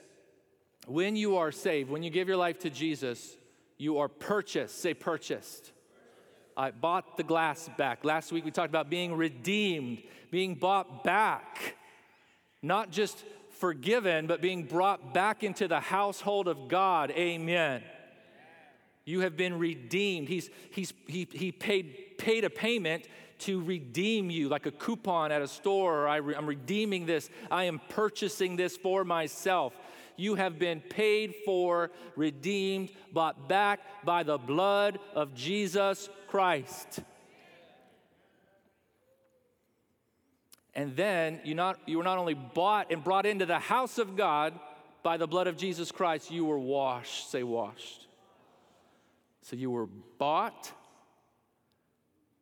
when 0.86 1.15
you 1.15 1.38
are 1.38 1.51
saved, 1.51 1.89
when 1.89 2.03
you 2.03 2.10
give 2.10 2.27
your 2.27 2.38
life 2.38 2.60
to 2.60 2.69
Jesus, 2.69 3.36
you 3.77 3.97
are 3.97 4.08
purchased. 4.08 4.80
Say, 4.80 4.93
purchased. 4.93 5.71
I 6.58 6.72
bought 6.72 7.15
the 7.17 7.24
glass 7.24 7.70
back. 7.78 8.04
Last 8.04 8.32
week 8.32 8.43
we 8.43 8.52
talked 8.52 8.70
about 8.70 8.89
being 8.89 9.13
redeemed, 9.13 10.02
being 10.32 10.56
bought 10.56 11.04
back 11.04 11.76
not 12.63 12.91
just 12.91 13.24
forgiven, 13.52 14.28
but 14.28 14.41
being 14.41 14.63
brought 14.63 15.13
back 15.13 15.43
into 15.43 15.67
the 15.67 15.80
household 15.80 16.48
of 16.48 16.67
God. 16.67 17.12
Amen. 17.12 17.84
You 19.06 19.22
have 19.22 19.38
been 19.38 19.58
redeemed. 19.58 20.28
He's, 20.28 20.50
he's, 20.72 20.93
he, 21.08 21.28
he 21.32 21.52
paid, 21.52 22.17
paid 22.17 22.43
a 22.43 22.50
payment 22.50 23.08
to 23.39 23.62
redeem 23.63 24.32
you, 24.32 24.50
like 24.50 24.65
a 24.65 24.72
coupon 24.72 25.32
at 25.32 25.41
a 25.41 25.48
store. 25.48 26.08
I 26.08 26.17
am 26.17 26.48
redeeming 26.48 27.06
this. 27.06 27.30
I 27.52 27.65
am 27.65 27.80
purchasing 27.89 28.56
this 28.56 28.76
for 28.76 29.04
myself. 29.04 29.74
You 30.17 30.36
have 30.36 30.60
been 30.60 30.82
paid 30.82 31.36
for, 31.45 31.91
redeemed, 32.15 32.89
bought 33.13 33.47
back 33.47 33.80
by 34.03 34.23
the 34.23 34.38
blood 34.38 34.99
of 35.13 35.34
Jesus 35.36 36.10
Christ. 36.27 36.99
And 40.73 40.95
then 40.95 41.39
you, 41.43 41.56
not, 41.56 41.80
you 41.86 41.97
were 41.97 42.03
not 42.03 42.17
only 42.17 42.34
bought 42.34 42.91
and 42.91 43.03
brought 43.03 43.25
into 43.25 43.45
the 43.45 43.60
house 43.60 43.97
of 43.97 44.15
God 44.15 44.53
by 45.01 45.17
the 45.17 45.27
blood 45.27 45.47
of 45.47 45.58
Jesus 45.58 45.91
Christ, 45.91 46.30
you 46.30 46.45
were 46.45 46.60
washed. 46.60 47.32
Say, 47.32 47.43
washed. 47.43 48.08
So 49.41 49.56
you 49.56 49.71
were 49.71 49.88
bought, 50.17 50.71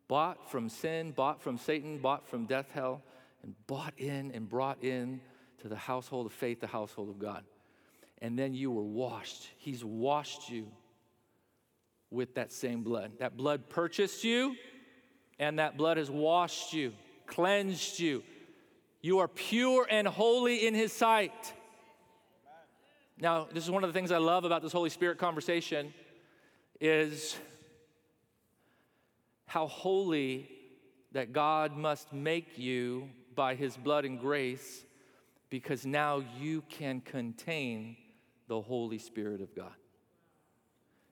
bought 0.08 0.50
from 0.50 0.70
sin, 0.70 1.12
bought 1.12 1.42
from 1.42 1.58
Satan, 1.58 2.00
bought 2.00 2.28
from 2.28 2.46
death, 2.46 2.72
hell, 2.74 3.04
and 3.44 3.54
bought 3.68 3.94
in 3.98 4.32
and 4.32 4.50
brought 4.50 4.84
in 4.84 5.22
to 5.62 5.68
the 5.68 5.76
household 5.76 6.26
of 6.26 6.34
faith, 6.34 6.60
the 6.60 6.68
household 6.68 7.10
of 7.10 7.20
God. 7.20 7.44
And 8.26 8.40
then 8.40 8.56
you 8.56 8.72
were 8.72 8.82
washed. 8.82 9.48
He's 9.58 9.86
washed 9.86 10.50
you 10.50 10.66
with 12.10 12.34
that 12.34 12.52
same 12.52 12.82
blood. 12.82 13.12
That 13.20 13.38
blood 13.38 13.70
purchased 13.70 14.24
you, 14.24 14.56
and 15.38 15.60
that 15.60 15.78
blood 15.78 15.98
has 15.98 16.10
washed 16.10 16.74
you 16.74 16.94
cleansed 17.28 18.00
you. 18.00 18.24
You 19.04 19.20
are 19.20 19.28
pure 19.28 19.86
and 19.88 20.08
holy 20.08 20.66
in 20.66 20.74
His 20.74 20.92
sight. 20.92 21.54
Now, 23.20 23.48
this 23.54 23.64
is 23.64 23.70
one 23.70 23.84
of 23.84 23.94
the 23.94 23.94
things 23.94 24.12
I 24.12 24.18
love 24.18 24.44
about 24.44 24.64
this 24.64 24.72
Holy 24.72 24.90
Spirit 24.90 25.20
conversation 25.20 25.94
is 26.82 27.38
how 29.46 29.68
holy 29.68 30.50
that 31.12 31.32
God 31.32 31.78
must 31.78 32.12
make 32.12 32.58
you 32.58 33.08
by 33.36 33.54
his 33.54 33.78
blood 33.78 34.04
and 34.04 34.20
grace 34.20 34.84
because 35.52 35.86
now 35.86 36.24
you 36.40 36.64
can 36.68 37.02
contain 37.02 37.98
the 38.48 38.62
Holy 38.62 38.98
Spirit 38.98 39.42
of 39.42 39.56
God. 39.56 39.74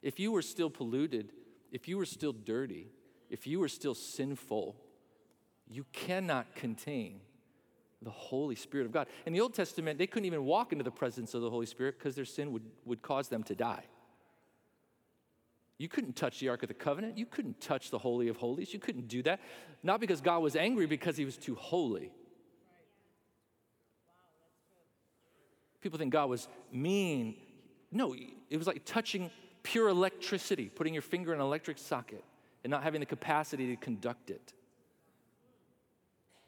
If 0.01 0.19
you 0.19 0.31
were 0.31 0.41
still 0.41 0.69
polluted, 0.69 1.31
if 1.71 1.87
you 1.87 1.97
were 1.97 2.05
still 2.05 2.33
dirty, 2.33 2.91
if 3.29 3.47
you 3.47 3.59
were 3.59 3.69
still 3.69 3.95
sinful, 3.95 4.75
you 5.67 5.85
cannot 5.91 6.55
contain 6.55 7.21
the 8.01 8.11
Holy 8.11 8.55
Spirit 8.55 8.85
of 8.85 8.91
God. 8.91 9.07
In 9.25 9.33
the 9.33 9.41
Old 9.41 9.53
Testament, 9.53 9.97
they 9.97 10.07
couldn't 10.07 10.25
even 10.25 10.45
walk 10.45 10.71
into 10.71 10.83
the 10.83 10.91
presence 10.91 11.33
of 11.33 11.41
the 11.41 11.49
Holy 11.49 11.65
Spirit 11.65 11.97
because 11.97 12.15
their 12.15 12.25
sin 12.25 12.51
would, 12.51 12.63
would 12.85 13.01
cause 13.01 13.29
them 13.29 13.43
to 13.43 13.55
die. 13.55 13.85
You 15.77 15.87
couldn't 15.89 16.15
touch 16.15 16.39
the 16.39 16.49
Ark 16.49 16.63
of 16.63 16.67
the 16.67 16.75
Covenant. 16.75 17.17
You 17.17 17.25
couldn't 17.25 17.59
touch 17.59 17.89
the 17.89 17.97
Holy 17.97 18.27
of 18.27 18.37
Holies. 18.37 18.73
You 18.73 18.79
couldn't 18.79 19.07
do 19.07 19.23
that. 19.23 19.39
Not 19.81 19.99
because 19.99 20.21
God 20.21 20.39
was 20.39 20.55
angry, 20.55 20.85
because 20.85 21.17
he 21.17 21.25
was 21.25 21.37
too 21.37 21.55
holy. 21.55 22.11
People 25.83 25.99
think 25.99 26.13
God 26.13 26.29
was 26.29 26.47
mean. 26.71 27.35
No, 27.91 28.15
it 28.49 28.57
was 28.57 28.67
like 28.67 28.85
touching 28.85 29.29
pure 29.63 29.89
electricity, 29.89 30.69
putting 30.69 30.93
your 30.93 31.01
finger 31.01 31.33
in 31.33 31.41
an 31.41 31.45
electric 31.45 31.77
socket 31.77 32.23
and 32.63 32.71
not 32.71 32.83
having 32.83 33.01
the 33.01 33.05
capacity 33.05 33.67
to 33.67 33.75
conduct 33.75 34.29
it. 34.29 34.53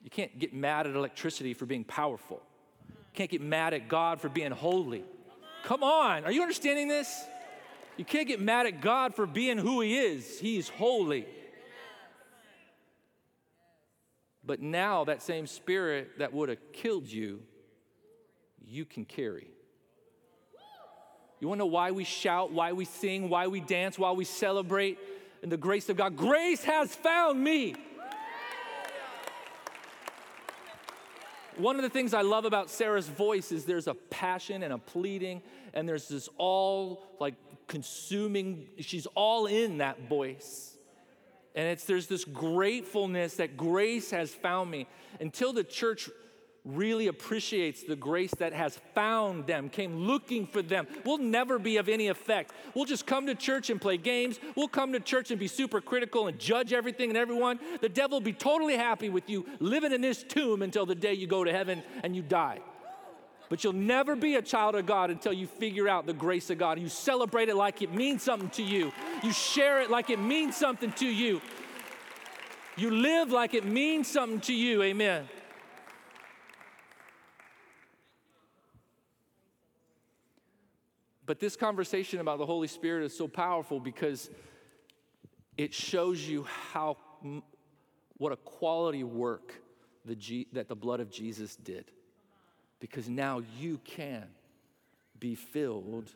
You 0.02 0.10
can't 0.10 0.40
get 0.40 0.54
mad 0.54 0.88
at 0.88 0.96
electricity 0.96 1.54
for 1.54 1.66
being 1.66 1.84
powerful. 1.84 2.42
You 2.88 3.14
can't 3.14 3.30
get 3.30 3.42
mad 3.42 3.74
at 3.74 3.90
God 3.90 4.22
for 4.22 4.30
being 4.30 4.52
holy. 4.52 5.04
Come 5.66 5.84
on, 5.84 6.24
are 6.24 6.32
you 6.32 6.42
understanding 6.42 6.88
this? 6.88 7.26
You 7.98 8.06
can't 8.06 8.30
get 8.30 8.40
mad 8.40 8.68
at 8.68 8.80
God 8.80 9.16
for 9.16 9.26
being 9.26 9.58
who 9.58 9.82
He 9.82 9.98
is. 9.98 10.40
He's 10.40 10.70
holy. 10.70 11.28
But 14.46 14.62
now, 14.62 15.04
that 15.06 15.22
same 15.22 15.46
spirit 15.46 16.20
that 16.20 16.32
would 16.32 16.48
have 16.48 16.72
killed 16.72 17.08
you, 17.08 17.42
you 18.68 18.86
can 18.86 19.06
carry. 19.06 19.50
You 21.40 21.48
wanna 21.48 21.60
know 21.60 21.66
why 21.66 21.92
we 21.92 22.04
shout, 22.04 22.52
why 22.52 22.74
we 22.74 22.86
sing, 22.86 23.30
why 23.30 23.48
we 23.48 23.60
dance, 23.60 24.00
why 24.00 24.12
we 24.12 24.26
celebrate 24.26 24.98
in 25.44 25.50
the 25.50 25.58
grace 25.58 25.90
of 25.90 25.98
God? 25.98 26.16
Grace 26.16 26.64
has 26.64 26.96
found 26.96 27.44
me. 27.44 27.76
One 31.58 31.78
of 31.78 31.84
the 31.84 31.90
things 31.90 32.14
I 32.14 32.22
love 32.22 32.44
about 32.44 32.70
Sarah's 32.70 33.08
voice 33.08 33.52
is 33.52 33.64
there's 33.64 33.88
a 33.88 33.94
passion 33.94 34.64
and 34.64 34.74
a 34.74 34.78
pleading, 34.78 35.42
and 35.74 35.88
there's 35.88 36.10
this 36.10 36.28
all 36.38 37.04
like 37.20 37.36
consuming, 37.68 38.68
she's 38.80 39.06
all 39.16 39.46
in 39.46 39.78
that 39.78 40.10
voice. 40.10 40.78
And 41.56 41.68
it's 41.70 41.86
there's 41.86 42.08
this 42.08 42.26
gratefulness 42.26 43.36
that 43.38 43.56
grace 43.56 44.12
has 44.12 44.34
found 44.34 44.70
me. 44.70 44.88
Until 45.22 45.54
the 45.54 45.64
church 45.64 46.10
really 46.66 47.08
appreciates 47.08 47.84
the 47.84 47.96
grace 47.96 48.34
that 48.40 48.52
has 48.52 48.80
found 48.96 49.46
them, 49.46 49.70
came 49.70 49.96
looking 49.96 50.48
for 50.48 50.62
them, 50.62 50.88
will 51.06 51.20
never 51.20 51.60
be 51.60 51.78
of 51.78 51.88
any 51.88 52.08
effect. 52.08 52.52
We'll 52.74 52.86
just 52.86 53.06
come 53.06 53.28
to 53.28 53.36
church 53.36 53.70
and 53.70 53.80
play 53.80 53.98
games. 53.98 54.40
We'll 54.56 54.68
come 54.68 54.92
to 54.94 55.00
church 55.00 55.30
and 55.30 55.40
be 55.40 55.48
super 55.48 55.80
critical 55.80 56.28
and 56.28 56.40
judge 56.40 56.74
everything 56.74 57.10
and 57.10 57.18
everyone. 57.18 57.60
The 57.82 57.90
devil 57.90 58.18
will 58.18 58.26
be 58.26 58.34
totally 58.34 58.76
happy 58.76 59.10
with 59.10 59.30
you 59.30 59.46
living 59.60 59.92
in 59.92 60.02
this 60.02 60.24
tomb 60.24 60.64
until 60.64 60.86
the 60.86 60.96
day 60.96 61.14
you 61.14 61.28
go 61.28 61.44
to 61.44 61.52
heaven 61.52 61.84
and 62.04 62.16
you 62.16 62.24
die. 62.24 62.60
But 63.48 63.64
you'll 63.64 63.74
never 63.74 64.16
be 64.16 64.36
a 64.36 64.42
child 64.42 64.74
of 64.74 64.88
God 64.88 65.12
until 65.12 65.34
you 65.34 65.46
figure 65.46 65.88
out 65.88 66.08
the 66.08 66.14
grace 66.14 66.50
of 66.50 66.58
God. 66.58 66.80
You 66.80 66.90
celebrate 66.90 67.48
it 67.48 67.56
like 67.56 67.84
it 67.84 67.94
means 67.94 68.24
something 68.24 68.50
to 68.52 68.64
you. 68.64 68.92
You 69.24 69.32
share 69.32 69.82
it 69.82 69.92
like 69.92 70.10
it 70.10 70.20
means 70.20 70.58
something 70.58 70.92
to 70.94 71.06
you. 71.06 71.42
You 72.76 72.90
live 72.90 73.30
like 73.30 73.54
it 73.54 73.66
means 73.66 74.08
something 74.08 74.42
to 74.42 74.54
you. 74.54 74.82
Amen. 74.82 75.28
But 81.26 81.40
this 81.40 81.56
conversation 81.56 82.20
about 82.20 82.38
the 82.38 82.46
Holy 82.46 82.68
Spirit 82.68 83.04
is 83.06 83.18
so 83.18 83.28
powerful 83.28 83.80
because 83.80 84.30
it 85.58 85.74
shows 85.74 86.28
you 86.28 86.46
how 86.72 86.98
what 88.18 88.32
a 88.32 88.38
quality 88.38 89.04
work 89.04 89.54
the 90.06 90.16
G, 90.16 90.48
that 90.54 90.68
the 90.68 90.76
blood 90.76 91.00
of 91.00 91.10
Jesus 91.10 91.56
did. 91.56 91.86
Because 92.80 93.10
now 93.10 93.42
you 93.60 93.80
can 93.84 94.26
be 95.20 95.36
filled 95.36 96.12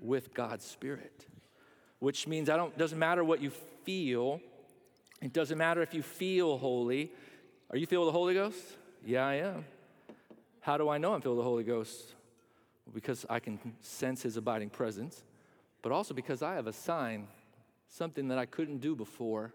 with 0.00 0.32
God's 0.32 0.64
Spirit. 0.64 1.26
Which 1.98 2.26
means 2.26 2.48
I 2.48 2.56
don't 2.56 2.76
doesn't 2.78 2.98
matter 2.98 3.24
what 3.24 3.42
you 3.42 3.50
feel. 3.84 4.40
It 5.20 5.32
doesn't 5.32 5.58
matter 5.58 5.82
if 5.82 5.92
you 5.92 6.02
feel 6.02 6.56
holy. 6.56 7.12
Are 7.70 7.76
you 7.76 7.86
filled 7.86 8.06
with 8.06 8.14
the 8.14 8.18
Holy 8.18 8.34
Ghost? 8.34 8.62
Yeah, 9.04 9.26
I 9.26 9.34
am. 9.34 9.64
How 10.60 10.78
do 10.78 10.88
I 10.88 10.98
know 10.98 11.12
I'm 11.12 11.20
filled 11.20 11.36
with 11.36 11.44
the 11.44 11.48
Holy 11.48 11.64
Ghost? 11.64 12.14
Because 12.94 13.26
I 13.28 13.40
can 13.40 13.58
sense 13.80 14.22
his 14.22 14.36
abiding 14.36 14.70
presence, 14.70 15.24
but 15.82 15.92
also 15.92 16.14
because 16.14 16.42
I 16.42 16.54
have 16.54 16.66
a 16.66 16.72
sign, 16.72 17.28
something 17.88 18.28
that 18.28 18.38
I 18.38 18.46
couldn't 18.46 18.78
do 18.78 18.94
before, 18.94 19.52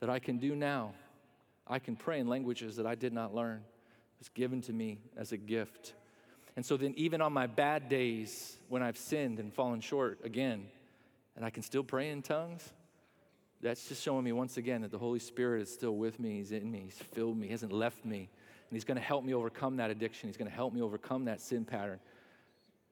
that 0.00 0.10
I 0.10 0.18
can 0.18 0.38
do 0.38 0.54
now. 0.54 0.92
I 1.66 1.78
can 1.78 1.96
pray 1.96 2.20
in 2.20 2.28
languages 2.28 2.76
that 2.76 2.86
I 2.86 2.94
did 2.94 3.12
not 3.12 3.34
learn. 3.34 3.62
It's 4.20 4.28
given 4.30 4.60
to 4.62 4.72
me 4.72 4.98
as 5.16 5.32
a 5.32 5.36
gift. 5.36 5.94
And 6.56 6.64
so 6.64 6.76
then, 6.76 6.94
even 6.96 7.20
on 7.20 7.32
my 7.32 7.46
bad 7.46 7.88
days 7.88 8.58
when 8.68 8.82
I've 8.82 8.96
sinned 8.96 9.38
and 9.38 9.52
fallen 9.52 9.80
short 9.80 10.18
again, 10.24 10.66
and 11.36 11.44
I 11.44 11.50
can 11.50 11.62
still 11.62 11.84
pray 11.84 12.10
in 12.10 12.22
tongues, 12.22 12.72
that's 13.60 13.88
just 13.88 14.02
showing 14.02 14.24
me 14.24 14.32
once 14.32 14.56
again 14.56 14.82
that 14.82 14.90
the 14.90 14.98
Holy 14.98 15.18
Spirit 15.18 15.62
is 15.62 15.72
still 15.72 15.96
with 15.96 16.18
me. 16.18 16.38
He's 16.38 16.52
in 16.52 16.70
me. 16.70 16.82
He's 16.84 16.98
filled 16.98 17.36
me. 17.36 17.46
He 17.46 17.52
hasn't 17.52 17.72
left 17.72 18.04
me. 18.04 18.18
And 18.18 18.76
He's 18.76 18.84
going 18.84 18.96
to 18.96 19.02
help 19.02 19.24
me 19.24 19.34
overcome 19.34 19.76
that 19.76 19.90
addiction. 19.90 20.28
He's 20.28 20.36
going 20.36 20.50
to 20.50 20.54
help 20.54 20.72
me 20.72 20.80
overcome 20.80 21.24
that 21.26 21.40
sin 21.40 21.64
pattern. 21.64 22.00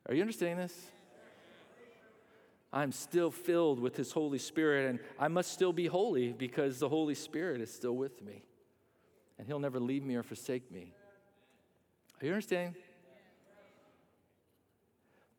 Are 0.09 0.15
you 0.15 0.21
understanding 0.21 0.59
this? 0.59 0.75
I'm 2.73 2.93
still 2.93 3.31
filled 3.31 3.81
with 3.81 3.97
His 3.97 4.13
Holy 4.13 4.39
Spirit, 4.39 4.91
and 4.91 4.99
I 5.19 5.29
must 5.29 5.53
still 5.53 5.73
be 5.73 5.87
holy 5.87 6.33
because 6.33 6.79
the 6.79 6.89
Holy 6.89 7.15
Spirit 7.15 7.61
is 7.61 7.73
still 7.73 7.97
with 7.97 8.23
me. 8.23 8.43
And 9.39 9.47
He'll 9.47 9.59
never 9.59 9.81
leave 9.81 10.05
me 10.05 10.15
or 10.17 10.23
forsake 10.23 10.71
me. 10.71 10.93
Are 12.21 12.27
you 12.27 12.33
understanding? 12.33 12.75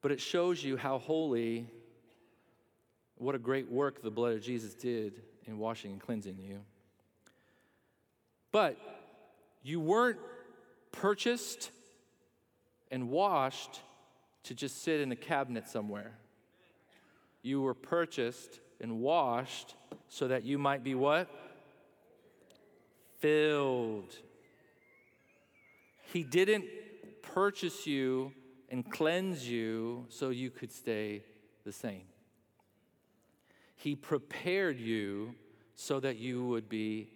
But 0.01 0.11
it 0.11 0.21
shows 0.21 0.63
you 0.63 0.77
how 0.77 0.99
holy, 0.99 1.67
what 3.17 3.35
a 3.35 3.39
great 3.39 3.69
work 3.69 4.01
the 4.01 4.11
blood 4.11 4.33
of 4.33 4.41
Jesus 4.41 4.73
did 4.73 5.21
in 5.45 5.57
washing 5.57 5.91
and 5.91 6.01
cleansing 6.01 6.37
you. 6.39 6.59
But 8.51 8.77
you 9.63 9.79
weren't 9.79 10.19
purchased 10.91 11.71
and 12.89 13.09
washed 13.09 13.81
to 14.47 14.53
just 14.53 14.81
sit 14.81 15.01
in 15.01 15.11
a 15.11 15.15
cabinet 15.15 15.67
somewhere. 15.67 16.13
You 17.41 17.61
were 17.61 17.73
purchased 17.73 18.61
and 18.79 18.99
washed 18.99 19.75
so 20.07 20.29
that 20.29 20.45
you 20.45 20.57
might 20.57 20.85
be 20.85 20.95
what? 20.95 21.29
Filled. 23.19 24.15
He 26.13 26.23
didn't 26.23 26.65
purchase 27.21 27.85
you 27.85 28.31
and 28.69 28.89
cleanse 28.89 29.47
you 29.47 30.05
so 30.07 30.29
you 30.29 30.49
could 30.49 30.71
stay 30.71 31.23
the 31.65 31.73
same. 31.73 32.03
He 33.75 33.95
prepared 33.95 34.79
you 34.79 35.35
so 35.75 35.99
that 35.99 36.17
you 36.17 36.45
would 36.45 36.69
be 36.69 37.09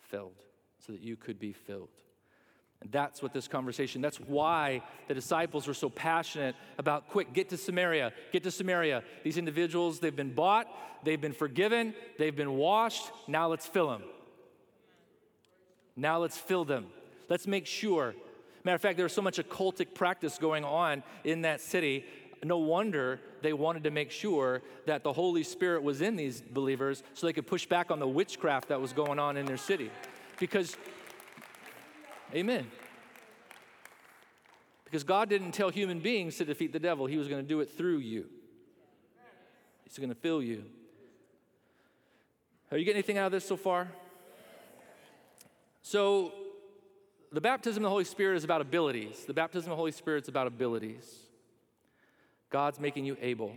filled, 0.00 0.44
so 0.78 0.92
that 0.92 1.00
you 1.00 1.16
could 1.16 1.40
be 1.40 1.52
filled. 1.52 1.88
That's 2.90 3.22
what 3.22 3.32
this 3.32 3.48
conversation, 3.48 4.00
that's 4.00 4.20
why 4.20 4.82
the 5.08 5.14
disciples 5.14 5.66
were 5.66 5.74
so 5.74 5.90
passionate 5.90 6.54
about 6.78 7.08
quick, 7.08 7.32
get 7.32 7.48
to 7.48 7.56
Samaria, 7.56 8.12
get 8.32 8.44
to 8.44 8.50
Samaria. 8.50 9.02
These 9.24 9.36
individuals, 9.36 9.98
they've 9.98 10.14
been 10.14 10.32
bought, 10.32 10.68
they've 11.02 11.20
been 11.20 11.32
forgiven, 11.32 11.92
they've 12.18 12.34
been 12.34 12.52
washed. 12.52 13.10
Now 13.26 13.48
let's 13.48 13.66
fill 13.66 13.90
them. 13.90 14.02
Now 15.96 16.18
let's 16.18 16.38
fill 16.38 16.64
them. 16.64 16.86
Let's 17.28 17.46
make 17.48 17.66
sure. 17.66 18.14
Matter 18.62 18.76
of 18.76 18.80
fact, 18.80 18.96
there 18.96 19.04
was 19.04 19.12
so 19.12 19.22
much 19.22 19.38
occultic 19.38 19.94
practice 19.94 20.38
going 20.38 20.64
on 20.64 21.02
in 21.24 21.42
that 21.42 21.60
city. 21.60 22.04
No 22.44 22.58
wonder 22.58 23.20
they 23.42 23.52
wanted 23.52 23.84
to 23.84 23.90
make 23.90 24.12
sure 24.12 24.62
that 24.86 25.02
the 25.02 25.12
Holy 25.12 25.42
Spirit 25.42 25.82
was 25.82 26.00
in 26.00 26.14
these 26.14 26.40
believers 26.40 27.02
so 27.14 27.26
they 27.26 27.32
could 27.32 27.46
push 27.46 27.66
back 27.66 27.90
on 27.90 27.98
the 27.98 28.06
witchcraft 28.06 28.68
that 28.68 28.80
was 28.80 28.92
going 28.92 29.18
on 29.18 29.36
in 29.36 29.46
their 29.46 29.56
city. 29.56 29.90
Because 30.38 30.76
Amen. 32.34 32.66
Because 34.84 35.04
God 35.04 35.28
didn't 35.28 35.52
tell 35.52 35.70
human 35.70 36.00
beings 36.00 36.36
to 36.36 36.44
defeat 36.44 36.72
the 36.72 36.78
devil, 36.78 37.06
He 37.06 37.16
was 37.16 37.28
going 37.28 37.42
to 37.42 37.48
do 37.48 37.60
it 37.60 37.70
through 37.76 37.98
you. 37.98 38.26
He's 39.84 39.98
going 39.98 40.08
to 40.10 40.14
fill 40.14 40.42
you. 40.42 40.64
Are 42.70 42.76
you 42.76 42.84
getting 42.84 42.98
anything 42.98 43.18
out 43.18 43.26
of 43.26 43.32
this 43.32 43.46
so 43.46 43.56
far? 43.56 43.88
So, 45.82 46.32
the 47.32 47.40
baptism 47.40 47.82
of 47.82 47.88
the 47.88 47.90
Holy 47.90 48.04
Spirit 48.04 48.36
is 48.36 48.44
about 48.44 48.60
abilities. 48.60 49.24
The 49.26 49.34
baptism 49.34 49.70
of 49.70 49.76
the 49.76 49.80
Holy 49.80 49.92
Spirit 49.92 50.24
is 50.24 50.28
about 50.28 50.46
abilities. 50.46 51.04
God's 52.50 52.80
making 52.80 53.04
you 53.04 53.16
able. 53.20 53.54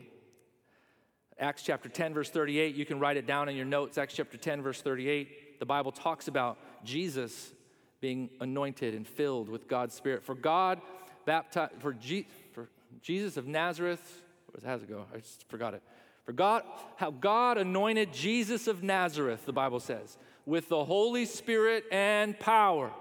Acts 1.39 1.63
chapter 1.63 1.89
10, 1.89 2.13
verse 2.13 2.29
38, 2.29 2.75
you 2.75 2.85
can 2.85 2.99
write 2.99 3.17
it 3.17 3.25
down 3.25 3.49
in 3.49 3.55
your 3.55 3.65
notes. 3.65 3.97
Acts 3.97 4.13
chapter 4.13 4.37
10, 4.37 4.61
verse 4.61 4.81
38, 4.81 5.59
the 5.59 5.65
Bible 5.65 5.91
talks 5.91 6.27
about 6.27 6.57
Jesus 6.85 7.51
being 8.01 8.31
anointed 8.39 8.93
and 8.95 9.07
filled 9.07 9.47
with 9.47 9.67
God's 9.67 9.93
Spirit. 9.93 10.23
For 10.23 10.35
God 10.35 10.81
baptized, 11.25 11.73
for, 11.79 11.93
G, 11.93 12.27
for 12.51 12.67
Jesus 13.01 13.37
of 13.37 13.47
Nazareth, 13.47 14.21
how's 14.65 14.81
it 14.81 14.89
go? 14.89 15.05
I 15.13 15.19
just 15.19 15.47
forgot 15.47 15.75
it. 15.75 15.83
For 16.25 16.33
God, 16.33 16.63
how 16.97 17.11
God 17.11 17.57
anointed 17.57 18.11
Jesus 18.11 18.67
of 18.67 18.83
Nazareth, 18.83 19.45
the 19.45 19.53
Bible 19.53 19.79
says, 19.79 20.17
with 20.45 20.67
the 20.67 20.83
Holy 20.83 21.25
Spirit 21.25 21.85
and 21.91 22.37
power. 22.39 22.91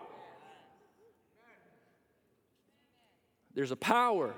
There's 3.55 3.73
a 3.73 3.77
power 3.77 4.35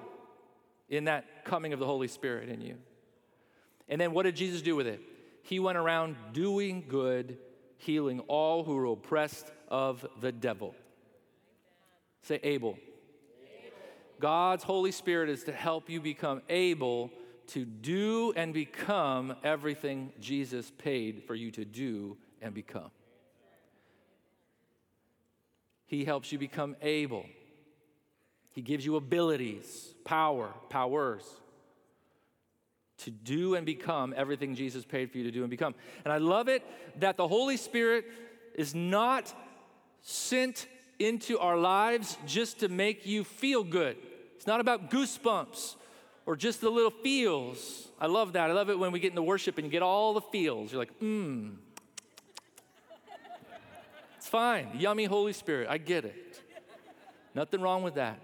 in 0.88 1.04
that 1.04 1.44
coming 1.44 1.72
of 1.72 1.80
the 1.80 1.86
Holy 1.86 2.08
Spirit 2.08 2.48
in 2.48 2.60
you. 2.60 2.76
And 3.88 4.00
then 4.00 4.12
what 4.12 4.22
did 4.22 4.36
Jesus 4.36 4.62
do 4.62 4.76
with 4.76 4.86
it? 4.86 5.00
He 5.42 5.58
went 5.58 5.76
around 5.76 6.16
doing 6.32 6.84
good 6.88 7.38
healing 7.78 8.20
all 8.20 8.62
who 8.64 8.76
were 8.76 8.86
oppressed 8.86 9.50
of 9.72 10.06
the 10.20 10.30
devil. 10.30 10.76
Say, 12.20 12.38
able. 12.44 12.78
God's 14.20 14.62
Holy 14.62 14.92
Spirit 14.92 15.30
is 15.30 15.42
to 15.44 15.52
help 15.52 15.90
you 15.90 16.00
become 16.00 16.42
able 16.48 17.10
to 17.48 17.64
do 17.64 18.32
and 18.36 18.54
become 18.54 19.34
everything 19.42 20.12
Jesus 20.20 20.70
paid 20.78 21.24
for 21.26 21.34
you 21.34 21.50
to 21.52 21.64
do 21.64 22.16
and 22.40 22.54
become. 22.54 22.90
He 25.86 26.04
helps 26.04 26.30
you 26.30 26.38
become 26.38 26.76
able. 26.80 27.26
He 28.52 28.62
gives 28.62 28.86
you 28.86 28.96
abilities, 28.96 29.94
power, 30.04 30.52
powers 30.68 31.24
to 32.98 33.10
do 33.10 33.56
and 33.56 33.66
become 33.66 34.14
everything 34.16 34.54
Jesus 34.54 34.84
paid 34.84 35.10
for 35.10 35.18
you 35.18 35.24
to 35.24 35.30
do 35.32 35.40
and 35.40 35.50
become. 35.50 35.74
And 36.04 36.12
I 36.12 36.18
love 36.18 36.48
it 36.48 36.62
that 37.00 37.16
the 37.16 37.26
Holy 37.26 37.56
Spirit 37.56 38.04
is 38.54 38.74
not 38.74 39.34
sent 40.02 40.66
into 40.98 41.38
our 41.38 41.56
lives 41.56 42.18
just 42.26 42.60
to 42.60 42.68
make 42.68 43.06
you 43.06 43.24
feel 43.24 43.64
good. 43.64 43.96
It's 44.36 44.46
not 44.46 44.60
about 44.60 44.90
goosebumps 44.90 45.76
or 46.26 46.36
just 46.36 46.60
the 46.60 46.70
little 46.70 46.90
feels. 46.90 47.88
I 48.00 48.06
love 48.06 48.34
that. 48.34 48.50
I 48.50 48.52
love 48.52 48.70
it 48.70 48.78
when 48.78 48.92
we 48.92 49.00
get 49.00 49.10
into 49.10 49.22
worship 49.22 49.58
and 49.58 49.64
you 49.64 49.70
get 49.70 49.82
all 49.82 50.14
the 50.14 50.20
feels. 50.20 50.72
You're 50.72 50.80
like, 50.80 51.00
mmm. 51.00 51.54
It's 54.16 54.28
fine. 54.28 54.68
Yummy 54.74 55.04
Holy 55.04 55.32
Spirit. 55.32 55.68
I 55.68 55.78
get 55.78 56.04
it. 56.04 56.40
Nothing 57.34 57.60
wrong 57.60 57.82
with 57.82 57.94
that. 57.94 58.20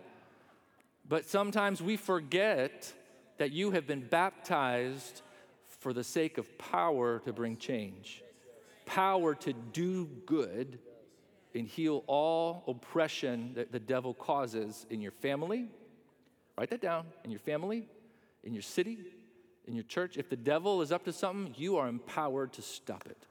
But 1.09 1.27
sometimes 1.27 1.83
we 1.83 1.97
forget 1.97 2.93
that 3.39 3.53
you 3.53 3.71
have 3.71 3.87
been 3.87 4.07
baptized 4.07 5.23
for 5.81 5.93
the 5.93 6.05
sake 6.05 6.39
of 6.39 6.59
power 6.59 7.21
to 7.21 7.33
bring 7.33 7.57
change, 7.57 8.23
power 8.85 9.35
to 9.37 9.53
do 9.53 10.07
good 10.27 10.79
and 11.55 11.67
heal 11.67 12.05
all 12.07 12.65
oppression 12.67 13.53
that 13.55 13.73
the 13.73 13.81
devil 13.81 14.15
causes 14.15 14.87
in 14.91 15.01
your 15.01 15.13
family. 15.13 15.69
Write 16.57 16.71
that 16.71 16.81
down 16.81 17.07
in 17.25 17.31
your 17.31 17.41
family, 17.41 17.87
in 18.45 18.53
your 18.53 18.63
city, 18.63 18.99
in 19.67 19.75
your 19.75 19.85
church. 19.85 20.17
If 20.17 20.29
the 20.29 20.37
devil 20.37 20.83
is 20.83 20.93
up 20.93 21.05
to 21.05 21.13
something, 21.13 21.55
you 21.57 21.77
are 21.77 21.89
empowered 21.89 22.53
to 22.55 22.63
stop 22.63 23.07
it. 23.07 23.27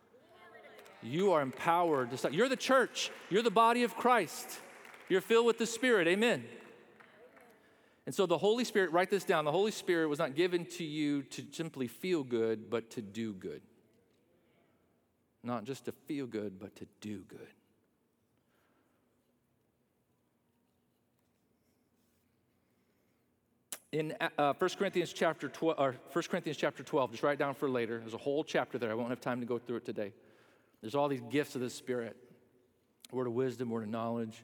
You 1.03 1.31
are 1.31 1.41
empowered 1.41 2.11
to 2.11 2.17
stop. 2.17 2.33
You're 2.33 2.49
the 2.49 2.55
church, 2.55 3.11
you're 3.29 3.43
the 3.43 3.51
body 3.51 3.83
of 3.83 3.95
Christ. 3.95 4.59
You're 5.09 5.21
filled 5.21 5.45
with 5.45 5.57
the 5.57 5.65
Spirit. 5.65 6.07
Amen. 6.07 6.43
And 8.05 8.15
so 8.15 8.25
the 8.25 8.37
Holy 8.37 8.63
Spirit, 8.63 8.91
write 8.91 9.09
this 9.09 9.23
down. 9.23 9.45
The 9.45 9.51
Holy 9.51 9.71
Spirit 9.71 10.07
was 10.07 10.19
not 10.19 10.35
given 10.35 10.65
to 10.65 10.83
you 10.83 11.23
to 11.23 11.43
simply 11.51 11.87
feel 11.87 12.23
good, 12.23 12.69
but 12.69 12.89
to 12.91 13.01
do 13.01 13.33
good. 13.33 13.61
Not 15.43 15.65
just 15.65 15.85
to 15.85 15.91
feel 15.91 16.25
good, 16.25 16.59
but 16.59 16.75
to 16.77 16.87
do 16.99 17.19
good. 17.27 17.47
In 23.97 24.13
uh, 24.37 24.53
1 24.53 24.69
Corinthians 24.77 25.11
chapter 25.11 25.49
12, 25.49 25.79
or 25.79 25.95
1 26.13 26.23
Corinthians 26.29 26.55
chapter 26.55 26.83
12, 26.83 27.13
just 27.13 27.23
write 27.23 27.39
down 27.39 27.55
for 27.55 27.67
later. 27.67 27.97
There's 27.99 28.13
a 28.13 28.17
whole 28.17 28.43
chapter 28.43 28.77
there. 28.77 28.91
I 28.91 28.93
won't 28.93 29.09
have 29.09 29.21
time 29.21 29.39
to 29.39 29.47
go 29.47 29.57
through 29.57 29.77
it 29.77 29.85
today. 29.85 30.13
There's 30.81 30.93
all 30.93 31.07
these 31.07 31.23
gifts 31.31 31.55
of 31.55 31.61
the 31.61 31.69
Spirit 31.71 32.15
word 33.11 33.25
of 33.25 33.33
wisdom, 33.33 33.71
word 33.71 33.85
of 33.85 33.89
knowledge, 33.89 34.43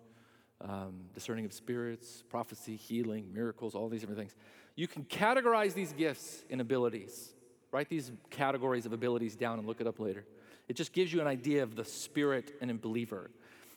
um, 0.60 1.02
discerning 1.14 1.46
of 1.46 1.54
spirits, 1.54 2.24
prophecy, 2.30 2.76
healing, 2.76 3.32
miracles, 3.32 3.76
all 3.76 3.90
these 3.90 4.00
different 4.00 4.18
things. 4.18 4.34
You 4.76 4.88
can 4.88 5.04
categorize 5.04 5.76
these 5.76 5.94
gifts 5.94 6.44
in 6.50 6.60
abilities. 6.60 7.36
Write 7.72 7.90
these 7.90 8.12
categories 8.32 8.88
of 8.88 8.94
abilities 8.94 9.36
down 9.36 9.60
and 9.60 9.68
look 9.68 9.80
it 9.80 9.86
up 9.86 10.00
later. 10.00 10.26
It 10.68 10.76
just 10.76 10.94
gives 10.94 11.14
you 11.14 11.22
an 11.22 11.28
idea 11.28 11.62
of 11.62 11.76
the 11.76 11.86
spirit 11.86 12.56
and 12.60 12.72
a 12.72 12.74
believer. 12.74 13.30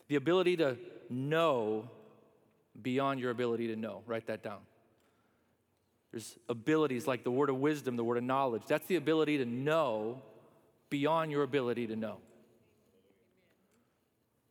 The 0.08 0.16
ability 0.16 0.56
to 0.56 0.78
know 1.10 1.90
beyond 2.80 3.20
your 3.20 3.30
ability 3.30 3.66
to 3.66 3.76
know. 3.76 4.00
Write 4.06 4.28
that 4.28 4.42
down. 4.42 4.60
There's 6.16 6.38
abilities 6.48 7.06
like 7.06 7.24
the 7.24 7.30
word 7.30 7.50
of 7.50 7.56
wisdom, 7.56 7.96
the 7.96 8.02
word 8.02 8.16
of 8.16 8.24
knowledge. 8.24 8.62
That's 8.66 8.86
the 8.86 8.96
ability 8.96 9.36
to 9.36 9.44
know 9.44 10.22
beyond 10.88 11.30
your 11.30 11.42
ability 11.42 11.88
to 11.88 11.94
know. 11.94 12.16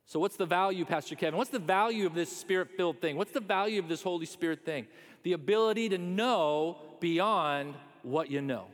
So, 0.04 0.20
what's 0.20 0.36
the 0.36 0.46
value, 0.46 0.84
Pastor 0.84 1.16
Kevin? 1.16 1.36
What's 1.36 1.50
the 1.50 1.58
value 1.58 2.06
of 2.06 2.14
this 2.14 2.30
spirit 2.30 2.68
filled 2.76 3.00
thing? 3.00 3.16
What's 3.16 3.32
the 3.32 3.40
value 3.40 3.80
of 3.80 3.88
this 3.88 4.00
Holy 4.00 4.26
Spirit 4.26 4.64
thing? 4.64 4.86
The 5.24 5.32
ability 5.32 5.88
to 5.88 5.98
know 5.98 6.78
beyond 7.00 7.74
what 8.04 8.30
you 8.30 8.42
know. 8.42 8.66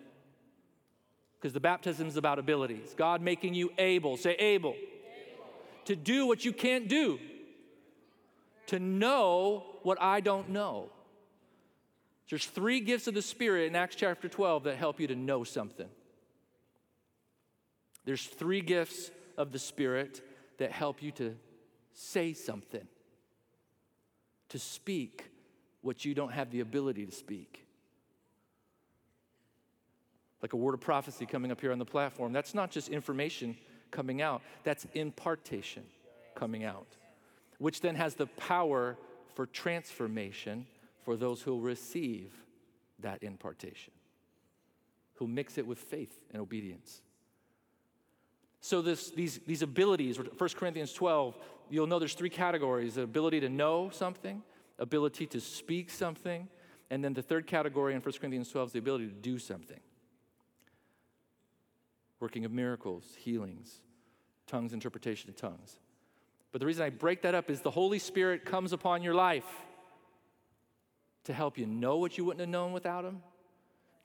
Because 1.40 1.54
the 1.54 1.60
baptism 1.60 2.08
is 2.08 2.18
about 2.18 2.38
abilities. 2.38 2.94
God 2.94 3.22
making 3.22 3.54
you 3.54 3.72
able, 3.78 4.18
say 4.18 4.32
able, 4.32 4.72
able, 4.72 4.76
to 5.86 5.96
do 5.96 6.26
what 6.26 6.44
you 6.44 6.52
can't 6.52 6.88
do, 6.88 7.18
to 8.66 8.78
know 8.78 9.64
what 9.82 9.96
I 9.98 10.20
don't 10.20 10.50
know. 10.50 10.90
There's 12.28 12.46
three 12.46 12.80
gifts 12.80 13.06
of 13.06 13.14
the 13.14 13.22
Spirit 13.22 13.66
in 13.66 13.76
Acts 13.76 13.96
chapter 13.96 14.28
12 14.28 14.64
that 14.64 14.76
help 14.76 15.00
you 15.00 15.06
to 15.08 15.14
know 15.14 15.44
something. 15.44 15.88
There's 18.04 18.26
three 18.26 18.60
gifts 18.60 19.10
of 19.36 19.52
the 19.52 19.58
Spirit 19.58 20.22
that 20.58 20.72
help 20.72 21.02
you 21.02 21.12
to 21.12 21.34
say 21.94 22.32
something, 22.32 22.86
to 24.48 24.58
speak 24.58 25.30
what 25.82 26.04
you 26.04 26.14
don't 26.14 26.32
have 26.32 26.50
the 26.50 26.60
ability 26.60 27.06
to 27.06 27.12
speak. 27.12 27.66
Like 30.40 30.52
a 30.52 30.56
word 30.56 30.74
of 30.74 30.80
prophecy 30.80 31.26
coming 31.26 31.52
up 31.52 31.60
here 31.60 31.72
on 31.72 31.78
the 31.78 31.84
platform. 31.84 32.32
That's 32.32 32.54
not 32.54 32.70
just 32.70 32.88
information 32.88 33.56
coming 33.90 34.22
out, 34.22 34.42
that's 34.64 34.86
impartation 34.94 35.84
coming 36.34 36.64
out, 36.64 36.86
which 37.58 37.80
then 37.80 37.94
has 37.94 38.14
the 38.14 38.26
power 38.26 38.96
for 39.34 39.46
transformation 39.46 40.66
for 41.04 41.16
those 41.16 41.42
who'll 41.42 41.60
receive 41.60 42.32
that 43.00 43.22
impartation, 43.22 43.92
who 45.14 45.26
mix 45.26 45.58
it 45.58 45.66
with 45.66 45.78
faith 45.78 46.18
and 46.32 46.40
obedience. 46.40 47.02
So 48.60 48.80
this, 48.80 49.10
these, 49.10 49.40
these 49.46 49.62
abilities, 49.62 50.18
1 50.18 50.28
Corinthians 50.56 50.92
12, 50.92 51.36
you'll 51.68 51.88
know 51.88 51.98
there's 51.98 52.14
three 52.14 52.30
categories: 52.30 52.94
the 52.94 53.02
ability 53.02 53.40
to 53.40 53.48
know 53.48 53.90
something, 53.92 54.42
ability 54.78 55.26
to 55.28 55.40
speak 55.40 55.90
something, 55.90 56.48
and 56.90 57.02
then 57.02 57.12
the 57.12 57.22
third 57.22 57.46
category 57.46 57.94
in 57.94 58.00
1 58.00 58.12
Corinthians 58.20 58.50
12 58.50 58.68
is 58.68 58.72
the 58.72 58.78
ability 58.78 59.06
to 59.08 59.14
do 59.14 59.38
something. 59.38 59.80
Working 62.20 62.44
of 62.44 62.52
miracles, 62.52 63.04
healings, 63.18 63.80
tongues, 64.46 64.72
interpretation 64.72 65.28
of 65.28 65.36
tongues. 65.36 65.80
But 66.52 66.60
the 66.60 66.66
reason 66.66 66.84
I 66.84 66.90
break 66.90 67.22
that 67.22 67.34
up 67.34 67.50
is 67.50 67.62
the 67.62 67.70
Holy 67.70 67.98
Spirit 67.98 68.44
comes 68.44 68.72
upon 68.72 69.02
your 69.02 69.14
life 69.14 69.46
to 71.24 71.32
help 71.32 71.58
you 71.58 71.66
know 71.66 71.98
what 71.98 72.18
you 72.18 72.24
wouldn't 72.24 72.40
have 72.40 72.48
known 72.48 72.72
without 72.72 73.04
Him, 73.04 73.22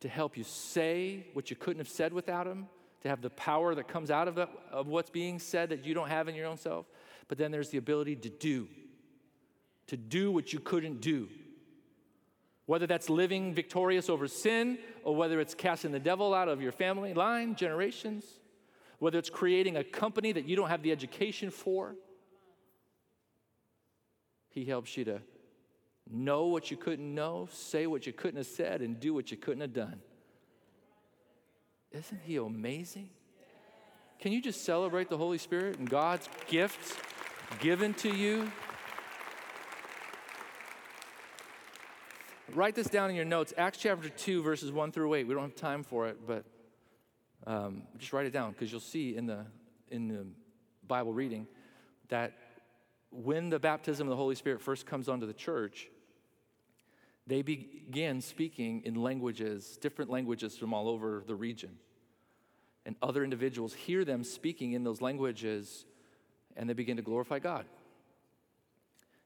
to 0.02 0.08
help 0.08 0.38
you 0.38 0.44
say 0.44 1.28
what 1.34 1.50
you 1.50 1.56
couldn't 1.56 1.80
have 1.80 1.90
said 1.90 2.14
without 2.14 2.48
Him, 2.48 2.68
to 3.02 3.10
have 3.10 3.22
the 3.22 3.30
power 3.30 3.76
that 3.76 3.88
comes 3.88 4.12
out 4.12 4.28
of, 4.28 4.36
the, 4.36 4.48
of 4.72 4.88
what's 4.88 5.10
being 5.10 5.40
said 5.40 5.70
that 5.70 5.86
you 5.86 5.94
don't 5.94 6.10
have 6.10 6.28
in 6.28 6.36
your 6.36 6.48
own 6.48 6.58
self. 6.58 6.86
But 7.28 7.38
then 7.38 7.52
there's 7.52 7.70
the 7.70 7.78
ability 7.78 8.16
to 8.18 8.30
do, 8.30 8.68
to 9.88 9.98
do 9.98 10.32
what 10.32 10.54
you 10.54 10.60
couldn't 10.60 11.02
do. 11.02 11.30
Whether 12.66 12.86
that's 12.86 13.10
living 13.10 13.54
victorious 13.54 14.10
over 14.10 14.28
sin, 14.28 14.78
or 15.04 15.16
whether 15.16 15.40
it's 15.40 15.56
casting 15.56 15.92
the 15.92 16.00
devil 16.00 16.34
out 16.34 16.50
of 16.50 16.62
your 16.62 16.72
family 16.72 17.14
line, 17.14 17.56
generations, 17.56 18.26
whether 19.00 19.18
it's 19.18 19.30
creating 19.30 19.78
a 19.78 19.84
company 19.84 20.32
that 20.32 20.46
you 20.48 20.56
don't 20.56 20.70
have 20.70 20.84
the 20.84 20.92
education 20.92 21.50
for. 21.50 21.96
He 24.50 24.66
helps 24.66 24.98
you 24.98 25.06
to 25.06 25.22
know 26.12 26.48
what 26.48 26.72
you 26.72 26.78
couldn't 26.78 27.14
know, 27.14 27.48
say 27.52 27.88
what 27.88 28.06
you 28.08 28.14
couldn't 28.14 28.38
have 28.38 28.48
said, 28.48 28.82
and 28.82 29.00
do 29.00 29.14
what 29.14 29.32
you 29.32 29.38
couldn't 29.38 29.62
have 29.62 29.74
done. 29.74 30.00
Isn't 31.92 32.22
he 32.24 32.38
amazing? 32.38 33.10
Can 34.20 34.32
you 34.32 34.42
just 34.42 34.66
celebrate 34.66 35.10
the 35.10 35.18
Holy 35.18 35.38
Spirit 35.38 35.78
and 35.78 35.90
God's 35.90 36.28
gifts 36.48 36.96
given 37.60 37.94
to 37.96 38.16
you? 38.16 38.52
Write 42.54 42.76
this 42.76 42.88
down 42.88 43.10
in 43.10 43.16
your 43.16 43.26
notes 43.26 43.54
Acts 43.58 43.78
chapter 43.78 44.10
2, 44.10 44.42
verses 44.42 44.72
1 44.72 44.92
through 44.92 45.14
8. 45.14 45.28
We 45.28 45.34
don't 45.34 45.44
have 45.44 45.56
time 45.56 45.84
for 45.84 46.08
it, 46.08 46.26
but 46.26 46.46
um, 47.46 47.84
just 47.98 48.14
write 48.14 48.26
it 48.26 48.34
down 48.34 48.52
because 48.52 48.72
you'll 48.72 48.82
see 48.82 49.16
in 49.16 49.26
the, 49.26 49.46
in 49.90 50.08
the 50.08 50.26
Bible 50.88 51.14
reading 51.14 51.48
that 52.10 52.34
when 53.12 53.50
the 53.50 53.60
baptism 53.60 54.08
of 54.08 54.10
the 54.10 54.16
Holy 54.16 54.36
Spirit 54.36 54.62
first 54.62 54.86
comes 54.86 55.08
onto 55.08 55.26
the 55.26 55.34
church, 55.34 55.88
they 57.28 57.42
began 57.42 58.22
speaking 58.22 58.82
in 58.86 58.96
languages, 58.96 59.78
different 59.82 60.10
languages 60.10 60.58
from 60.58 60.74
all 60.74 60.88
over 60.88 61.24
the 61.28 61.36
region. 61.36 61.78
And 62.86 62.96
other 63.02 63.24
individuals 63.24 63.74
hear 63.74 64.06
them 64.06 64.24
speaking 64.24 64.72
in 64.72 64.86
those 64.86 65.02
languages 65.02 65.86
and 66.56 66.70
they 66.70 66.74
begin 66.74 66.96
to 66.98 67.04
glorify 67.04 67.40
God. 67.40 67.66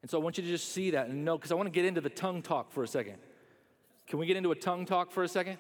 And 0.01 0.09
so 0.09 0.19
I 0.19 0.23
want 0.23 0.37
you 0.37 0.43
to 0.43 0.49
just 0.49 0.73
see 0.73 0.91
that 0.91 1.07
and 1.07 1.23
know, 1.23 1.37
because 1.37 1.51
I 1.51 1.55
want 1.55 1.67
to 1.67 1.71
get 1.71 1.85
into 1.85 2.01
the 2.01 2.09
tongue 2.09 2.41
talk 2.41 2.71
for 2.71 2.83
a 2.83 2.87
second. 2.87 3.17
Can 4.07 4.17
we 4.17 4.25
get 4.25 4.35
into 4.35 4.51
a 4.51 4.55
tongue 4.55 4.85
talk 4.85 5.11
for 5.11 5.23
a 5.23 5.27
second? 5.27 5.59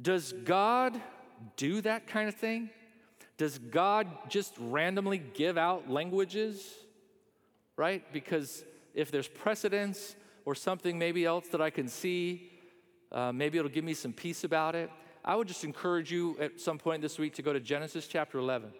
Does 0.00 0.32
God 0.32 1.00
do 1.56 1.80
that 1.82 2.08
kind 2.08 2.28
of 2.28 2.34
thing? 2.34 2.70
Does 3.38 3.58
God 3.58 4.08
just 4.28 4.52
randomly 4.58 5.18
give 5.18 5.56
out 5.56 5.88
languages? 5.88 6.74
Right? 7.82 8.04
Because 8.12 8.64
if 8.94 9.10
there's 9.10 9.26
precedence 9.26 10.14
or 10.44 10.54
something 10.54 11.00
maybe 11.00 11.24
else 11.24 11.48
that 11.48 11.60
I 11.60 11.70
can 11.70 11.88
see, 11.88 12.48
uh, 13.10 13.32
maybe 13.32 13.58
it'll 13.58 13.72
give 13.72 13.82
me 13.82 13.92
some 13.92 14.12
peace 14.12 14.44
about 14.44 14.76
it. 14.76 14.88
I 15.24 15.34
would 15.34 15.48
just 15.48 15.64
encourage 15.64 16.12
you 16.12 16.36
at 16.38 16.60
some 16.60 16.78
point 16.78 17.02
this 17.02 17.18
week 17.18 17.34
to 17.34 17.42
go 17.42 17.52
to 17.52 17.58
Genesis 17.58 18.06
chapter 18.06 18.38
11. 18.38 18.70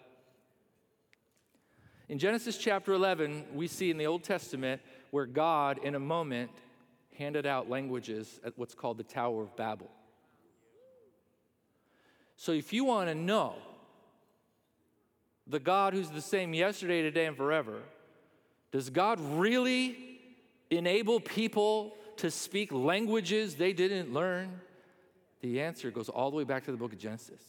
In 2.11 2.21
Genesis 2.21 2.57
chapter 2.57 2.93
11, 2.93 3.47
we 3.53 3.67
see 3.67 3.91
in 3.91 3.97
the 3.97 4.07
Old 4.07 4.23
Testament 4.23 4.81
where 5.11 5.27
God, 5.27 5.81
in 5.83 5.97
a 5.97 6.01
moment, 6.01 6.53
handed 7.19 7.45
out 7.45 7.69
languages 7.69 8.39
at 8.45 8.57
what's 8.57 8.77
called 8.77 8.99
the 8.99 9.03
Tower 9.03 9.43
of 9.43 9.57
Babel. 9.57 9.91
So 12.37 12.53
if 12.53 12.73
you 12.73 12.85
want 12.85 13.09
to 13.09 13.17
know 13.17 13.57
the 15.49 15.59
God 15.59 15.93
who's 15.93 16.11
the 16.11 16.21
same 16.21 16.55
yesterday, 16.55 17.03
today, 17.03 17.27
and 17.27 17.37
forever, 17.37 17.83
does 18.73 18.91
God 18.91 19.21
really 19.21 19.97
enable 20.71 21.21
people 21.21 21.95
to 22.17 22.31
speak 22.31 22.73
languages 22.73 23.55
they 23.55 23.73
didn't 23.73 24.13
learn? 24.13 24.61
The 25.43 25.61
answer 25.61 25.91
goes 25.91 26.09
all 26.09 26.31
the 26.31 26.37
way 26.37 26.45
back 26.45 26.65
to 26.65 26.71
the 26.71 26.77
book 26.77 26.93
of 26.93 26.99
Genesis. 26.99 27.43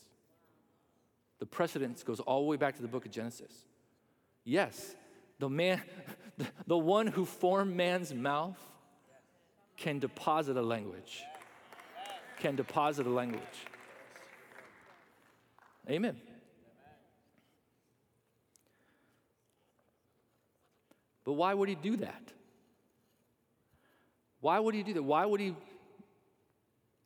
The 1.40 1.46
precedence 1.46 2.04
goes 2.04 2.20
all 2.20 2.42
the 2.42 2.48
way 2.48 2.58
back 2.58 2.76
to 2.76 2.82
the 2.82 2.88
book 2.88 3.06
of 3.06 3.12
Genesis. 3.12 3.52
Yes, 4.44 4.96
the 5.40 5.50
man, 5.50 5.82
the 6.68 6.78
one 6.78 7.08
who 7.08 7.26
formed 7.26 7.76
man's 7.76 8.14
mouth 8.14 8.60
can 9.78 10.00
deposit 10.00 10.58
a 10.58 10.62
language. 10.62 11.24
Can 12.40 12.56
deposit 12.56 13.08
a 13.08 13.10
language. 13.10 13.42
Amen. 15.90 16.20
But 21.24 21.34
why 21.34 21.54
would 21.54 21.70
he 21.70 21.76
do 21.76 21.98
that? 21.98 22.34
Why 24.42 24.60
would 24.60 24.76
he 24.76 24.84
do 24.84 24.94
that? 24.94 25.04
Why 25.04 25.26
would 25.26 25.40
he 25.40 25.56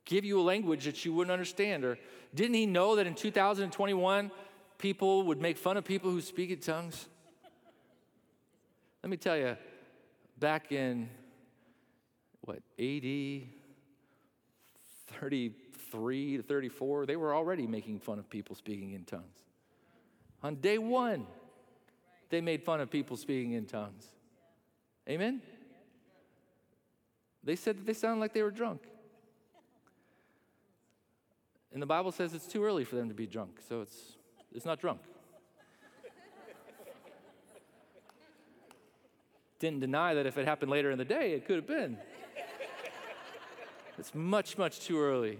give 0.05 0.25
you 0.25 0.39
a 0.39 0.41
language 0.41 0.85
that 0.85 1.05
you 1.05 1.13
wouldn't 1.13 1.31
understand? 1.31 1.83
Or 1.83 1.99
didn't 2.33 2.55
he 2.55 2.65
know 2.65 2.95
that 2.95 3.05
in 3.05 3.13
2021 3.13 4.31
people 4.77 5.23
would 5.23 5.39
make 5.39 5.57
fun 5.57 5.77
of 5.77 5.85
people 5.85 6.09
who 6.09 6.21
speak 6.21 6.49
in 6.49 6.59
tongues? 6.59 7.07
Let 9.03 9.11
me 9.11 9.17
tell 9.17 9.37
you, 9.37 9.55
back 10.39 10.71
in 10.71 11.09
what, 12.41 12.57
AD 12.79 13.43
33 15.19 16.37
to 16.37 16.43
34, 16.43 17.05
they 17.05 17.15
were 17.15 17.35
already 17.35 17.67
making 17.67 17.99
fun 17.99 18.19
of 18.19 18.29
people 18.29 18.55
speaking 18.55 18.93
in 18.93 19.03
tongues. 19.03 19.43
On 20.43 20.55
day 20.55 20.77
one, 20.77 21.25
they 22.29 22.41
made 22.41 22.63
fun 22.63 22.81
of 22.81 22.89
people 22.89 23.17
speaking 23.17 23.53
in 23.53 23.65
tongues. 23.65 24.07
Amen? 25.09 25.41
They 27.43 27.55
said 27.55 27.77
that 27.77 27.85
they 27.85 27.93
sounded 27.93 28.19
like 28.19 28.33
they 28.33 28.43
were 28.43 28.51
drunk. 28.51 28.81
And 31.73 31.81
the 31.81 31.85
Bible 31.85 32.11
says 32.11 32.33
it's 32.33 32.47
too 32.47 32.63
early 32.63 32.83
for 32.83 32.95
them 32.95 33.07
to 33.07 33.13
be 33.13 33.27
drunk, 33.27 33.59
so 33.67 33.81
it's, 33.81 34.17
it's 34.53 34.65
not 34.65 34.79
drunk. 34.79 35.01
Didn't 39.59 39.79
deny 39.79 40.13
that 40.13 40.25
if 40.25 40.37
it 40.37 40.45
happened 40.45 40.71
later 40.71 40.91
in 40.91 40.97
the 40.97 41.05
day, 41.05 41.33
it 41.33 41.45
could 41.45 41.55
have 41.55 41.67
been. 41.67 41.97
It's 43.97 44.13
much, 44.13 44.57
much 44.57 44.81
too 44.81 44.99
early. 44.99 45.39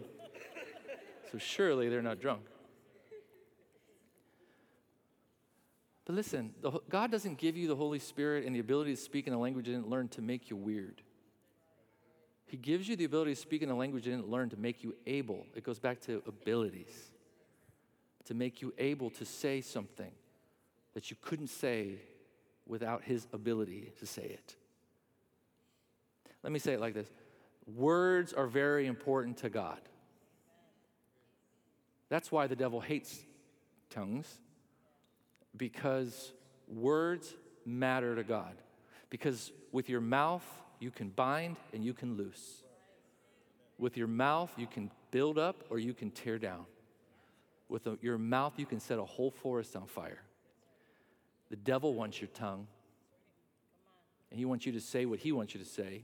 So 1.31 1.37
surely 1.37 1.89
they're 1.89 2.01
not 2.01 2.19
drunk. 2.19 2.41
But 6.07 6.15
listen, 6.15 6.53
the, 6.61 6.71
God 6.87 7.11
doesn't 7.11 7.37
give 7.37 7.57
you 7.57 7.67
the 7.67 7.75
Holy 7.75 7.99
Spirit 7.99 8.45
and 8.45 8.55
the 8.55 8.61
ability 8.61 8.95
to 8.95 9.01
speak 9.01 9.27
in 9.27 9.33
a 9.33 9.37
language 9.37 9.67
you 9.67 9.73
didn't 9.73 9.89
learn 9.89 10.07
to 10.09 10.21
make 10.21 10.49
you 10.49 10.55
weird. 10.55 11.01
He 12.45 12.55
gives 12.55 12.87
you 12.87 12.95
the 12.95 13.03
ability 13.03 13.35
to 13.35 13.41
speak 13.41 13.61
in 13.61 13.69
a 13.69 13.75
language 13.75 14.05
you 14.05 14.13
didn't 14.13 14.29
learn 14.29 14.49
to 14.51 14.55
make 14.55 14.85
you 14.85 14.95
able. 15.05 15.45
It 15.53 15.65
goes 15.65 15.79
back 15.79 15.99
to 16.03 16.23
abilities, 16.25 17.11
to 18.23 18.33
make 18.33 18.61
you 18.61 18.73
able 18.77 19.09
to 19.09 19.25
say 19.25 19.59
something 19.59 20.11
that 20.93 21.11
you 21.11 21.17
couldn't 21.21 21.49
say 21.49 21.95
without 22.65 23.03
His 23.03 23.27
ability 23.33 23.91
to 23.99 24.05
say 24.05 24.23
it. 24.23 24.55
Let 26.41 26.53
me 26.53 26.59
say 26.59 26.71
it 26.71 26.79
like 26.79 26.93
this 26.93 27.11
Words 27.75 28.31
are 28.31 28.47
very 28.47 28.87
important 28.87 29.39
to 29.39 29.49
God. 29.49 29.81
That's 32.07 32.31
why 32.31 32.47
the 32.47 32.55
devil 32.55 32.79
hates 32.79 33.25
tongues 33.89 34.39
because 35.57 36.33
words 36.67 37.33
matter 37.65 38.15
to 38.15 38.23
God. 38.23 38.55
Because 39.09 39.51
with 39.71 39.89
your 39.89 40.01
mouth, 40.01 40.45
you 40.79 40.91
can 40.91 41.09
bind 41.09 41.57
and 41.73 41.83
you 41.83 41.93
can 41.93 42.17
loose. 42.17 42.63
With 43.77 43.97
your 43.97 44.07
mouth, 44.07 44.51
you 44.57 44.67
can 44.67 44.91
build 45.11 45.37
up 45.37 45.63
or 45.69 45.79
you 45.79 45.93
can 45.93 46.11
tear 46.11 46.37
down. 46.37 46.65
With 47.69 47.87
your 48.01 48.17
mouth, 48.17 48.53
you 48.57 48.65
can 48.65 48.79
set 48.79 48.97
a 48.97 49.05
whole 49.05 49.31
forest 49.31 49.75
on 49.75 49.87
fire. 49.87 50.21
The 51.49 51.57
devil 51.57 51.93
wants 51.93 52.19
your 52.19 52.29
tongue, 52.29 52.67
and 54.31 54.39
he 54.39 54.45
wants 54.45 54.65
you 54.65 54.71
to 54.73 54.81
say 54.81 55.05
what 55.05 55.19
he 55.19 55.31
wants 55.31 55.53
you 55.53 55.59
to 55.59 55.65
say. 55.65 56.03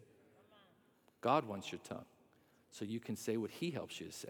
God 1.21 1.45
wants 1.45 1.71
your 1.71 1.79
tongue, 1.83 2.05
so 2.71 2.85
you 2.85 2.99
can 2.99 3.15
say 3.15 3.37
what 3.37 3.51
he 3.51 3.71
helps 3.71 3.99
you 3.99 4.07
to 4.07 4.13
say. 4.13 4.29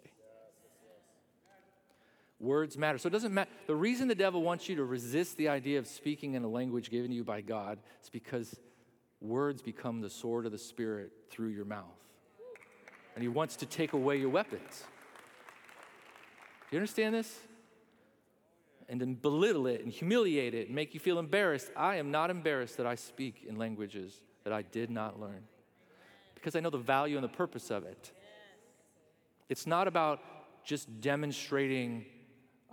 Words 2.39 2.77
matter. 2.77 2.97
So 2.97 3.07
it 3.07 3.11
doesn't 3.11 3.33
matter. 3.33 3.49
The 3.67 3.75
reason 3.75 4.07
the 4.07 4.15
devil 4.15 4.41
wants 4.41 4.67
you 4.67 4.75
to 4.75 4.83
resist 4.83 5.37
the 5.37 5.49
idea 5.49 5.79
of 5.79 5.87
speaking 5.87 6.33
in 6.33 6.43
a 6.43 6.47
language 6.47 6.89
given 6.89 7.09
to 7.11 7.15
you 7.15 7.23
by 7.23 7.41
God 7.41 7.79
is 8.03 8.09
because 8.09 8.59
words 9.21 9.61
become 9.61 10.01
the 10.01 10.09
sword 10.09 10.45
of 10.45 10.51
the 10.51 10.57
Spirit 10.57 11.11
through 11.29 11.49
your 11.49 11.65
mouth. 11.65 11.85
And 13.15 13.21
he 13.21 13.29
wants 13.29 13.55
to 13.57 13.65
take 13.65 13.93
away 13.93 14.17
your 14.17 14.29
weapons. 14.29 14.83
Do 16.69 16.75
you 16.75 16.79
understand 16.79 17.15
this? 17.15 17.39
And 18.89 18.99
then 18.99 19.13
belittle 19.13 19.67
it 19.67 19.81
and 19.81 19.91
humiliate 19.91 20.53
it 20.53 20.67
and 20.67 20.75
make 20.75 20.93
you 20.93 20.99
feel 20.99 21.19
embarrassed. 21.19 21.71
I 21.77 21.95
am 21.95 22.11
not 22.11 22.29
embarrassed 22.29 22.77
that 22.77 22.85
I 22.85 22.95
speak 22.95 23.45
in 23.47 23.55
languages 23.57 24.19
that 24.43 24.51
I 24.51 24.63
did 24.63 24.89
not 24.89 25.19
learn 25.19 25.43
because 26.35 26.57
I 26.57 26.59
know 26.59 26.69
the 26.69 26.77
value 26.77 27.15
and 27.15 27.23
the 27.23 27.29
purpose 27.29 27.71
of 27.71 27.85
it. 27.85 28.11
It's 29.47 29.65
not 29.65 29.87
about 29.87 30.19
just 30.65 30.99
demonstrating 30.99 32.05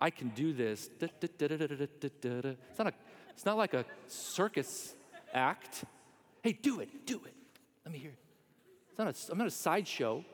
I 0.00 0.10
can 0.10 0.30
do 0.30 0.52
this. 0.52 0.88
It's 1.00 2.78
not, 2.78 2.86
a, 2.86 2.92
it's 3.30 3.44
not 3.44 3.56
like 3.58 3.74
a 3.74 3.84
circus 4.06 4.94
act. 5.34 5.84
Hey, 6.42 6.52
do 6.52 6.80
it, 6.80 7.06
do 7.06 7.20
it. 7.26 7.34
Let 7.84 7.92
me 7.92 7.98
hear 7.98 8.10
it. 8.10 8.18
It's 8.90 8.98
not 8.98 9.08
a, 9.08 9.32
I'm 9.32 9.38
not 9.38 9.46
a 9.46 9.50
sideshow. 9.50 10.24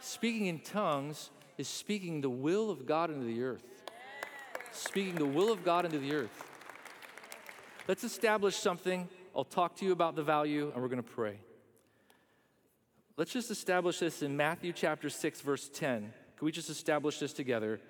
Speaking 0.00 0.46
in 0.46 0.60
tongues 0.60 1.30
is 1.58 1.68
speaking 1.68 2.20
the 2.20 2.30
will 2.30 2.70
of 2.70 2.86
God 2.86 3.10
into 3.10 3.26
the 3.26 3.42
earth. 3.42 3.64
Speaking 4.72 5.14
the 5.14 5.26
will 5.26 5.52
of 5.52 5.64
God 5.64 5.84
into 5.84 5.98
the 5.98 6.12
earth. 6.14 6.44
Let's 7.86 8.02
establish 8.02 8.56
something. 8.56 9.08
I'll 9.36 9.44
talk 9.44 9.76
to 9.76 9.84
you 9.84 9.92
about 9.92 10.16
the 10.16 10.22
value, 10.22 10.70
and 10.72 10.82
we're 10.82 10.88
going 10.88 11.02
to 11.02 11.08
pray. 11.08 11.38
Let's 13.16 13.32
just 13.32 13.50
establish 13.50 13.98
this 13.98 14.22
in 14.22 14.36
Matthew 14.36 14.72
chapter 14.72 15.10
6, 15.10 15.40
verse 15.42 15.70
10. 15.72 16.12
Can 16.36 16.44
we 16.44 16.50
just 16.50 16.70
establish 16.70 17.18
this 17.18 17.32
together? 17.32 17.80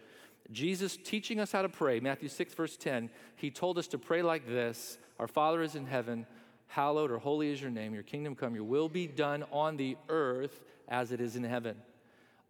Jesus 0.53 0.97
teaching 0.97 1.41
us 1.41 1.53
how 1.53 1.63
to 1.63 1.69
pray, 1.69 2.01
Matthew 2.01 2.29
6, 2.29 2.55
verse 2.55 2.77
10, 2.77 3.11
he 3.37 3.51
told 3.51 3.79
us 3.79 3.87
to 3.89 3.99
pray 3.99 4.23
like 4.23 4.47
this 4.47 4.99
Our 5.19 5.29
Father 5.29 5.63
is 5.63 5.75
in 5.75 5.87
heaven, 5.87 6.27
hallowed 6.67 7.11
or 7.11 7.19
holy 7.19 7.51
is 7.51 7.61
your 7.61 7.71
name, 7.71 7.95
your 7.95 8.03
kingdom 8.03 8.35
come, 8.35 8.55
your 8.55 8.65
will 8.65 8.89
be 8.89 9.07
done 9.07 9.45
on 9.51 9.77
the 9.77 9.97
earth 10.09 10.63
as 10.89 11.13
it 11.13 11.21
is 11.21 11.37
in 11.37 11.45
heaven. 11.45 11.77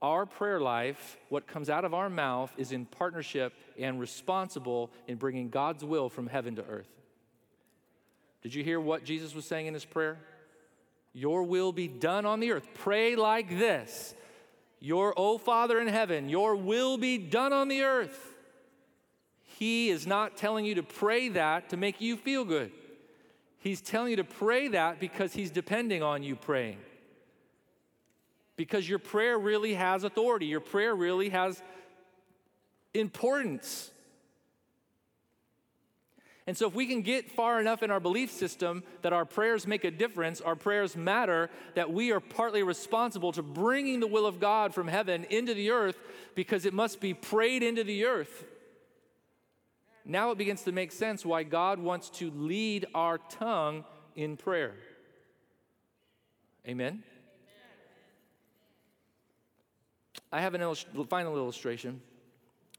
Our 0.03 0.27
prayer 0.27 0.61
life, 0.61 1.17
what 1.31 1.47
comes 1.47 1.71
out 1.71 1.85
of 1.85 1.95
our 1.95 2.11
mouth, 2.11 2.53
is 2.59 2.73
in 2.73 2.85
partnership 2.85 3.55
and 3.79 3.99
responsible 3.99 4.91
in 5.07 5.17
bringing 5.17 5.49
God's 5.49 5.85
will 5.85 6.11
from 6.11 6.27
heaven 6.27 6.57
to 6.57 6.65
earth. 6.65 6.91
Did 8.43 8.55
you 8.55 8.63
hear 8.63 8.79
what 8.79 9.05
Jesus 9.05 9.35
was 9.35 9.47
saying 9.47 9.67
in 9.67 9.73
his 9.73 9.87
prayer? 9.87 10.19
Your 11.15 11.45
will 11.45 11.73
be 11.73 11.89
done 11.89 12.27
on 12.27 12.41
the 12.41 12.53
earth. 12.53 12.69
Pray 12.75 13.17
like 13.17 13.49
this 13.49 14.15
your, 14.85 15.15
O 15.17 15.39
Father 15.39 15.81
in 15.81 15.89
heaven, 15.89 16.29
your 16.29 16.55
will 16.55 16.99
be 16.99 17.17
done 17.17 17.55
on 17.55 17.69
the 17.69 17.83
earth. 17.85 18.35
He 19.43 19.89
is 19.89 20.07
not 20.07 20.37
telling 20.37 20.67
you 20.67 20.75
to 20.75 20.83
pray 20.83 21.31
that 21.31 21.71
to 21.71 21.79
make 21.79 22.03
you 22.03 22.19
feel 22.19 22.45
good. 22.45 22.71
He's 23.61 23.81
telling 23.81 24.11
you 24.11 24.17
to 24.17 24.25
pray 24.25 24.69
that 24.69 25.01
because 25.01 25.33
He's 25.33 25.51
depending 25.51 26.03
on 26.03 26.23
you 26.23 26.37
praying. 26.37 26.77
Because 28.57 28.87
your 28.87 28.99
prayer 28.99 29.39
really 29.39 29.73
has 29.73 30.05
authority, 30.05 30.47
your 30.47 30.61
prayer 30.61 30.95
really 30.95 31.31
has 31.31 31.63
importance. 32.93 33.91
And 36.47 36.57
so, 36.57 36.69
if 36.69 36.75
we 36.75 36.87
can 36.87 37.01
get 37.01 37.31
far 37.31 37.59
enough 37.59 37.83
in 37.83 37.91
our 37.91 38.01
belief 38.01 38.31
system 38.31 38.83
that 39.01 39.15
our 39.15 39.25
prayers 39.25 39.67
make 39.67 39.85
a 39.85 39.91
difference, 39.91 40.43
our 40.43 40.55
prayers 40.55 40.95
matter, 40.95 41.49
that 41.75 41.91
we 41.91 42.13
are 42.13 42.21
partly 42.21 42.63
responsible 42.63 43.33
to 43.33 43.43
bringing 43.43 44.01
the 44.01 44.07
will 44.07 44.27
of 44.27 44.41
God 44.41 44.75
from 44.75 44.87
heaven 44.87 45.25
into 45.31 45.55
the 45.55 45.71
earth 45.71 45.99
because 46.35 46.67
it 46.67 46.75
must 46.75 47.01
be 47.01 47.15
prayed 47.15 47.63
into 47.63 47.83
the 47.83 48.05
earth. 48.05 48.45
Now 50.05 50.33
it 50.33 50.39
begins 50.39 50.63
to 50.63 50.73
make 50.73 50.93
sense 50.93 51.25
why 51.25 51.45
God 51.45 51.79
wants 51.79 52.11
to 52.11 52.31
lead 52.31 52.87
our 52.95 53.17
tongue 53.17 53.85
in 54.15 54.37
prayer. 54.37 54.75
Amen? 56.69 57.03
I 60.31 60.41
have 60.43 60.55
illust- 60.55 60.89
final 61.09 61.37
illustration. 61.37 62.03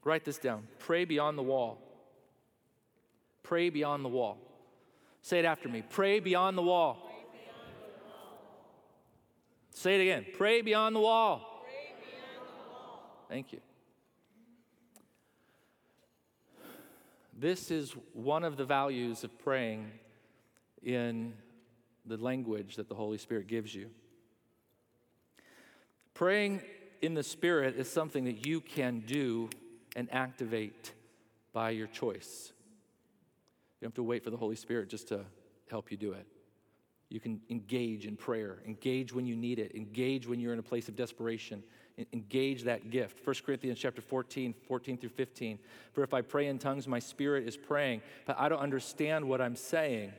Write 0.04 0.24
this 0.24 0.38
down. 0.38 0.68
Pray 0.78 1.04
beyond 1.04 1.36
the 1.36 1.42
wall. 1.42 1.85
Pray 3.46 3.70
beyond 3.70 4.04
the 4.04 4.08
wall. 4.08 4.38
Say 5.22 5.38
it 5.38 5.44
after 5.44 5.68
me. 5.68 5.84
Pray 5.88 6.18
beyond 6.18 6.58
the 6.58 6.62
wall. 6.62 7.08
Say 9.70 9.94
it 9.94 10.00
again. 10.00 10.26
Pray. 10.36 10.62
Beyond 10.62 10.96
the 10.96 11.00
wall. 11.00 11.64
Thank 13.28 13.52
you. 13.52 13.60
This 17.38 17.70
is 17.70 17.94
one 18.14 18.42
of 18.42 18.56
the 18.56 18.64
values 18.64 19.22
of 19.22 19.38
praying 19.38 19.92
in 20.82 21.32
the 22.04 22.16
language 22.16 22.74
that 22.74 22.88
the 22.88 22.96
Holy 22.96 23.18
Spirit 23.18 23.46
gives 23.46 23.72
you. 23.72 23.90
Praying 26.14 26.62
in 27.00 27.14
the 27.14 27.22
Spirit 27.22 27.76
is 27.76 27.88
something 27.88 28.24
that 28.24 28.44
you 28.44 28.60
can 28.60 29.04
do 29.06 29.50
and 29.94 30.12
activate 30.12 30.90
by 31.52 31.70
your 31.70 31.86
choice. 31.86 32.52
You 33.80 33.86
don't 33.86 33.90
have 33.90 33.94
to 33.94 34.02
wait 34.02 34.24
for 34.24 34.30
the 34.30 34.36
Holy 34.36 34.56
Spirit 34.56 34.88
just 34.88 35.08
to 35.08 35.24
help 35.70 35.90
you 35.90 35.96
do 35.96 36.12
it. 36.12 36.26
You 37.08 37.20
can 37.20 37.40
engage 37.50 38.06
in 38.06 38.16
prayer, 38.16 38.58
engage 38.66 39.12
when 39.12 39.26
you 39.26 39.36
need 39.36 39.58
it, 39.58 39.74
engage 39.76 40.26
when 40.26 40.40
you're 40.40 40.52
in 40.52 40.58
a 40.58 40.62
place 40.62 40.88
of 40.88 40.96
desperation, 40.96 41.62
engage 42.12 42.64
that 42.64 42.90
gift. 42.90 43.24
1 43.24 43.36
Corinthians 43.44 43.78
chapter 43.78 44.02
14, 44.02 44.54
14 44.66 44.98
through 44.98 45.10
15. 45.10 45.58
For 45.92 46.02
if 46.02 46.12
I 46.12 46.22
pray 46.22 46.46
in 46.46 46.58
tongues, 46.58 46.88
my 46.88 46.98
spirit 46.98 47.46
is 47.46 47.56
praying, 47.56 48.02
but 48.26 48.36
I 48.40 48.48
don't 48.48 48.58
understand 48.58 49.28
what 49.28 49.40
I'm 49.40 49.54
saying. 49.54 50.12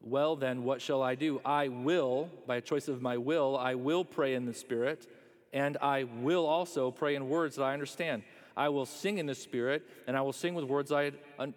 Well, 0.00 0.36
then, 0.36 0.64
what 0.64 0.82
shall 0.82 1.02
I 1.02 1.14
do? 1.14 1.40
I 1.44 1.68
will, 1.68 2.28
by 2.46 2.56
a 2.56 2.60
choice 2.60 2.88
of 2.88 3.00
my 3.00 3.16
will, 3.16 3.56
I 3.56 3.74
will 3.74 4.04
pray 4.04 4.34
in 4.34 4.44
the 4.44 4.52
Spirit, 4.52 5.06
and 5.50 5.78
I 5.80 6.04
will 6.04 6.44
also 6.44 6.90
pray 6.90 7.14
in 7.14 7.30
words 7.30 7.56
that 7.56 7.62
I 7.62 7.72
understand. 7.72 8.22
I 8.56 8.68
will 8.68 8.86
sing 8.86 9.18
in 9.18 9.26
the 9.26 9.34
Spirit, 9.34 9.82
and 10.06 10.16
I 10.16 10.20
will 10.20 10.32
sing 10.32 10.54
with 10.54 10.64
words 10.64 10.92
I, 10.92 11.12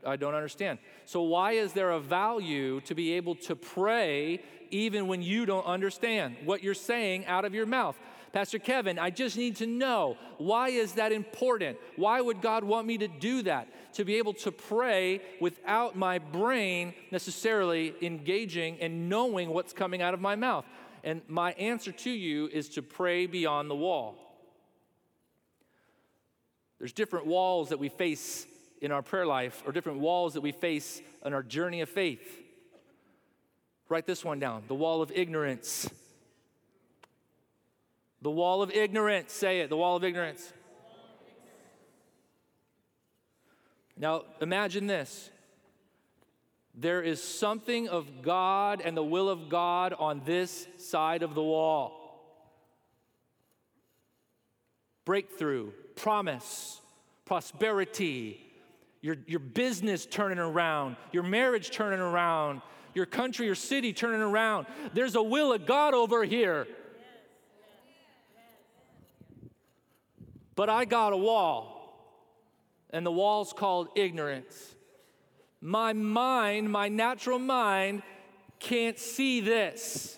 I 0.06 0.16
don't 0.16 0.34
understand. 0.34 0.80
So, 1.06 1.22
why 1.22 1.54
is 1.54 1.74
there 1.74 1.92
a 1.92 2.00
value 2.00 2.82
to 2.82 2.96
be 2.96 3.14
able 3.14 3.36
to 3.36 3.56
pray 3.56 4.42
even 4.72 5.08
when 5.08 5.22
you 5.22 5.46
don't 5.46 5.66
understand 5.66 6.38
what 6.44 6.64
you're 6.64 6.74
saying 6.74 7.26
out 7.28 7.46
of 7.46 7.54
your 7.54 7.66
mouth? 7.66 7.98
Pastor 8.34 8.60
Kevin, 8.60 9.00
I 9.00 9.10
just 9.10 9.38
need 9.38 9.56
to 9.58 9.68
know 9.68 10.18
why 10.38 10.70
is 10.70 10.94
that 10.94 11.12
important? 11.12 11.78
Why 11.96 12.20
would 12.20 12.42
God 12.42 12.64
want 12.64 12.86
me 12.86 12.98
to 13.00 13.08
do 13.08 13.44
that? 13.44 13.68
To 13.94 14.06
be 14.06 14.16
able 14.16 14.34
to 14.34 14.52
pray 14.52 15.22
without 15.40 15.96
my 15.96 16.20
brain 16.20 16.94
necessarily 17.10 17.96
engaging 18.02 18.80
and 18.80 19.10
knowing 19.10 19.50
what's 19.50 19.74
coming 19.74 20.02
out 20.02 20.14
of 20.14 20.22
my 20.22 20.36
mouth. 20.36 20.66
And 21.04 21.22
my 21.28 21.54
answer 21.54 21.92
to 21.92 22.12
you 22.12 22.48
is 22.52 22.70
to 22.70 22.82
pray 22.82 23.28
beyond 23.28 23.70
the 23.70 23.76
wall. 23.76 24.27
There's 26.80 26.94
different 26.94 27.26
walls 27.26 27.70
that 27.70 27.80
we 27.80 27.90
face 27.90 28.46
in 28.82 28.92
our 28.92 29.02
prayer 29.02 29.26
life, 29.26 29.64
or 29.66 29.72
different 29.72 30.00
walls 30.00 30.34
that 30.36 30.42
we 30.42 30.52
face 30.52 31.02
in 31.26 31.34
our 31.34 31.42
journey 31.42 31.82
of 31.82 31.90
faith. 31.90 32.44
Write 33.90 34.06
this 34.06 34.24
one 34.24 34.40
down 34.40 34.64
the 34.68 34.76
wall 34.76 35.02
of 35.02 35.12
ignorance. 35.12 35.90
The 38.22 38.32
wall 38.32 38.62
of 38.62 38.72
ignorance. 38.72 39.34
Say 39.34 39.62
it, 39.62 39.70
the 39.70 39.78
wall 39.78 39.96
of 39.96 40.04
ignorance. 40.04 40.54
Now, 43.98 44.26
imagine 44.42 44.86
this. 44.86 45.32
There 46.76 47.02
is 47.02 47.24
something 47.24 47.90
of 47.90 48.22
God 48.22 48.82
and 48.82 48.96
the 48.96 49.04
will 49.04 49.30
of 49.30 49.50
God 49.50 49.94
on 49.98 50.22
this 50.26 50.68
side 50.78 51.24
of 51.24 51.34
the 51.34 51.42
wall. 51.42 51.97
Breakthrough, 55.08 55.72
promise, 55.96 56.82
prosperity, 57.24 58.46
your, 59.00 59.16
your 59.26 59.40
business 59.40 60.06
turning 60.06 60.38
around, 60.38 60.98
your 61.14 61.24
marriage 61.24 61.72
turning 61.72 62.02
around, 62.02 62.62
your 62.94 63.06
country, 63.06 63.46
your 63.46 63.56
city 63.56 63.94
turning 63.94 64.20
around. 64.20 64.68
There's 64.94 65.16
a 65.16 65.24
will 65.24 65.54
of 65.54 65.66
God 65.66 65.94
over 65.94 66.26
here. 66.26 66.68
But 70.56 70.70
I 70.70 70.84
got 70.84 71.14
a 71.14 71.18
wall, 71.18 71.98
and 72.90 73.06
the 73.06 73.12
wall's 73.14 73.54
called 73.54 73.88
ignorance. 73.96 74.76
My 75.62 75.94
mind, 75.94 76.70
my 76.70 76.90
natural 76.90 77.40
mind, 77.40 78.04
can't 78.60 79.00
see 79.00 79.40
this. 79.40 80.18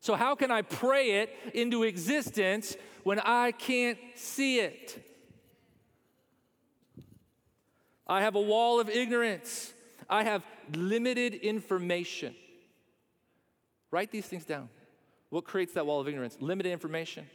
So, 0.00 0.14
how 0.14 0.34
can 0.34 0.50
I 0.50 0.62
pray 0.62 1.20
it 1.20 1.30
into 1.52 1.82
existence 1.82 2.74
when 3.02 3.20
I 3.20 3.52
can't 3.52 3.98
see 4.14 4.58
it? 4.58 5.06
I 8.06 8.22
have 8.22 8.34
a 8.34 8.40
wall 8.40 8.80
of 8.80 8.88
ignorance. 8.88 9.72
I 10.08 10.24
have 10.24 10.44
limited 10.74 11.34
information. 11.34 12.34
Write 13.90 14.10
these 14.10 14.26
things 14.26 14.44
down. 14.44 14.70
What 15.28 15.44
creates 15.44 15.74
that 15.74 15.86
wall 15.86 16.00
of 16.00 16.08
ignorance? 16.08 16.36
Limited 16.40 16.72
information. 16.72 17.26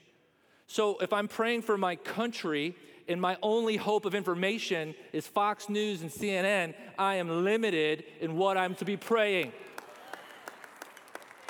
So, 0.65 0.97
if 0.97 1.13
I'm 1.13 1.27
praying 1.27 1.61
for 1.61 1.77
my 1.77 1.95
country 1.95 2.75
and 3.07 3.21
my 3.21 3.37
only 3.43 3.77
hope 3.77 4.05
of 4.05 4.15
information 4.15 4.95
is 5.13 5.27
Fox 5.27 5.69
News 5.69 6.01
and 6.01 6.09
CNN, 6.09 6.73
I 6.97 7.15
am 7.15 7.43
limited 7.43 8.05
in 8.19 8.35
what 8.35 8.57
I'm 8.57 8.73
to 8.75 8.85
be 8.85 8.97
praying 8.97 9.51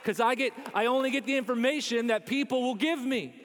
because 0.05 0.19
I 0.19 0.35
get 0.35 0.53
I 0.75 0.85
only 0.85 1.09
get 1.09 1.25
the 1.25 1.35
information 1.35 2.07
that 2.07 2.27
people 2.27 2.61
will 2.61 2.75
give 2.75 2.99
me. 2.99 3.41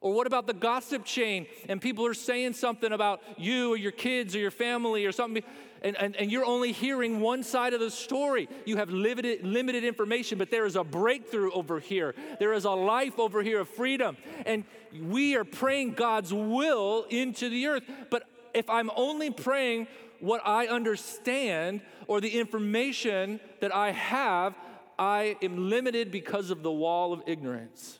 Or 0.00 0.12
what 0.12 0.26
about 0.26 0.46
the 0.46 0.52
gossip 0.52 1.04
chain 1.06 1.46
and 1.66 1.80
people 1.80 2.04
are 2.04 2.12
saying 2.12 2.54
something 2.54 2.92
about 2.92 3.22
you 3.38 3.72
or 3.72 3.76
your 3.76 3.92
kids 3.92 4.34
or 4.34 4.38
your 4.38 4.50
family 4.50 5.06
or 5.06 5.12
something, 5.12 5.42
and, 5.80 5.96
and, 5.96 6.14
and 6.16 6.30
you're 6.30 6.44
only 6.44 6.72
hearing 6.72 7.20
one 7.20 7.42
side 7.42 7.72
of 7.72 7.80
the 7.80 7.90
story. 7.90 8.46
You 8.66 8.76
have 8.76 8.90
limited, 8.90 9.46
limited 9.46 9.82
information, 9.82 10.36
but 10.36 10.50
there 10.50 10.66
is 10.66 10.76
a 10.76 10.84
breakthrough 10.84 11.52
over 11.52 11.80
here. 11.80 12.14
There 12.38 12.52
is 12.52 12.66
a 12.66 12.70
life 12.70 13.18
over 13.18 13.42
here 13.42 13.60
of 13.60 13.68
freedom. 13.70 14.18
And 14.44 14.64
we 15.00 15.36
are 15.36 15.44
praying 15.44 15.94
God's 15.94 16.34
will 16.34 17.06
into 17.08 17.48
the 17.48 17.66
earth. 17.68 17.84
But 18.10 18.24
if 18.52 18.68
I'm 18.68 18.90
only 18.96 19.30
praying 19.30 19.88
what 20.20 20.40
I 20.44 20.66
understand 20.66 21.80
or 22.06 22.20
the 22.20 22.30
information 22.30 23.40
that 23.60 23.74
I 23.74 23.90
have, 23.92 24.54
I 24.98 25.36
am 25.42 25.68
limited 25.68 26.10
because 26.10 26.50
of 26.50 26.62
the 26.62 26.70
wall 26.70 27.12
of 27.12 27.22
ignorance. 27.26 27.98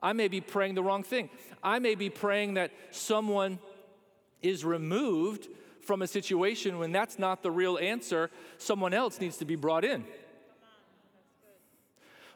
I 0.00 0.12
may 0.12 0.28
be 0.28 0.40
praying 0.40 0.74
the 0.74 0.82
wrong 0.82 1.02
thing. 1.02 1.30
I 1.62 1.78
may 1.78 1.94
be 1.94 2.10
praying 2.10 2.54
that 2.54 2.70
someone 2.90 3.58
is 4.42 4.64
removed 4.64 5.48
from 5.80 6.02
a 6.02 6.06
situation 6.06 6.78
when 6.78 6.92
that's 6.92 7.18
not 7.18 7.42
the 7.42 7.50
real 7.50 7.78
answer. 7.78 8.30
Someone 8.58 8.94
else 8.94 9.20
needs 9.20 9.38
to 9.38 9.44
be 9.44 9.56
brought 9.56 9.84
in. 9.84 10.04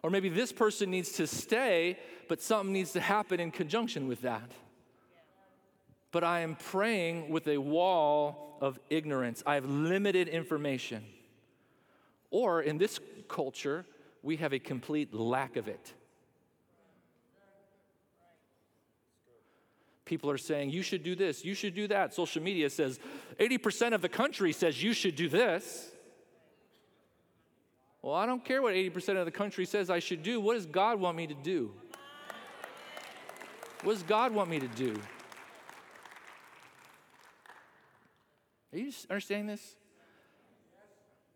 Or 0.03 0.11
maybe 0.11 0.29
this 0.29 0.51
person 0.51 0.91
needs 0.91 1.13
to 1.13 1.29
stay, 1.29 1.99
but 2.29 2.41
something 2.41 2.73
needs 2.73 2.93
to 2.93 3.01
happen 3.01 3.39
in 3.39 3.53
conjunction 3.53 4.09
with 4.09 4.23
that 4.23 4.51
but 6.13 6.23
I 6.23 6.41
am 6.41 6.55
praying 6.55 7.31
with 7.31 7.49
a 7.49 7.59
wall 7.59 8.59
of 8.61 8.79
ignorance. 8.91 9.43
I 9.45 9.55
have 9.55 9.65
limited 9.65 10.29
information. 10.29 11.05
Or 12.31 12.63
in 12.63 12.79
this 12.79 13.01
culture, 13.29 13.85
we 14.23 14.37
have 14.37 14.53
a 14.53 14.59
complete 14.59 15.13
lack 15.13 15.57
of 15.57 15.69
it. 15.69 15.93
People 20.05 20.31
are 20.31 20.39
saying, 20.39 20.71
you 20.71 20.83
should 20.83 21.03
do 21.03 21.15
this, 21.15 21.45
you 21.45 21.55
should 21.55 21.75
do 21.75 21.89
that. 21.89 22.13
Social 22.13 22.43
media 22.43 22.69
says 22.69 23.01
80% 23.41 23.95
of 23.95 24.03
the 24.03 24.09
country 24.09 24.53
says 24.53 24.83
you 24.83 24.93
should 24.93 25.17
do 25.17 25.29
this. 25.29 25.91
Well, 28.03 28.15
I 28.15 28.27
don't 28.27 28.45
care 28.45 28.61
what 28.61 28.75
80% 28.75 29.17
of 29.17 29.25
the 29.25 29.31
country 29.31 29.65
says 29.65 29.89
I 29.89 30.01
should 30.01 30.23
do. 30.23 30.41
What 30.41 30.55
does 30.55 30.67
God 30.67 31.01
want 31.01 31.17
me 31.17 31.27
to 31.29 31.35
do? 31.35 31.73
What 33.83 33.95
does 33.95 34.03
God 34.03 34.33
want 34.33 34.51
me 34.51 34.59
to 34.59 34.69
do? 34.69 35.01
Are 38.73 38.79
you 38.79 38.93
understanding 39.11 39.47
this? 39.47 39.77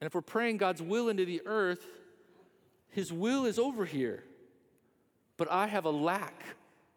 And 0.00 0.06
if 0.06 0.14
we're 0.14 0.22
praying 0.22 0.58
God's 0.58 0.82
will 0.82 1.08
into 1.08 1.24
the 1.24 1.42
earth, 1.46 1.84
His 2.90 3.12
will 3.12 3.44
is 3.44 3.58
over 3.58 3.84
here. 3.84 4.24
But 5.36 5.50
I 5.50 5.66
have 5.66 5.84
a 5.84 5.90
lack 5.90 6.44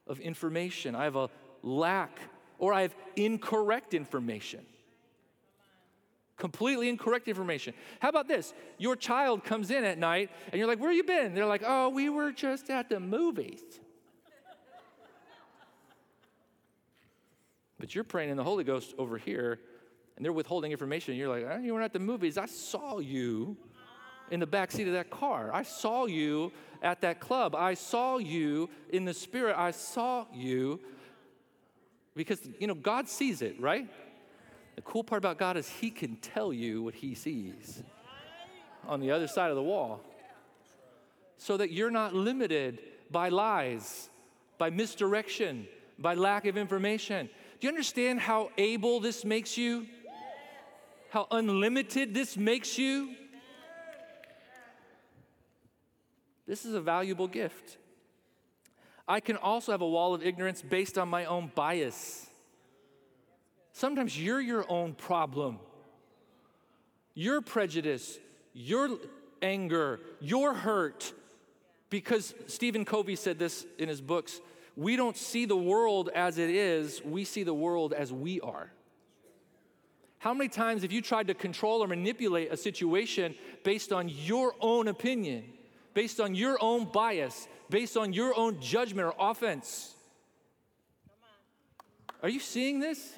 of 0.08 0.20
information. 0.20 0.96
I 0.96 1.04
have 1.04 1.16
a 1.16 1.30
lack, 1.62 2.20
or 2.58 2.74
I 2.74 2.84
have 2.84 2.96
incorrect 3.16 3.94
information. 3.94 4.66
Completely 6.38 6.88
incorrect 6.88 7.28
information. 7.28 7.74
How 8.00 8.08
about 8.08 8.30
this? 8.30 8.54
Your 8.78 8.96
child 8.96 9.44
comes 9.44 9.72
in 9.72 9.84
at 9.84 9.98
night 9.98 10.32
and 10.52 10.58
you're 10.58 10.68
like, 10.68 10.80
Where 10.80 10.90
have 10.90 10.96
you 10.96 11.04
been? 11.04 11.36
They're 11.36 11.46
like, 11.46 11.64
Oh, 11.66 11.90
we 11.90 12.08
were 12.08 12.32
just 12.32 12.70
at 12.70 12.88
the 12.88 13.00
movies. 13.02 13.62
but 17.78 17.94
you're 17.94 18.06
praying 18.06 18.30
in 18.30 18.38
the 18.38 18.44
Holy 18.44 18.64
Ghost 18.64 18.94
over 18.98 19.18
here 19.18 19.60
and 20.20 20.26
they're 20.26 20.34
withholding 20.34 20.74
information. 20.74 21.16
You're 21.16 21.30
like, 21.30 21.48
oh, 21.50 21.64
you 21.64 21.74
were 21.74 21.82
at 21.82 21.94
the 21.94 22.00
movies. 22.00 22.38
I 22.38 22.46
saw 22.46 23.00
you 23.00 23.56
in 24.32 24.42
the 24.42 24.46
back 24.46 24.70
seat 24.70 24.86
of 24.86 24.92
that 24.92 25.10
car. 25.10 25.50
I 25.54 25.64
saw 25.64 26.08
you 26.08 26.52
at 26.84 27.00
that 27.02 27.22
club. 27.22 27.56
I 27.56 27.74
saw 27.74 28.18
you 28.18 28.70
in 28.90 29.06
the 29.06 29.14
spirit. 29.14 29.56
I 29.58 29.72
saw 29.72 30.26
you 30.34 30.82
because, 32.18 32.42
you 32.60 32.68
know, 32.68 32.76
God 32.76 33.08
sees 33.08 33.42
it, 33.42 33.58
right? 33.62 33.88
The 34.76 34.82
cool 34.82 35.06
part 35.06 35.20
about 35.20 35.38
God 35.38 35.56
is 35.56 35.70
He 35.70 35.90
can 35.90 36.18
tell 36.18 36.52
you 36.52 36.84
what 36.84 36.96
He 36.96 37.16
sees 37.16 37.82
on 38.86 39.00
the 39.00 39.12
other 39.12 39.28
side 39.28 39.52
of 39.52 39.56
the 39.56 39.64
wall 39.64 40.02
so 41.38 41.56
that 41.56 41.72
you're 41.72 41.92
not 41.92 42.14
limited 42.14 42.80
by 43.10 43.30
lies, 43.30 44.10
by 44.58 44.70
misdirection, 44.70 45.66
by 45.98 46.14
lack 46.14 46.46
of 46.46 46.58
information. 46.58 47.30
Do 47.62 47.68
you 47.68 47.70
understand 47.70 48.20
how 48.20 48.52
able 48.58 49.00
this 49.00 49.24
makes 49.24 49.58
you? 49.58 49.88
How 51.10 51.28
unlimited 51.32 52.14
this 52.14 52.38
makes 52.38 52.78
you? 52.78 53.16
This 56.48 56.66
is 56.66 56.74
a 56.74 56.82
valuable 56.82 57.28
gift. 57.28 57.78
I 59.08 59.20
can 59.20 59.38
also 59.38 59.72
have 59.72 59.82
a 59.82 59.88
wall 59.88 60.14
of 60.14 60.24
ignorance 60.24 60.62
based 60.62 60.98
on 60.98 61.10
my 61.10 61.26
own 61.26 61.52
bias. 61.56 62.28
Sometimes 63.74 64.20
you're 64.20 64.42
your 64.42 64.66
own 64.70 64.94
problem. 64.94 65.60
Your 67.16 67.42
prejudice, 67.42 68.20
your 68.54 68.90
anger, 69.42 70.00
your 70.20 70.54
hurt. 70.54 71.14
Because 71.90 72.36
Stephen 72.46 72.86
Covey 72.86 73.16
said 73.16 73.40
this 73.40 73.66
in 73.80 73.90
his 73.90 74.02
books 74.02 74.42
we 74.76 74.96
don't 74.96 75.18
see 75.18 75.46
the 75.46 75.58
world 75.58 76.10
as 76.16 76.38
it 76.38 76.50
is, 76.50 77.04
we 77.04 77.26
see 77.26 77.44
the 77.44 77.54
world 77.54 77.92
as 77.92 78.14
we 78.14 78.40
are. 78.40 78.72
How 80.20 80.34
many 80.34 80.50
times 80.50 80.82
have 80.82 80.92
you 80.92 81.02
tried 81.02 81.28
to 81.28 81.34
control 81.34 81.82
or 81.82 81.88
manipulate 81.88 82.52
a 82.52 82.58
situation 82.58 83.36
based 83.64 83.94
on 83.94 84.10
your 84.10 84.54
own 84.60 84.90
opinion, 84.90 85.46
based 85.94 86.20
on 86.20 86.36
your 86.36 86.58
own 86.62 86.86
bias, 86.92 87.48
based 87.70 87.96
on 87.96 88.12
your 88.12 88.38
own 88.38 88.60
judgment 88.60 89.08
or 89.08 89.14
offense? 89.18 89.96
Are 92.22 92.28
you 92.28 92.42
seeing 92.42 92.82
this? 92.82 93.14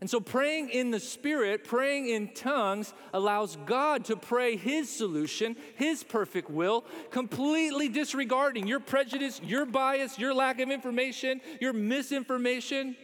And 0.00 0.08
so, 0.08 0.20
praying 0.20 0.70
in 0.70 0.92
the 0.92 1.00
Spirit, 1.00 1.64
praying 1.64 2.08
in 2.08 2.28
tongues, 2.32 2.94
allows 3.12 3.56
God 3.66 4.04
to 4.06 4.16
pray 4.16 4.56
His 4.56 4.88
solution, 4.88 5.56
His 5.74 6.04
perfect 6.04 6.48
will, 6.48 6.84
completely 7.10 7.88
disregarding 7.88 8.66
your 8.66 8.80
prejudice, 8.80 9.40
your 9.42 9.66
bias, 9.66 10.18
your 10.18 10.32
lack 10.32 10.60
of 10.60 10.70
information, 10.70 11.40
your 11.60 11.72
misinformation, 11.72 12.96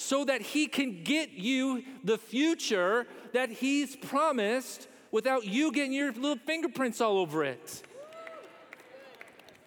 so 0.00 0.24
that 0.24 0.40
He 0.40 0.66
can 0.66 1.02
get 1.04 1.32
you 1.32 1.84
the 2.04 2.16
future 2.16 3.06
that 3.34 3.50
He's 3.50 3.96
promised 3.96 4.88
without 5.10 5.44
you 5.44 5.70
getting 5.72 5.92
your 5.92 6.10
little 6.12 6.38
fingerprints 6.38 7.02
all 7.02 7.18
over 7.18 7.44
it. 7.44 7.82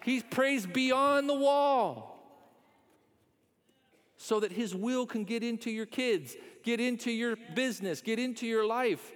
He 0.04 0.22
prays 0.22 0.66
beyond 0.66 1.30
the 1.30 1.36
wall 1.36 2.20
so 4.18 4.40
that 4.40 4.52
His 4.52 4.74
will 4.74 5.06
can 5.06 5.24
get 5.24 5.44
into 5.44 5.70
your 5.70 5.86
kids, 5.86 6.36
get 6.64 6.80
into 6.80 7.12
your 7.12 7.36
business, 7.54 8.02
get 8.02 8.18
into 8.18 8.48
your 8.48 8.66
life. 8.66 9.12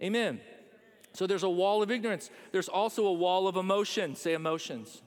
Amen. 0.00 0.40
So 1.14 1.26
there's 1.26 1.42
a 1.42 1.50
wall 1.50 1.82
of 1.82 1.90
ignorance. 1.90 2.30
There's 2.52 2.68
also 2.68 3.06
a 3.06 3.12
wall 3.12 3.48
of 3.48 3.56
emotion. 3.56 4.14
Say 4.14 4.34
emotions. 4.34 5.02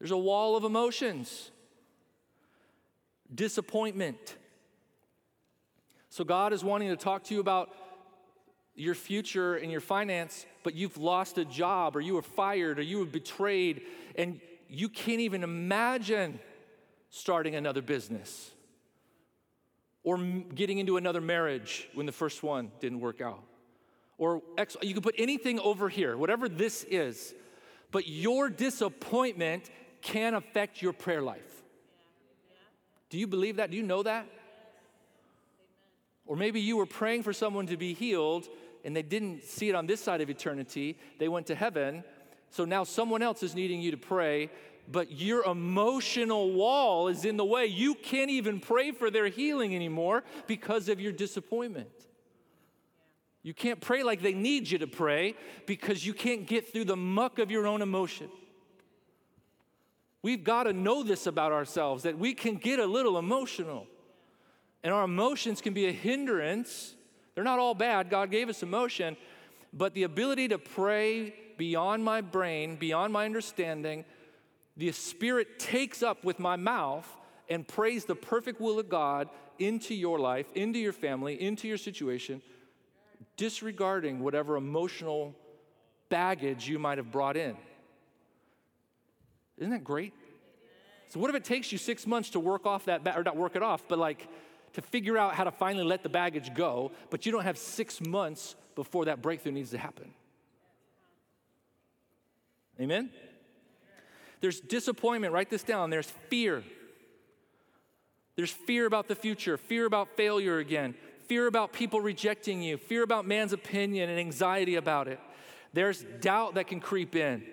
There's 0.00 0.10
a 0.10 0.18
wall 0.18 0.56
of 0.56 0.64
emotions. 0.64 1.52
Disappointment. 3.34 4.36
So 6.08 6.24
God 6.24 6.52
is 6.52 6.64
wanting 6.64 6.88
to 6.88 6.96
talk 6.96 7.24
to 7.24 7.34
you 7.34 7.40
about 7.40 7.70
your 8.74 8.94
future 8.94 9.56
and 9.56 9.70
your 9.70 9.80
finance, 9.80 10.46
but 10.64 10.74
you've 10.74 10.96
lost 10.96 11.38
a 11.38 11.44
job 11.44 11.96
or 11.96 12.00
you 12.00 12.14
were 12.14 12.22
fired 12.22 12.78
or 12.78 12.82
you 12.82 12.98
were 12.98 13.04
betrayed 13.04 13.82
and 14.16 14.40
you 14.68 14.88
can't 14.88 15.20
even 15.20 15.42
imagine 15.42 16.38
starting 17.10 17.54
another 17.54 17.82
business 17.82 18.50
or 20.02 20.16
getting 20.18 20.78
into 20.78 20.96
another 20.96 21.20
marriage 21.20 21.88
when 21.94 22.06
the 22.06 22.12
first 22.12 22.42
one 22.42 22.70
didn't 22.80 23.00
work 23.00 23.20
out. 23.20 23.42
Or 24.16 24.42
ex- 24.56 24.76
you 24.82 24.94
can 24.94 25.02
put 25.02 25.14
anything 25.18 25.58
over 25.60 25.88
here, 25.88 26.16
whatever 26.16 26.48
this 26.48 26.84
is, 26.84 27.34
but 27.90 28.06
your 28.06 28.48
disappointment 28.48 29.70
can 30.00 30.34
affect 30.34 30.80
your 30.80 30.92
prayer 30.92 31.22
life. 31.22 31.59
Do 33.10 33.18
you 33.18 33.26
believe 33.26 33.56
that? 33.56 33.70
Do 33.70 33.76
you 33.76 33.82
know 33.82 34.02
that? 34.02 34.26
Or 36.26 36.36
maybe 36.36 36.60
you 36.60 36.76
were 36.76 36.86
praying 36.86 37.24
for 37.24 37.32
someone 37.32 37.66
to 37.66 37.76
be 37.76 37.92
healed 37.92 38.48
and 38.84 38.96
they 38.96 39.02
didn't 39.02 39.44
see 39.44 39.68
it 39.68 39.74
on 39.74 39.86
this 39.86 40.00
side 40.00 40.20
of 40.20 40.30
eternity. 40.30 40.96
They 41.18 41.28
went 41.28 41.48
to 41.48 41.54
heaven. 41.54 42.04
So 42.50 42.64
now 42.64 42.84
someone 42.84 43.22
else 43.22 43.42
is 43.42 43.54
needing 43.54 43.80
you 43.80 43.90
to 43.90 43.96
pray 43.96 44.50
but 44.90 45.12
your 45.12 45.44
emotional 45.44 46.52
wall 46.52 47.08
is 47.08 47.24
in 47.24 47.36
the 47.36 47.44
way. 47.44 47.66
You 47.66 47.94
can't 47.94 48.30
even 48.30 48.60
pray 48.60 48.90
for 48.90 49.10
their 49.10 49.28
healing 49.28 49.74
anymore 49.74 50.24
because 50.46 50.88
of 50.88 51.00
your 51.00 51.12
disappointment. 51.12 51.90
You 53.42 53.54
can't 53.54 53.80
pray 53.80 54.02
like 54.02 54.20
they 54.20 54.34
need 54.34 54.68
you 54.68 54.78
to 54.78 54.86
pray 54.86 55.34
because 55.66 56.04
you 56.04 56.12
can't 56.12 56.46
get 56.46 56.72
through 56.72 56.86
the 56.86 56.96
muck 56.96 57.38
of 57.38 57.50
your 57.50 57.66
own 57.66 57.82
emotion. 57.82 58.28
We've 60.22 60.44
got 60.44 60.64
to 60.64 60.72
know 60.72 61.02
this 61.02 61.26
about 61.26 61.52
ourselves 61.52 62.02
that 62.02 62.18
we 62.18 62.34
can 62.34 62.56
get 62.56 62.78
a 62.78 62.86
little 62.86 63.18
emotional. 63.18 63.86
And 64.82 64.92
our 64.92 65.04
emotions 65.04 65.60
can 65.60 65.74
be 65.74 65.86
a 65.86 65.92
hindrance. 65.92 66.94
They're 67.34 67.44
not 67.44 67.58
all 67.58 67.74
bad. 67.74 68.10
God 68.10 68.30
gave 68.30 68.48
us 68.48 68.62
emotion. 68.62 69.16
But 69.72 69.94
the 69.94 70.02
ability 70.02 70.48
to 70.48 70.58
pray 70.58 71.34
beyond 71.56 72.04
my 72.04 72.20
brain, 72.20 72.76
beyond 72.76 73.12
my 73.12 73.24
understanding, 73.24 74.04
the 74.76 74.92
Spirit 74.92 75.58
takes 75.58 76.02
up 76.02 76.24
with 76.24 76.38
my 76.38 76.56
mouth 76.56 77.06
and 77.48 77.66
prays 77.66 78.04
the 78.04 78.14
perfect 78.14 78.60
will 78.60 78.78
of 78.78 78.88
God 78.88 79.28
into 79.58 79.94
your 79.94 80.18
life, 80.18 80.46
into 80.54 80.78
your 80.78 80.92
family, 80.92 81.40
into 81.40 81.68
your 81.68 81.76
situation, 81.76 82.40
disregarding 83.36 84.20
whatever 84.20 84.56
emotional 84.56 85.34
baggage 86.08 86.68
you 86.68 86.78
might 86.78 86.98
have 86.98 87.12
brought 87.12 87.36
in. 87.36 87.56
Isn't 89.60 89.70
that 89.70 89.84
great? 89.84 90.14
So, 91.08 91.20
what 91.20 91.30
if 91.30 91.36
it 91.36 91.44
takes 91.44 91.70
you 91.70 91.78
six 91.78 92.06
months 92.06 92.30
to 92.30 92.40
work 92.40 92.66
off 92.66 92.86
that, 92.86 93.04
ba- 93.04 93.16
or 93.16 93.22
not 93.22 93.36
work 93.36 93.54
it 93.54 93.62
off, 93.62 93.82
but 93.86 93.98
like 93.98 94.26
to 94.72 94.82
figure 94.82 95.18
out 95.18 95.34
how 95.34 95.44
to 95.44 95.50
finally 95.50 95.84
let 95.84 96.02
the 96.02 96.08
baggage 96.08 96.54
go, 96.54 96.92
but 97.10 97.26
you 97.26 97.32
don't 97.32 97.42
have 97.42 97.58
six 97.58 98.00
months 98.00 98.54
before 98.74 99.04
that 99.04 99.20
breakthrough 99.20 99.52
needs 99.52 99.70
to 99.70 99.78
happen? 99.78 100.14
Amen? 102.80 103.10
There's 104.40 104.60
disappointment, 104.60 105.34
write 105.34 105.50
this 105.50 105.62
down. 105.62 105.90
There's 105.90 106.10
fear. 106.28 106.64
There's 108.36 108.50
fear 108.50 108.86
about 108.86 109.08
the 109.08 109.14
future, 109.14 109.58
fear 109.58 109.84
about 109.84 110.16
failure 110.16 110.58
again, 110.58 110.94
fear 111.26 111.46
about 111.46 111.72
people 111.72 112.00
rejecting 112.00 112.62
you, 112.62 112.78
fear 112.78 113.02
about 113.02 113.26
man's 113.26 113.52
opinion 113.52 114.08
and 114.08 114.18
anxiety 114.18 114.76
about 114.76 115.08
it. 115.08 115.20
There's 115.74 116.02
doubt 116.20 116.54
that 116.54 116.68
can 116.68 116.80
creep 116.80 117.14
in. 117.14 117.44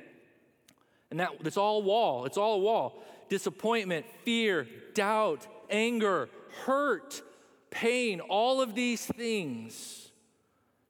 And 1.10 1.20
that, 1.20 1.32
that's 1.42 1.58
all 1.58 1.84
wall. 1.84 2.26
It's 2.26 2.38
all 2.38 2.56
a 2.56 2.60
wall. 2.60 3.04
Disappointment, 3.30 4.06
fear, 4.24 4.68
doubt, 4.94 5.48
anger, 5.70 6.30
hurt, 6.66 7.22
pain, 7.70 8.20
all 8.20 8.62
of 8.62 8.76
these 8.76 9.06
things 9.06 10.12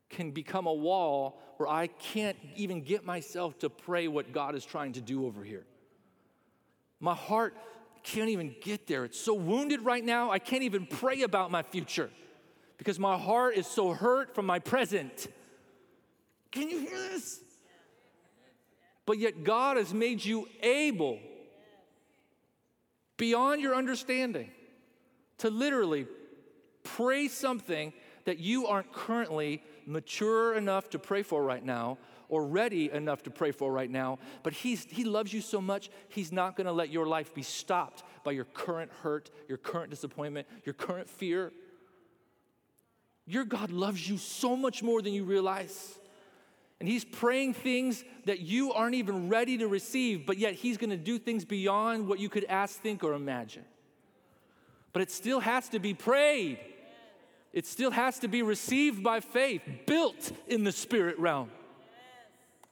can 0.10 0.32
become 0.32 0.68
a 0.68 0.74
wall 0.74 1.42
where 1.58 1.68
I 1.68 1.88
can't 1.88 2.38
even 2.56 2.82
get 2.82 3.06
myself 3.06 3.60
to 3.60 3.70
pray 3.70 4.08
what 4.08 4.32
God 4.32 4.56
is 4.56 4.64
trying 4.64 4.94
to 4.94 5.02
do 5.02 5.26
over 5.26 5.44
here. 5.44 5.66
My 7.00 7.16
heart 7.16 7.56
can't 8.04 8.30
even 8.30 8.56
get 8.62 8.88
there. 8.88 9.04
It's 9.06 9.20
so 9.20 9.34
wounded 9.34 9.82
right 9.82 10.04
now, 10.04 10.32
I 10.32 10.40
can't 10.40 10.64
even 10.64 10.86
pray 10.86 11.24
about 11.24 11.52
my 11.52 11.64
future 11.64 12.10
because 12.78 13.00
my 13.00 13.18
heart 13.18 13.56
is 13.56 13.68
so 13.68 13.94
hurt 13.94 14.34
from 14.34 14.46
my 14.46 14.60
present. 14.60 15.28
Can 16.52 16.70
you 16.70 16.80
hear 16.80 16.98
this? 16.98 17.42
But 19.08 19.18
yet, 19.18 19.46
God 19.46 19.78
has 19.78 19.94
made 19.94 20.24
you 20.24 20.48
able, 20.62 21.18
beyond 23.16 23.62
your 23.62 23.74
understanding, 23.74 24.52
to 25.40 25.50
literally 25.50 26.06
pray 26.84 27.30
something 27.30 27.94
that 28.26 28.38
you 28.38 28.68
aren't 28.68 28.92
currently 28.92 29.64
mature 29.86 30.56
enough 30.56 30.90
to 30.90 31.00
pray 31.00 31.24
for 31.24 31.42
right 31.42 31.64
now 31.64 31.98
or 32.28 32.46
ready 32.46 32.92
enough 32.92 33.24
to 33.24 33.32
pray 33.32 33.52
for 33.52 33.72
right 33.72 33.90
now, 33.90 34.20
but 34.44 34.52
he's, 34.52 34.84
He 34.84 35.06
loves 35.06 35.32
you 35.32 35.40
so 35.40 35.62
much, 35.62 35.90
He's 36.10 36.34
not 36.34 36.58
gonna 36.58 36.74
let 36.74 36.90
your 36.90 37.08
life 37.08 37.34
be 37.34 37.44
stopped 37.44 38.04
by 38.26 38.34
your 38.34 38.44
current 38.44 38.92
hurt, 39.02 39.32
your 39.48 39.58
current 39.58 39.90
disappointment, 39.90 40.46
your 40.66 40.74
current 40.74 41.10
fear. 41.10 41.54
Your 43.26 43.46
God 43.46 43.72
loves 43.72 44.10
you 44.10 44.18
so 44.18 44.58
much 44.58 44.84
more 44.84 45.02
than 45.02 45.14
you 45.14 45.24
realize. 45.24 45.98
And 46.80 46.88
He's 46.88 47.06
praying 47.06 47.54
things 47.56 48.04
that 48.26 48.40
you 48.40 48.74
aren't 48.74 48.96
even 48.96 49.30
ready 49.30 49.58
to 49.58 49.68
receive, 49.68 50.26
but 50.26 50.38
yet 50.38 50.54
He's 50.54 50.78
gonna 50.78 50.98
do 50.98 51.18
things 51.18 51.46
beyond 51.46 52.08
what 52.08 52.20
you 52.20 52.30
could 52.30 52.46
ask, 52.46 52.80
think, 52.80 53.04
or 53.04 53.14
imagine. 53.14 53.66
But 54.94 55.02
it 55.02 55.12
still 55.12 55.40
has 55.40 55.70
to 55.70 55.80
be 55.80 55.94
prayed. 55.94 56.60
It 57.54 57.66
still 57.66 57.92
has 57.92 58.20
to 58.20 58.28
be 58.28 58.42
received 58.42 59.04
by 59.04 59.20
faith, 59.20 59.62
built 59.86 60.32
in 60.48 60.64
the 60.64 60.72
spirit 60.72 61.18
realm 61.18 61.50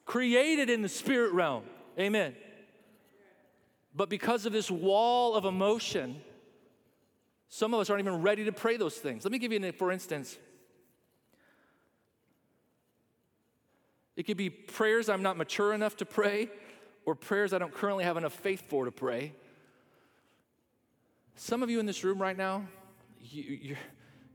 created 0.06 0.70
in 0.70 0.82
the 0.82 0.90
spirit 0.90 1.34
realm. 1.34 1.64
Amen. 2.00 2.36
But 3.96 4.10
because 4.10 4.46
of 4.46 4.54
this 4.54 4.70
wall 4.70 5.36
of 5.36 5.46
emotion, 5.46 6.22
some 7.50 7.74
of 7.74 7.80
us 7.80 7.90
aren't 7.90 8.02
even 8.02 8.22
ready 8.22 8.46
to 8.46 8.52
pray 8.52 8.78
those 8.78 8.96
things. 8.96 9.24
Let 9.24 9.32
me 9.32 9.40
give 9.40 9.52
you 9.52 9.64
an, 9.64 9.72
for 9.74 9.92
instance. 9.92 10.38
It 14.16 14.24
could 14.24 14.38
be 14.38 14.50
prayers 14.50 15.10
I'm 15.10 15.22
not 15.22 15.38
mature 15.38 15.74
enough 15.74 15.98
to 15.98 16.06
pray, 16.06 16.50
or 17.06 17.16
prayers 17.16 17.54
I 17.54 17.58
don't 17.58 17.74
currently 17.74 18.04
have 18.06 18.18
enough 18.18 18.34
faith 18.34 18.70
for 18.70 18.86
to 18.86 18.92
pray. 18.92 19.34
Some 21.36 21.62
of 21.64 21.70
you 21.70 21.80
in 21.80 21.86
this 21.86 22.04
room 22.04 22.22
right 22.22 22.38
now, 22.38 22.66
you, 23.20 23.44
you're, 23.44 23.78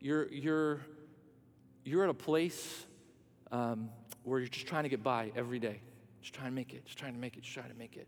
you're, 0.01 0.33
you're, 0.33 0.81
you're 1.85 2.05
at 2.05 2.11
a 2.11 2.15
place 2.15 2.85
um, 3.51 3.89
where 4.23 4.39
you're 4.39 4.49
just 4.49 4.67
trying 4.67 4.83
to 4.83 4.91
get 4.91 5.03
by 5.03 5.33
every 5.35 5.59
day, 5.59 5.81
just 6.21 6.35
trying 6.35 6.49
to 6.49 6.55
make 6.55 6.75
it, 6.75 6.85
just 6.85 6.99
trying 6.99 7.15
to 7.15 7.19
make 7.19 7.37
it, 7.39 7.43
just 7.43 7.55
trying 7.55 7.71
to 7.71 7.79
make 7.79 7.97
it. 7.97 8.07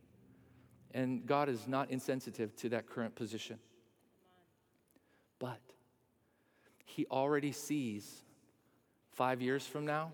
And 0.92 1.24
God 1.24 1.48
is 1.48 1.66
not 1.66 1.90
insensitive 1.90 2.54
to 2.56 2.68
that 2.70 2.86
current 2.86 3.14
position. 3.14 3.58
But 5.38 5.60
He 6.84 7.06
already 7.10 7.52
sees 7.52 8.22
five 9.10 9.40
years 9.40 9.66
from 9.66 9.86
now 9.86 10.12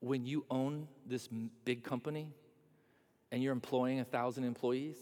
when 0.00 0.24
you 0.24 0.44
own 0.50 0.86
this 1.06 1.28
big 1.64 1.82
company 1.82 2.28
and 3.32 3.42
you're 3.42 3.52
employing 3.52 4.00
a 4.00 4.04
thousand 4.04 4.44
employees. 4.44 4.96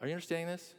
Are 0.00 0.06
you 0.06 0.12
understanding 0.12 0.46
this? 0.46 0.74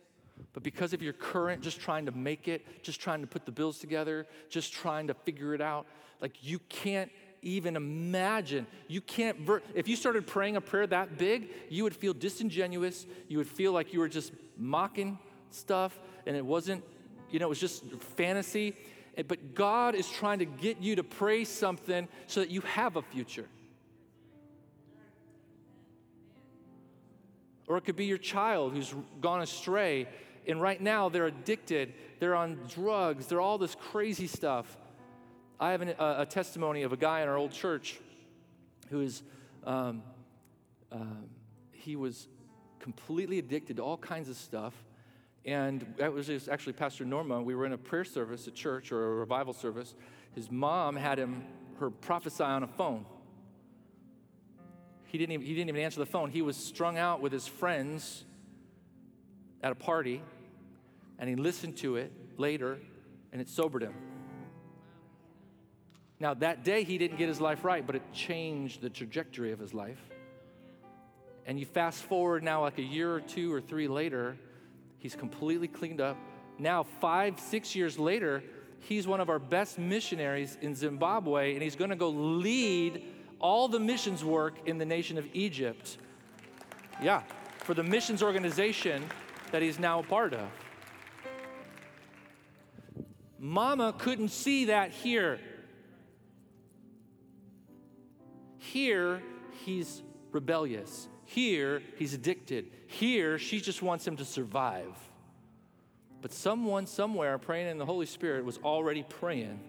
But 0.53 0.63
because 0.63 0.93
of 0.93 1.01
your 1.01 1.13
current, 1.13 1.61
just 1.61 1.79
trying 1.79 2.05
to 2.05 2.11
make 2.11 2.47
it, 2.47 2.83
just 2.83 2.99
trying 2.99 3.21
to 3.21 3.27
put 3.27 3.45
the 3.45 3.51
bills 3.51 3.79
together, 3.79 4.27
just 4.49 4.71
trying 4.71 5.07
to 5.07 5.13
figure 5.13 5.53
it 5.55 5.61
out, 5.61 5.87
like 6.21 6.43
you 6.43 6.59
can't 6.69 7.11
even 7.41 7.75
imagine. 7.75 8.67
You 8.87 9.01
can't, 9.01 9.39
ver- 9.39 9.61
if 9.73 9.87
you 9.87 9.95
started 9.95 10.27
praying 10.27 10.55
a 10.55 10.61
prayer 10.61 10.85
that 10.87 11.17
big, 11.17 11.49
you 11.69 11.83
would 11.83 11.95
feel 11.95 12.13
disingenuous. 12.13 13.05
You 13.27 13.37
would 13.37 13.47
feel 13.47 13.71
like 13.71 13.93
you 13.93 13.99
were 13.99 14.09
just 14.09 14.31
mocking 14.57 15.17
stuff 15.51 15.97
and 16.25 16.35
it 16.35 16.45
wasn't, 16.45 16.83
you 17.31 17.39
know, 17.39 17.47
it 17.47 17.49
was 17.49 17.59
just 17.59 17.83
fantasy. 18.15 18.75
But 19.25 19.55
God 19.55 19.95
is 19.95 20.07
trying 20.07 20.39
to 20.39 20.45
get 20.45 20.79
you 20.81 20.97
to 20.97 21.03
pray 21.03 21.43
something 21.43 22.07
so 22.27 22.41
that 22.41 22.51
you 22.51 22.61
have 22.61 22.97
a 22.97 23.01
future. 23.01 23.47
Or 27.67 27.77
it 27.77 27.81
could 27.81 27.95
be 27.95 28.05
your 28.05 28.19
child 28.19 28.73
who's 28.73 28.93
gone 29.19 29.41
astray, 29.41 30.07
and 30.47 30.61
right 30.61 30.79
now 30.79 31.09
they're 31.09 31.25
addicted, 31.25 31.93
they're 32.19 32.35
on 32.35 32.59
drugs, 32.69 33.25
they're 33.25 33.41
all 33.41 33.57
this 33.57 33.75
crazy 33.75 34.27
stuff. 34.27 34.77
I 35.59 35.71
have 35.71 35.81
an, 35.81 35.89
a, 35.99 36.15
a, 36.19 36.25
testimony 36.25 36.83
of 36.83 36.93
a 36.93 36.97
guy 36.97 37.21
in 37.21 37.27
our 37.27 37.35
old 37.35 37.51
church 37.51 37.99
who 38.89 39.01
is, 39.01 39.23
um, 39.65 40.03
um, 40.91 41.25
he 41.71 41.95
was 41.95 42.27
completely 42.79 43.39
addicted 43.39 43.77
to 43.77 43.83
all 43.83 43.97
kinds 43.97 44.29
of 44.29 44.37
stuff. 44.37 44.73
And 45.47 45.93
that 45.97 46.11
was 46.11 46.29
actually 46.49 46.73
Pastor 46.73 47.05
Norma. 47.05 47.41
We 47.41 47.55
were 47.55 47.65
in 47.65 47.71
a 47.71 47.77
prayer 47.77 48.03
service 48.03 48.49
at 48.49 48.53
church 48.53 48.91
or 48.91 49.13
a 49.13 49.15
revival 49.15 49.53
service. 49.53 49.95
His 50.35 50.51
mom 50.51 50.97
had 50.97 51.17
him, 51.17 51.45
her 51.79 51.89
prophesy 51.89 52.43
on 52.43 52.63
a 52.63 52.67
phone. 52.67 53.05
He 55.05 55.17
didn't, 55.17 55.31
even, 55.31 55.45
he 55.45 55.55
didn't 55.55 55.69
even 55.69 55.81
answer 55.81 56.01
the 56.01 56.05
phone. 56.05 56.31
He 56.31 56.41
was 56.41 56.57
strung 56.57 56.97
out 56.97 57.21
with 57.21 57.31
his 57.31 57.47
friends 57.47 58.25
at 59.63 59.71
a 59.71 59.75
party, 59.75 60.21
and 61.17 61.29
he 61.29 61.37
listened 61.37 61.77
to 61.77 61.95
it 61.95 62.11
later, 62.35 62.77
and 63.31 63.39
it 63.39 63.47
sobered 63.47 63.83
him. 63.83 63.93
Now, 66.19 66.33
that 66.33 66.65
day 66.65 66.83
he 66.83 66.97
didn't 66.97 67.17
get 67.17 67.29
his 67.29 67.39
life 67.39 67.63
right, 67.63 67.87
but 67.87 67.95
it 67.95 68.01
changed 68.11 68.81
the 68.81 68.89
trajectory 68.89 69.53
of 69.53 69.59
his 69.59 69.73
life. 69.73 70.01
And 71.45 71.57
you 71.57 71.65
fast 71.65 72.03
forward 72.03 72.43
now, 72.43 72.63
like 72.63 72.79
a 72.79 72.83
year 72.83 73.13
or 73.13 73.21
two 73.21 73.53
or 73.53 73.61
three 73.61 73.87
later, 73.87 74.37
he's 74.99 75.15
completely 75.15 75.67
cleaned 75.67 76.01
up. 76.01 76.17
Now, 76.59 76.83
five, 76.83 77.39
six 77.39 77.75
years 77.75 77.99
later, 77.99 78.43
he's 78.79 79.07
one 79.07 79.19
of 79.19 79.29
our 79.29 79.39
best 79.39 79.77
missionaries 79.77 80.57
in 80.61 80.75
Zimbabwe, 80.75 81.53
and 81.53 81.61
he's 81.61 81.75
going 81.75 81.89
to 81.89 81.95
go 81.95 82.09
lead 82.09 83.03
all 83.39 83.67
the 83.67 83.79
missions 83.79 84.23
work 84.23 84.55
in 84.65 84.77
the 84.77 84.85
nation 84.85 85.17
of 85.17 85.25
Egypt. 85.33 85.97
Yeah, 87.01 87.21
for 87.59 87.73
the 87.73 87.83
missions 87.83 88.23
organization 88.23 89.03
that 89.51 89.61
he's 89.61 89.77
now 89.79 89.99
a 89.99 90.03
part 90.03 90.33
of. 90.33 90.47
Mama 93.39 93.93
couldn't 93.97 94.29
see 94.29 94.65
that 94.65 94.91
here. 94.91 95.39
Here, 98.57 99.21
he's 99.63 100.01
rebellious. 100.31 101.07
Here, 101.27 101.81
he's 101.97 102.13
addicted. 102.13 102.71
Here, 102.87 103.37
she 103.37 103.59
just 103.59 103.81
wants 103.81 104.07
him 104.07 104.15
to 104.15 104.25
survive. 104.25 104.95
But 106.21 106.31
someone 106.31 106.87
somewhere 106.87 107.37
praying 107.37 107.67
in 107.67 107.77
the 107.77 107.85
Holy 107.85 108.05
Spirit 108.05 108.45
was 108.45 108.57
already 108.59 109.03
praying 109.03 109.59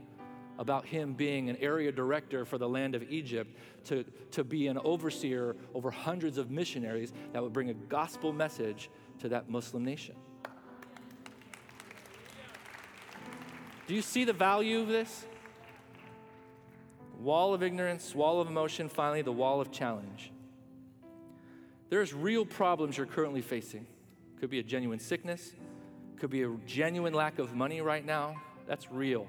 about 0.56 0.86
him 0.86 1.14
being 1.14 1.50
an 1.50 1.56
area 1.56 1.90
director 1.90 2.44
for 2.44 2.59
the 2.59 2.68
land 2.68 2.94
of 2.94 3.02
Egypt 3.11 3.56
to, 3.86 4.04
to 4.30 4.44
be 4.44 4.68
an 4.68 4.78
overseer 4.78 5.56
over 5.74 5.90
hundreds 5.90 6.38
of 6.38 6.48
missionaries 6.48 7.12
that 7.32 7.42
would 7.42 7.52
bring 7.52 7.70
a 7.70 7.74
gospel 7.74 8.32
message 8.32 8.88
to 9.18 9.28
that 9.28 9.50
Muslim 9.50 9.84
nation. 9.84 10.14
Do 13.88 13.94
you 13.94 14.02
see 14.02 14.22
the 14.22 14.32
value 14.32 14.80
of 14.80 14.86
this? 14.86 15.26
Wall 17.18 17.52
of 17.52 17.64
ignorance, 17.64 18.14
wall 18.14 18.40
of 18.40 18.46
emotion, 18.46 18.88
finally, 18.88 19.22
the 19.22 19.32
wall 19.32 19.61
of 19.61 19.72
challenge. 19.72 20.30
There's 21.91 22.12
real 22.12 22.45
problems 22.45 22.97
you're 22.97 23.07
currently 23.07 23.41
facing. 23.41 23.86
Could 24.41 24.51
be 24.51 24.59
a 24.59 24.62
genuine 24.62 24.99
sickness, 24.99 25.53
could 26.18 26.30
be 26.30 26.43
a 26.43 26.51
genuine 26.66 27.14
lack 27.14 27.39
of 27.39 27.55
money 27.55 27.80
right 27.80 28.05
now. 28.05 28.36
That's 28.66 28.91
real. 28.91 29.26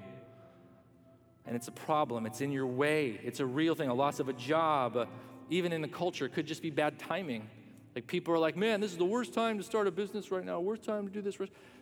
And 1.46 1.56
it's 1.56 1.68
a 1.68 1.72
problem, 1.72 2.26
it's 2.26 2.40
in 2.40 2.52
your 2.52 2.66
way, 2.66 3.18
it's 3.24 3.40
a 3.40 3.46
real 3.46 3.74
thing, 3.74 3.88
a 3.88 3.94
loss 3.94 4.20
of 4.20 4.28
a 4.28 4.32
job, 4.32 4.96
uh, 4.96 5.06
even 5.48 5.72
in 5.72 5.80
the 5.80 5.88
culture, 5.88 6.26
it 6.26 6.34
could 6.34 6.46
just 6.46 6.62
be 6.62 6.70
bad 6.70 6.98
timing. 6.98 7.48
Like 7.94 8.06
people 8.06 8.32
are 8.32 8.38
like, 8.38 8.56
man, 8.56 8.80
this 8.80 8.92
is 8.92 8.98
the 8.98 9.04
worst 9.04 9.34
time 9.34 9.58
to 9.58 9.64
start 9.64 9.88
a 9.88 9.90
business 9.90 10.30
right 10.30 10.44
now, 10.44 10.60
worst 10.60 10.84
time 10.84 11.08
to 11.08 11.12
do 11.12 11.22
this. 11.22 11.38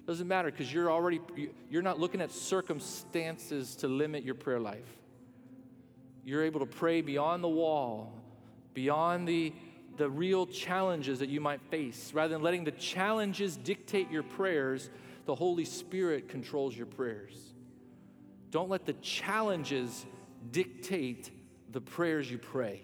Doesn't 0.07 0.29
matter 0.29 0.51
because 0.51 0.73
you're 0.73 0.91
already, 0.91 1.21
you're 1.69 1.83
not 1.83 2.01
looking 2.01 2.23
at 2.23 2.31
circumstances 2.31 3.77
to 3.77 3.89
limit 3.89 4.25
your 4.25 4.37
prayer 4.37 4.61
life 4.61 4.99
you're 6.29 6.45
able 6.45 6.61
to 6.61 6.67
pray 6.67 7.01
beyond 7.01 7.43
the 7.43 7.49
wall, 7.49 8.13
beyond 8.75 9.27
the, 9.27 9.51
the 9.99 10.09
real 10.09 10.47
challenges 10.47 11.19
that 11.19 11.29
you 11.29 11.41
might 11.41 11.61
face. 11.71 12.13
Rather 12.15 12.33
than 12.33 12.43
letting 12.43 12.65
the 12.65 12.71
challenges 12.73 13.57
dictate 13.57 14.11
your 14.11 14.23
prayers, 14.23 14.89
the 15.27 15.35
Holy 15.35 15.65
Spirit 15.65 16.29
controls 16.29 16.77
your 16.77 16.87
prayers. 16.87 17.37
Don't 18.51 18.71
let 18.71 18.87
the 18.87 18.95
challenges 18.95 20.07
dictate 20.51 21.31
the 21.71 21.81
prayers 21.81 22.31
you 22.31 22.39
pray. 22.39 22.83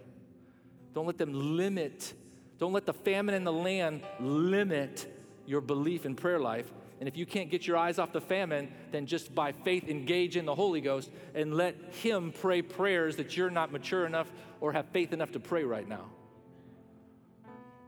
Don't 0.92 1.06
let 1.06 1.16
them 1.16 1.56
limit, 1.56 2.12
don't 2.58 2.72
let 2.72 2.86
the 2.86 2.92
famine 2.92 3.34
in 3.34 3.44
the 3.44 3.52
land 3.52 4.02
limit 4.20 5.06
your 5.46 5.60
belief 5.60 6.04
in 6.04 6.14
prayer 6.14 6.38
life. 6.38 6.70
And 7.00 7.08
if 7.08 7.16
you 7.16 7.26
can't 7.26 7.50
get 7.50 7.66
your 7.66 7.76
eyes 7.76 7.98
off 7.98 8.12
the 8.12 8.20
famine, 8.20 8.72
then 8.92 9.06
just 9.06 9.34
by 9.34 9.52
faith 9.52 9.88
engage 9.88 10.36
in 10.36 10.46
the 10.46 10.54
Holy 10.54 10.80
Ghost 10.80 11.10
and 11.34 11.54
let 11.54 11.74
Him 12.02 12.32
pray 12.32 12.62
prayers 12.62 13.16
that 13.16 13.36
you're 13.36 13.50
not 13.50 13.72
mature 13.72 14.06
enough 14.06 14.30
or 14.60 14.72
have 14.72 14.86
faith 14.92 15.12
enough 15.12 15.32
to 15.32 15.40
pray 15.40 15.64
right 15.64 15.88
now. 15.88 16.06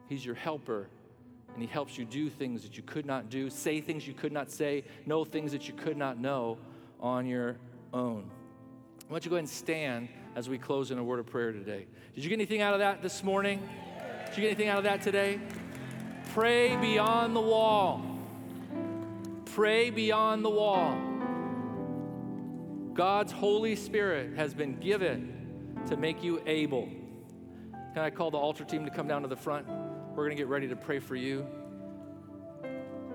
He's 0.09 0.25
your 0.25 0.35
helper, 0.35 0.89
and 1.53 1.63
He 1.63 1.69
helps 1.69 1.99
you 1.99 2.05
do 2.05 2.31
things 2.31 2.63
that 2.63 2.77
you 2.77 2.83
could 2.83 3.07
not 3.07 3.29
do, 3.29 3.51
say 3.51 3.81
things 3.81 4.07
you 4.07 4.15
could 4.15 4.33
not 4.33 4.51
say, 4.51 4.85
know 5.05 5.25
things 5.25 5.53
that 5.53 5.69
you 5.69 5.75
could 5.75 5.97
not 5.97 6.19
know 6.19 6.59
on 7.01 7.27
your 7.27 7.57
own. 7.93 8.31
Why 9.09 9.15
don't 9.15 9.25
you 9.25 9.31
go 9.31 9.37
ahead 9.37 9.45
and 9.45 9.49
stand 9.49 10.09
as 10.35 10.49
we 10.49 10.59
close 10.59 10.91
in 10.91 10.99
a 10.99 11.05
word 11.05 11.21
of 11.21 11.27
prayer 11.27 11.53
today? 11.53 11.87
Did 12.15 12.25
you 12.25 12.31
get 12.31 12.37
anything 12.37 12.61
out 12.61 12.75
of 12.75 12.81
that 12.81 13.03
this 13.03 13.23
morning? 13.23 13.67
Did 14.27 14.37
you 14.37 14.43
get 14.43 14.49
anything 14.49 14.69
out 14.69 14.79
of 14.79 14.85
that 14.85 15.03
today? 15.03 15.41
Pray 16.35 16.77
beyond 16.77 17.35
the 17.35 17.41
wall. 17.41 18.05
Pray 19.47 19.91
beyond 19.91 20.45
the 20.45 20.51
wall. 20.51 20.99
God's 22.95 23.33
Holy 23.33 23.77
Spirit 23.77 24.37
has 24.37 24.55
been 24.55 24.77
given 24.81 25.79
to 25.87 25.97
make 25.97 26.23
you 26.23 26.43
able. 26.47 26.89
Can 27.95 28.03
I 28.03 28.11
call 28.11 28.31
the 28.31 28.39
altar 28.39 28.65
team 28.65 28.85
to 28.85 28.91
come 28.91 29.07
down 29.07 29.23
to 29.23 29.29
the 29.29 29.37
front? 29.37 29.67
We're 30.17 30.25
going 30.25 30.37
to 30.39 30.43
get 30.43 30.49
ready 30.49 30.67
to 30.69 30.77
pray 30.77 30.99
for 30.99 31.15
you. 31.15 31.47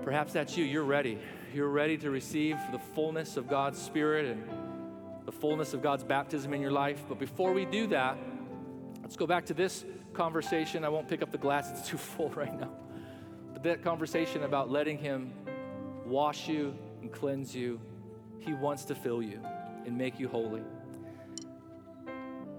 Perhaps 0.02 0.34
that's 0.34 0.56
you. 0.56 0.64
You're 0.64 0.84
ready. 0.84 1.18
You're 1.52 1.68
ready 1.68 1.98
to 1.98 2.10
receive 2.12 2.56
the 2.70 2.78
fullness 2.78 3.36
of 3.36 3.48
God's 3.48 3.82
Spirit 3.82 4.26
and 4.26 4.44
the 5.26 5.32
fullness 5.32 5.74
of 5.74 5.82
God's 5.82 6.04
baptism 6.04 6.54
in 6.54 6.60
your 6.60 6.70
life. 6.70 7.02
But 7.08 7.18
before 7.18 7.52
we 7.54 7.64
do 7.64 7.88
that, 7.88 8.16
let's 9.02 9.16
go 9.16 9.26
back 9.26 9.46
to 9.46 9.54
this 9.54 9.84
conversation. 10.12 10.84
I 10.84 10.90
won't 10.90 11.08
pick 11.08 11.22
up 11.22 11.32
the 11.32 11.38
glass, 11.38 11.72
it's 11.72 11.88
too 11.88 11.96
full 11.98 12.30
right 12.30 12.56
now. 12.56 12.70
But 13.52 13.64
that 13.64 13.82
conversation 13.82 14.44
about 14.44 14.70
letting 14.70 14.96
Him 14.96 15.32
wash 16.06 16.48
you 16.48 16.72
and 17.00 17.10
cleanse 17.10 17.52
you. 17.52 17.80
He 18.38 18.54
wants 18.54 18.84
to 18.84 18.94
fill 18.94 19.20
you 19.20 19.40
and 19.84 19.98
make 19.98 20.20
you 20.20 20.28
holy. 20.28 20.62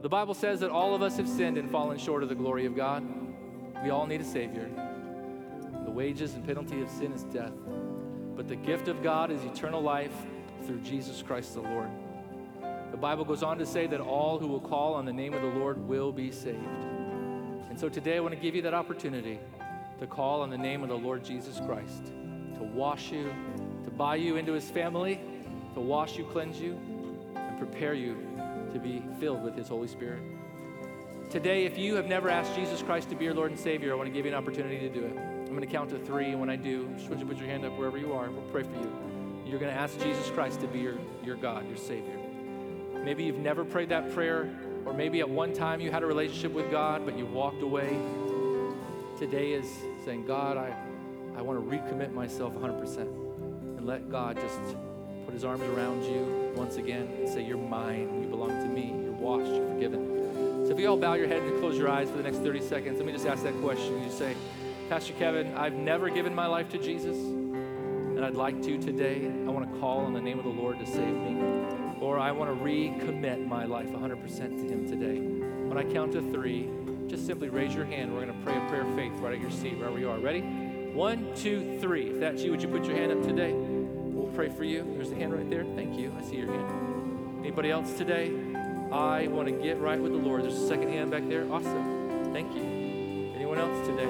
The 0.02 0.10
Bible 0.10 0.34
says 0.34 0.60
that 0.60 0.70
all 0.70 0.94
of 0.94 1.02
us 1.02 1.16
have 1.16 1.30
sinned 1.30 1.58
and 1.58 1.72
fallen 1.72 1.98
short 1.98 2.24
of 2.24 2.30
the 2.30 2.36
glory 2.36 2.66
of 2.66 2.76
God. 2.76 3.06
We 3.84 3.90
all 3.90 4.08
need 4.08 4.22
a 4.22 4.24
Savior. 4.24 4.70
The 5.84 5.92
wages 5.92 6.36
and 6.36 6.46
penalty 6.46 6.82
of 6.82 6.90
sin 6.90 7.12
is 7.12 7.24
death, 7.26 7.52
but 8.34 8.48
the 8.48 8.56
gift 8.56 8.88
of 8.88 9.04
God 9.04 9.30
is 9.30 9.44
eternal 9.44 9.82
life 9.82 10.16
through 10.66 10.80
Jesus 10.80 11.22
Christ 11.22 11.56
the 11.56 11.62
Lord. 11.62 11.90
The 12.92 12.98
Bible 12.98 13.26
goes 13.26 13.44
on 13.44 13.58
to 13.58 13.66
say 13.66 13.86
that 13.88 14.00
all 14.00 14.40
who 14.40 14.48
will 14.48 14.62
call 14.62 14.94
on 14.94 15.04
the 15.04 15.12
name 15.12 15.34
of 15.34 15.42
the 15.42 15.50
Lord 15.50 15.78
will 15.86 16.14
be 16.14 16.32
saved. 16.32 16.64
And 17.70 17.78
so 17.78 17.90
today 17.90 18.16
I 18.16 18.20
want 18.22 18.34
to 18.34 18.40
give 18.40 18.56
you 18.56 18.62
that 18.62 18.74
opportunity 18.74 19.38
to 20.00 20.08
call 20.08 20.44
on 20.44 20.50
the 20.50 20.58
name 20.58 20.82
of 20.82 20.88
the 20.88 20.98
Lord 20.98 21.26
Jesus 21.26 21.60
Christ 21.66 22.06
to 22.58 22.64
wash 22.64 23.12
you, 23.12 23.34
to 23.84 23.92
buy 23.92 24.16
you 24.16 24.38
into 24.38 24.54
his 24.54 24.70
family, 24.70 25.20
to 25.74 25.82
wash 25.82 26.18
you, 26.18 26.24
cleanse 26.24 26.58
you, 26.58 26.80
and 27.36 27.58
prepare 27.58 27.96
you 27.96 28.16
to 28.72 28.80
be 28.80 29.04
filled 29.20 29.44
with 29.44 29.58
his 29.58 29.68
Holy 29.68 29.90
Spirit. 29.90 30.22
Today, 31.34 31.66
if 31.66 31.80
you 31.80 31.96
have 31.96 32.06
never 32.06 32.30
asked 32.30 32.54
Jesus 32.54 32.84
Christ 32.84 33.10
to 33.10 33.16
be 33.16 33.26
your 33.26 33.34
Lord 33.34 33.50
and 33.50 33.60
Savior, 33.60 33.92
I 33.92 33.96
want 33.96 34.06
to 34.06 34.14
give 34.14 34.24
you 34.24 34.32
an 34.32 34.38
opportunity 34.38 34.78
to 34.78 34.88
do 34.88 35.04
it. 35.04 35.18
I'm 35.18 35.48
going 35.48 35.62
to 35.62 35.66
count 35.66 35.90
to 35.90 35.98
three, 35.98 36.28
and 36.28 36.40
when 36.40 36.52
I 36.52 36.56
do, 36.56 36.88
just 36.96 37.10
want 37.10 37.20
you 37.20 37.26
to 37.26 37.34
put 37.34 37.42
your 37.42 37.50
hand 37.50 37.66
up 37.66 37.76
wherever 37.76 37.98
you 37.98 38.14
are. 38.14 38.30
We'll 38.30 38.44
pray 38.52 38.62
for 38.62 38.76
you. 38.76 38.96
You're 39.44 39.58
going 39.58 39.74
to 39.74 39.80
ask 39.80 40.00
Jesus 40.00 40.30
Christ 40.30 40.62
to 40.62 40.68
be 40.68 40.78
your, 40.78 40.94
your 41.24 41.36
God, 41.36 41.68
your 41.68 41.78
Savior. 41.78 42.20
Maybe 43.04 43.24
you've 43.24 43.40
never 43.40 43.66
prayed 43.66 43.90
that 43.90 44.14
prayer, 44.14 44.48
or 44.86 44.94
maybe 44.94 45.22
at 45.22 45.30
one 45.30 45.54
time 45.54 45.82
you 45.82 45.90
had 45.90 46.04
a 46.04 46.06
relationship 46.06 46.52
with 46.52 46.70
God, 46.70 47.04
but 47.04 47.18
you 47.18 47.26
walked 47.26 47.64
away. 47.64 47.98
Today 49.18 49.54
is 49.54 49.66
saying, 50.06 50.28
God, 50.28 50.58
I, 50.58 50.72
I 51.36 51.42
want 51.42 51.60
to 51.60 51.76
recommit 51.76 52.14
myself 52.14 52.54
100% 52.54 52.98
and 53.00 53.88
let 53.88 54.12
God 54.12 54.36
just 54.40 54.60
put 55.26 55.34
his 55.34 55.44
arms 55.44 55.64
around 55.64 56.04
you 56.04 56.54
once 56.56 56.76
again 56.76 57.12
and 57.18 57.28
say, 57.28 57.44
You're 57.44 57.58
mine. 57.58 58.22
You 58.22 58.30
belong 58.30 58.52
to 58.52 58.68
me. 58.68 58.94
You're 59.04 59.14
washed. 59.14 59.52
You're 59.52 59.68
forgiven. 59.74 60.13
So 60.64 60.70
if 60.70 60.80
you 60.80 60.88
all 60.88 60.96
bow 60.96 61.16
your 61.16 61.28
head 61.28 61.44
and 61.44 61.60
close 61.60 61.78
your 61.78 61.90
eyes 61.90 62.10
for 62.10 62.16
the 62.16 62.24
next 62.24 62.38
30 62.38 62.62
seconds, 62.62 62.98
let 62.98 63.06
me 63.06 63.12
just 63.12 63.26
ask 63.26 63.44
that 63.44 63.60
question. 63.62 64.02
You 64.02 64.10
say, 64.10 64.34
Pastor 64.88 65.12
Kevin, 65.14 65.54
I've 65.58 65.74
never 65.74 66.10
given 66.10 66.34
my 66.34 66.46
life 66.46 66.70
to 66.70 66.78
Jesus, 66.78 67.18
and 67.18 68.24
I'd 68.24 68.36
like 68.36 68.62
to 68.64 68.78
today. 68.78 69.26
I 69.26 69.50
want 69.50 69.70
to 69.70 69.80
call 69.82 70.06
on 70.06 70.14
the 70.14 70.22
name 70.22 70.40
of 70.40 70.46
the 70.46 70.52
Lord 70.52 70.80
to 70.80 70.86
save 70.86 71.16
me. 71.16 71.38
Or 72.00 72.18
I 72.18 72.32
want 72.32 72.50
to 72.50 72.64
recommit 72.64 73.46
my 73.46 73.66
life 73.66 73.88
100% 73.88 74.38
to 74.38 74.74
Him 74.74 74.88
today. 74.88 75.20
When 75.20 75.78
I 75.78 75.84
count 75.84 76.14
to 76.14 76.22
three, 76.32 76.70
just 77.08 77.26
simply 77.26 77.50
raise 77.50 77.76
your 77.76 77.86
hand. 77.86 78.14
We're 78.14 78.26
going 78.26 78.40
to 78.40 78.46
pray 78.46 78.56
a 78.56 78.70
prayer 78.70 78.88
of 78.88 78.96
faith 78.96 79.12
right 79.20 79.34
at 79.34 79.42
your 79.42 79.52
seat, 79.52 79.78
wherever 79.78 80.00
you 80.00 80.10
are. 80.10 80.20
Ready? 80.20 80.42
One, 80.94 81.36
two, 81.36 81.78
three. 81.82 82.12
If 82.12 82.22
that's 82.22 82.42
you, 82.42 82.52
would 82.52 82.62
you 82.62 82.70
put 82.70 82.86
your 82.86 82.96
hand 82.96 83.12
up 83.12 83.22
today? 83.22 83.52
We'll 83.52 84.32
pray 84.34 84.48
for 84.48 84.64
you. 84.64 84.86
There's 84.96 85.12
a 85.12 85.16
hand 85.16 85.34
right 85.34 85.50
there. 85.50 85.66
Thank 85.76 86.00
you. 86.00 86.16
I 86.18 86.24
see 86.24 86.38
your 86.38 86.48
hand. 86.48 87.40
Anybody 87.42 87.70
else 87.70 87.98
today? 87.98 88.32
I 88.94 89.26
want 89.26 89.48
to 89.48 89.54
get 89.54 89.80
right 89.80 90.00
with 90.00 90.12
the 90.12 90.20
Lord. 90.20 90.44
There's 90.44 90.54
a 90.54 90.68
second 90.68 90.90
hand 90.90 91.10
back 91.10 91.28
there. 91.28 91.52
Awesome. 91.52 92.32
Thank 92.32 92.54
you. 92.56 92.62
Anyone 93.36 93.58
else 93.58 93.88
today? 93.88 94.08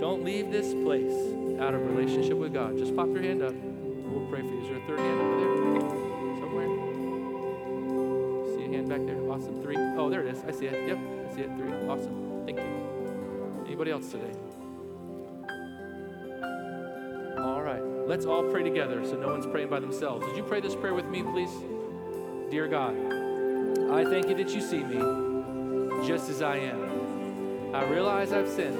Don't 0.00 0.24
leave 0.24 0.50
this 0.50 0.74
place 0.74 1.14
out 1.60 1.74
of 1.74 1.86
relationship 1.86 2.36
with 2.36 2.52
God. 2.52 2.76
Just 2.76 2.96
pop 2.96 3.06
your 3.06 3.22
hand 3.22 3.40
up. 3.40 3.54
We'll 3.54 4.26
pray 4.28 4.40
for 4.40 4.48
you. 4.48 4.62
Is 4.62 4.66
there 4.66 4.78
a 4.78 4.86
third 4.88 4.98
hand 4.98 5.20
over 5.20 5.36
there? 5.38 5.54
Somewhere? 6.40 6.66
See 8.56 8.64
a 8.64 8.68
hand 8.76 8.88
back 8.88 9.06
there? 9.06 9.30
Awesome. 9.30 9.62
Three. 9.62 9.76
Oh, 9.78 10.10
there 10.10 10.26
it 10.26 10.34
is. 10.34 10.42
I 10.42 10.50
see 10.50 10.66
it. 10.66 10.88
Yep. 10.88 10.98
I 10.98 11.34
see 11.36 11.42
it. 11.42 11.50
Three. 11.56 11.72
Awesome. 11.88 12.42
Thank 12.46 12.58
you. 12.58 13.64
Anybody 13.64 13.92
else 13.92 14.10
today? 14.10 14.32
All 17.38 17.62
right. 17.62 17.84
Let's 18.08 18.26
all 18.26 18.42
pray 18.50 18.64
together 18.64 19.04
so 19.04 19.14
no 19.14 19.28
one's 19.28 19.46
praying 19.46 19.68
by 19.68 19.78
themselves. 19.78 20.26
Would 20.26 20.36
you 20.36 20.42
pray 20.42 20.60
this 20.60 20.74
prayer 20.74 20.94
with 20.94 21.06
me, 21.06 21.22
please? 21.22 21.52
Dear 22.52 22.68
God, 22.68 22.94
I 23.90 24.04
thank 24.04 24.28
you 24.28 24.34
that 24.34 24.50
you 24.50 24.60
see 24.60 24.84
me 24.84 24.98
just 26.06 26.28
as 26.28 26.42
I 26.42 26.58
am. 26.58 27.74
I 27.74 27.82
realize 27.84 28.30
I've 28.30 28.46
sinned, 28.46 28.78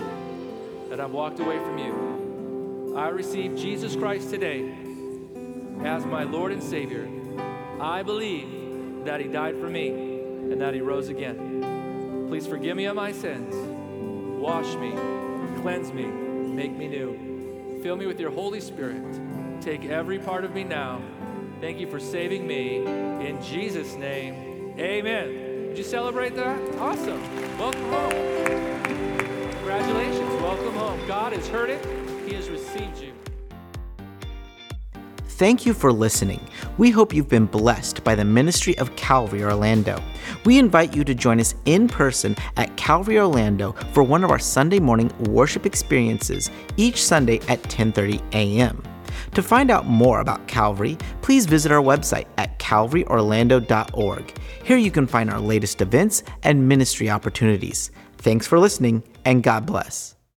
that 0.90 1.00
I've 1.00 1.12
walked 1.12 1.40
away 1.40 1.56
from 1.56 1.78
you. 1.78 2.94
I 2.98 3.08
receive 3.08 3.56
Jesus 3.56 3.96
Christ 3.96 4.28
today 4.28 4.74
as 5.84 6.04
my 6.04 6.24
Lord 6.24 6.52
and 6.52 6.62
Savior. 6.62 7.08
I 7.80 8.02
believe 8.02 9.06
that 9.06 9.20
He 9.20 9.28
died 9.28 9.58
for 9.58 9.70
me 9.70 9.88
and 9.88 10.60
that 10.60 10.74
He 10.74 10.82
rose 10.82 11.08
again. 11.08 12.26
Please 12.28 12.46
forgive 12.46 12.76
me 12.76 12.84
of 12.84 12.96
my 12.96 13.10
sins. 13.10 13.54
Wash 14.38 14.74
me, 14.74 14.90
cleanse 15.62 15.94
me, 15.94 16.04
make 16.04 16.76
me 16.76 16.88
new. 16.88 17.80
Fill 17.82 17.96
me 17.96 18.04
with 18.04 18.20
your 18.20 18.32
Holy 18.32 18.60
Spirit. 18.60 19.02
Take 19.62 19.86
every 19.86 20.18
part 20.18 20.44
of 20.44 20.52
me 20.52 20.62
now 20.62 21.00
Thank 21.62 21.78
you 21.78 21.86
for 21.86 22.00
saving 22.00 22.44
me. 22.44 22.78
In 23.24 23.40
Jesus' 23.40 23.94
name, 23.94 24.74
amen. 24.80 25.68
Did 25.68 25.78
you 25.78 25.84
celebrate 25.84 26.34
that? 26.34 26.60
Awesome. 26.74 27.22
Welcome 27.56 27.84
home. 27.84 28.10
Congratulations. 29.52 30.42
Welcome 30.42 30.74
home. 30.74 31.06
God 31.06 31.32
has 31.32 31.46
heard 31.46 31.70
it, 31.70 31.86
He 32.26 32.34
has 32.34 32.50
received 32.50 32.98
you. 32.98 33.12
Thank 35.24 35.64
you 35.64 35.72
for 35.72 35.92
listening. 35.92 36.40
We 36.78 36.90
hope 36.90 37.14
you've 37.14 37.28
been 37.28 37.46
blessed 37.46 38.02
by 38.02 38.16
the 38.16 38.24
ministry 38.24 38.76
of 38.78 38.96
Calvary 38.96 39.44
Orlando. 39.44 40.02
We 40.44 40.58
invite 40.58 40.96
you 40.96 41.04
to 41.04 41.14
join 41.14 41.38
us 41.38 41.54
in 41.64 41.86
person 41.86 42.34
at 42.56 42.76
Calvary 42.76 43.20
Orlando 43.20 43.76
for 43.92 44.02
one 44.02 44.24
of 44.24 44.32
our 44.32 44.40
Sunday 44.40 44.80
morning 44.80 45.12
worship 45.30 45.64
experiences 45.64 46.50
each 46.76 47.00
Sunday 47.00 47.38
at 47.46 47.62
10:30 47.62 48.20
a.m. 48.32 48.82
To 49.34 49.42
find 49.42 49.70
out 49.70 49.86
more 49.86 50.20
about 50.20 50.46
Calvary, 50.48 50.96
please 51.20 51.46
visit 51.46 51.72
our 51.72 51.82
website 51.82 52.26
at 52.38 52.58
calvaryorlando.org. 52.58 54.38
Here 54.64 54.76
you 54.76 54.90
can 54.90 55.06
find 55.06 55.30
our 55.30 55.40
latest 55.40 55.80
events 55.80 56.22
and 56.42 56.68
ministry 56.68 57.10
opportunities. 57.10 57.90
Thanks 58.18 58.46
for 58.46 58.58
listening, 58.58 59.02
and 59.24 59.42
God 59.42 59.66
bless. 59.66 60.16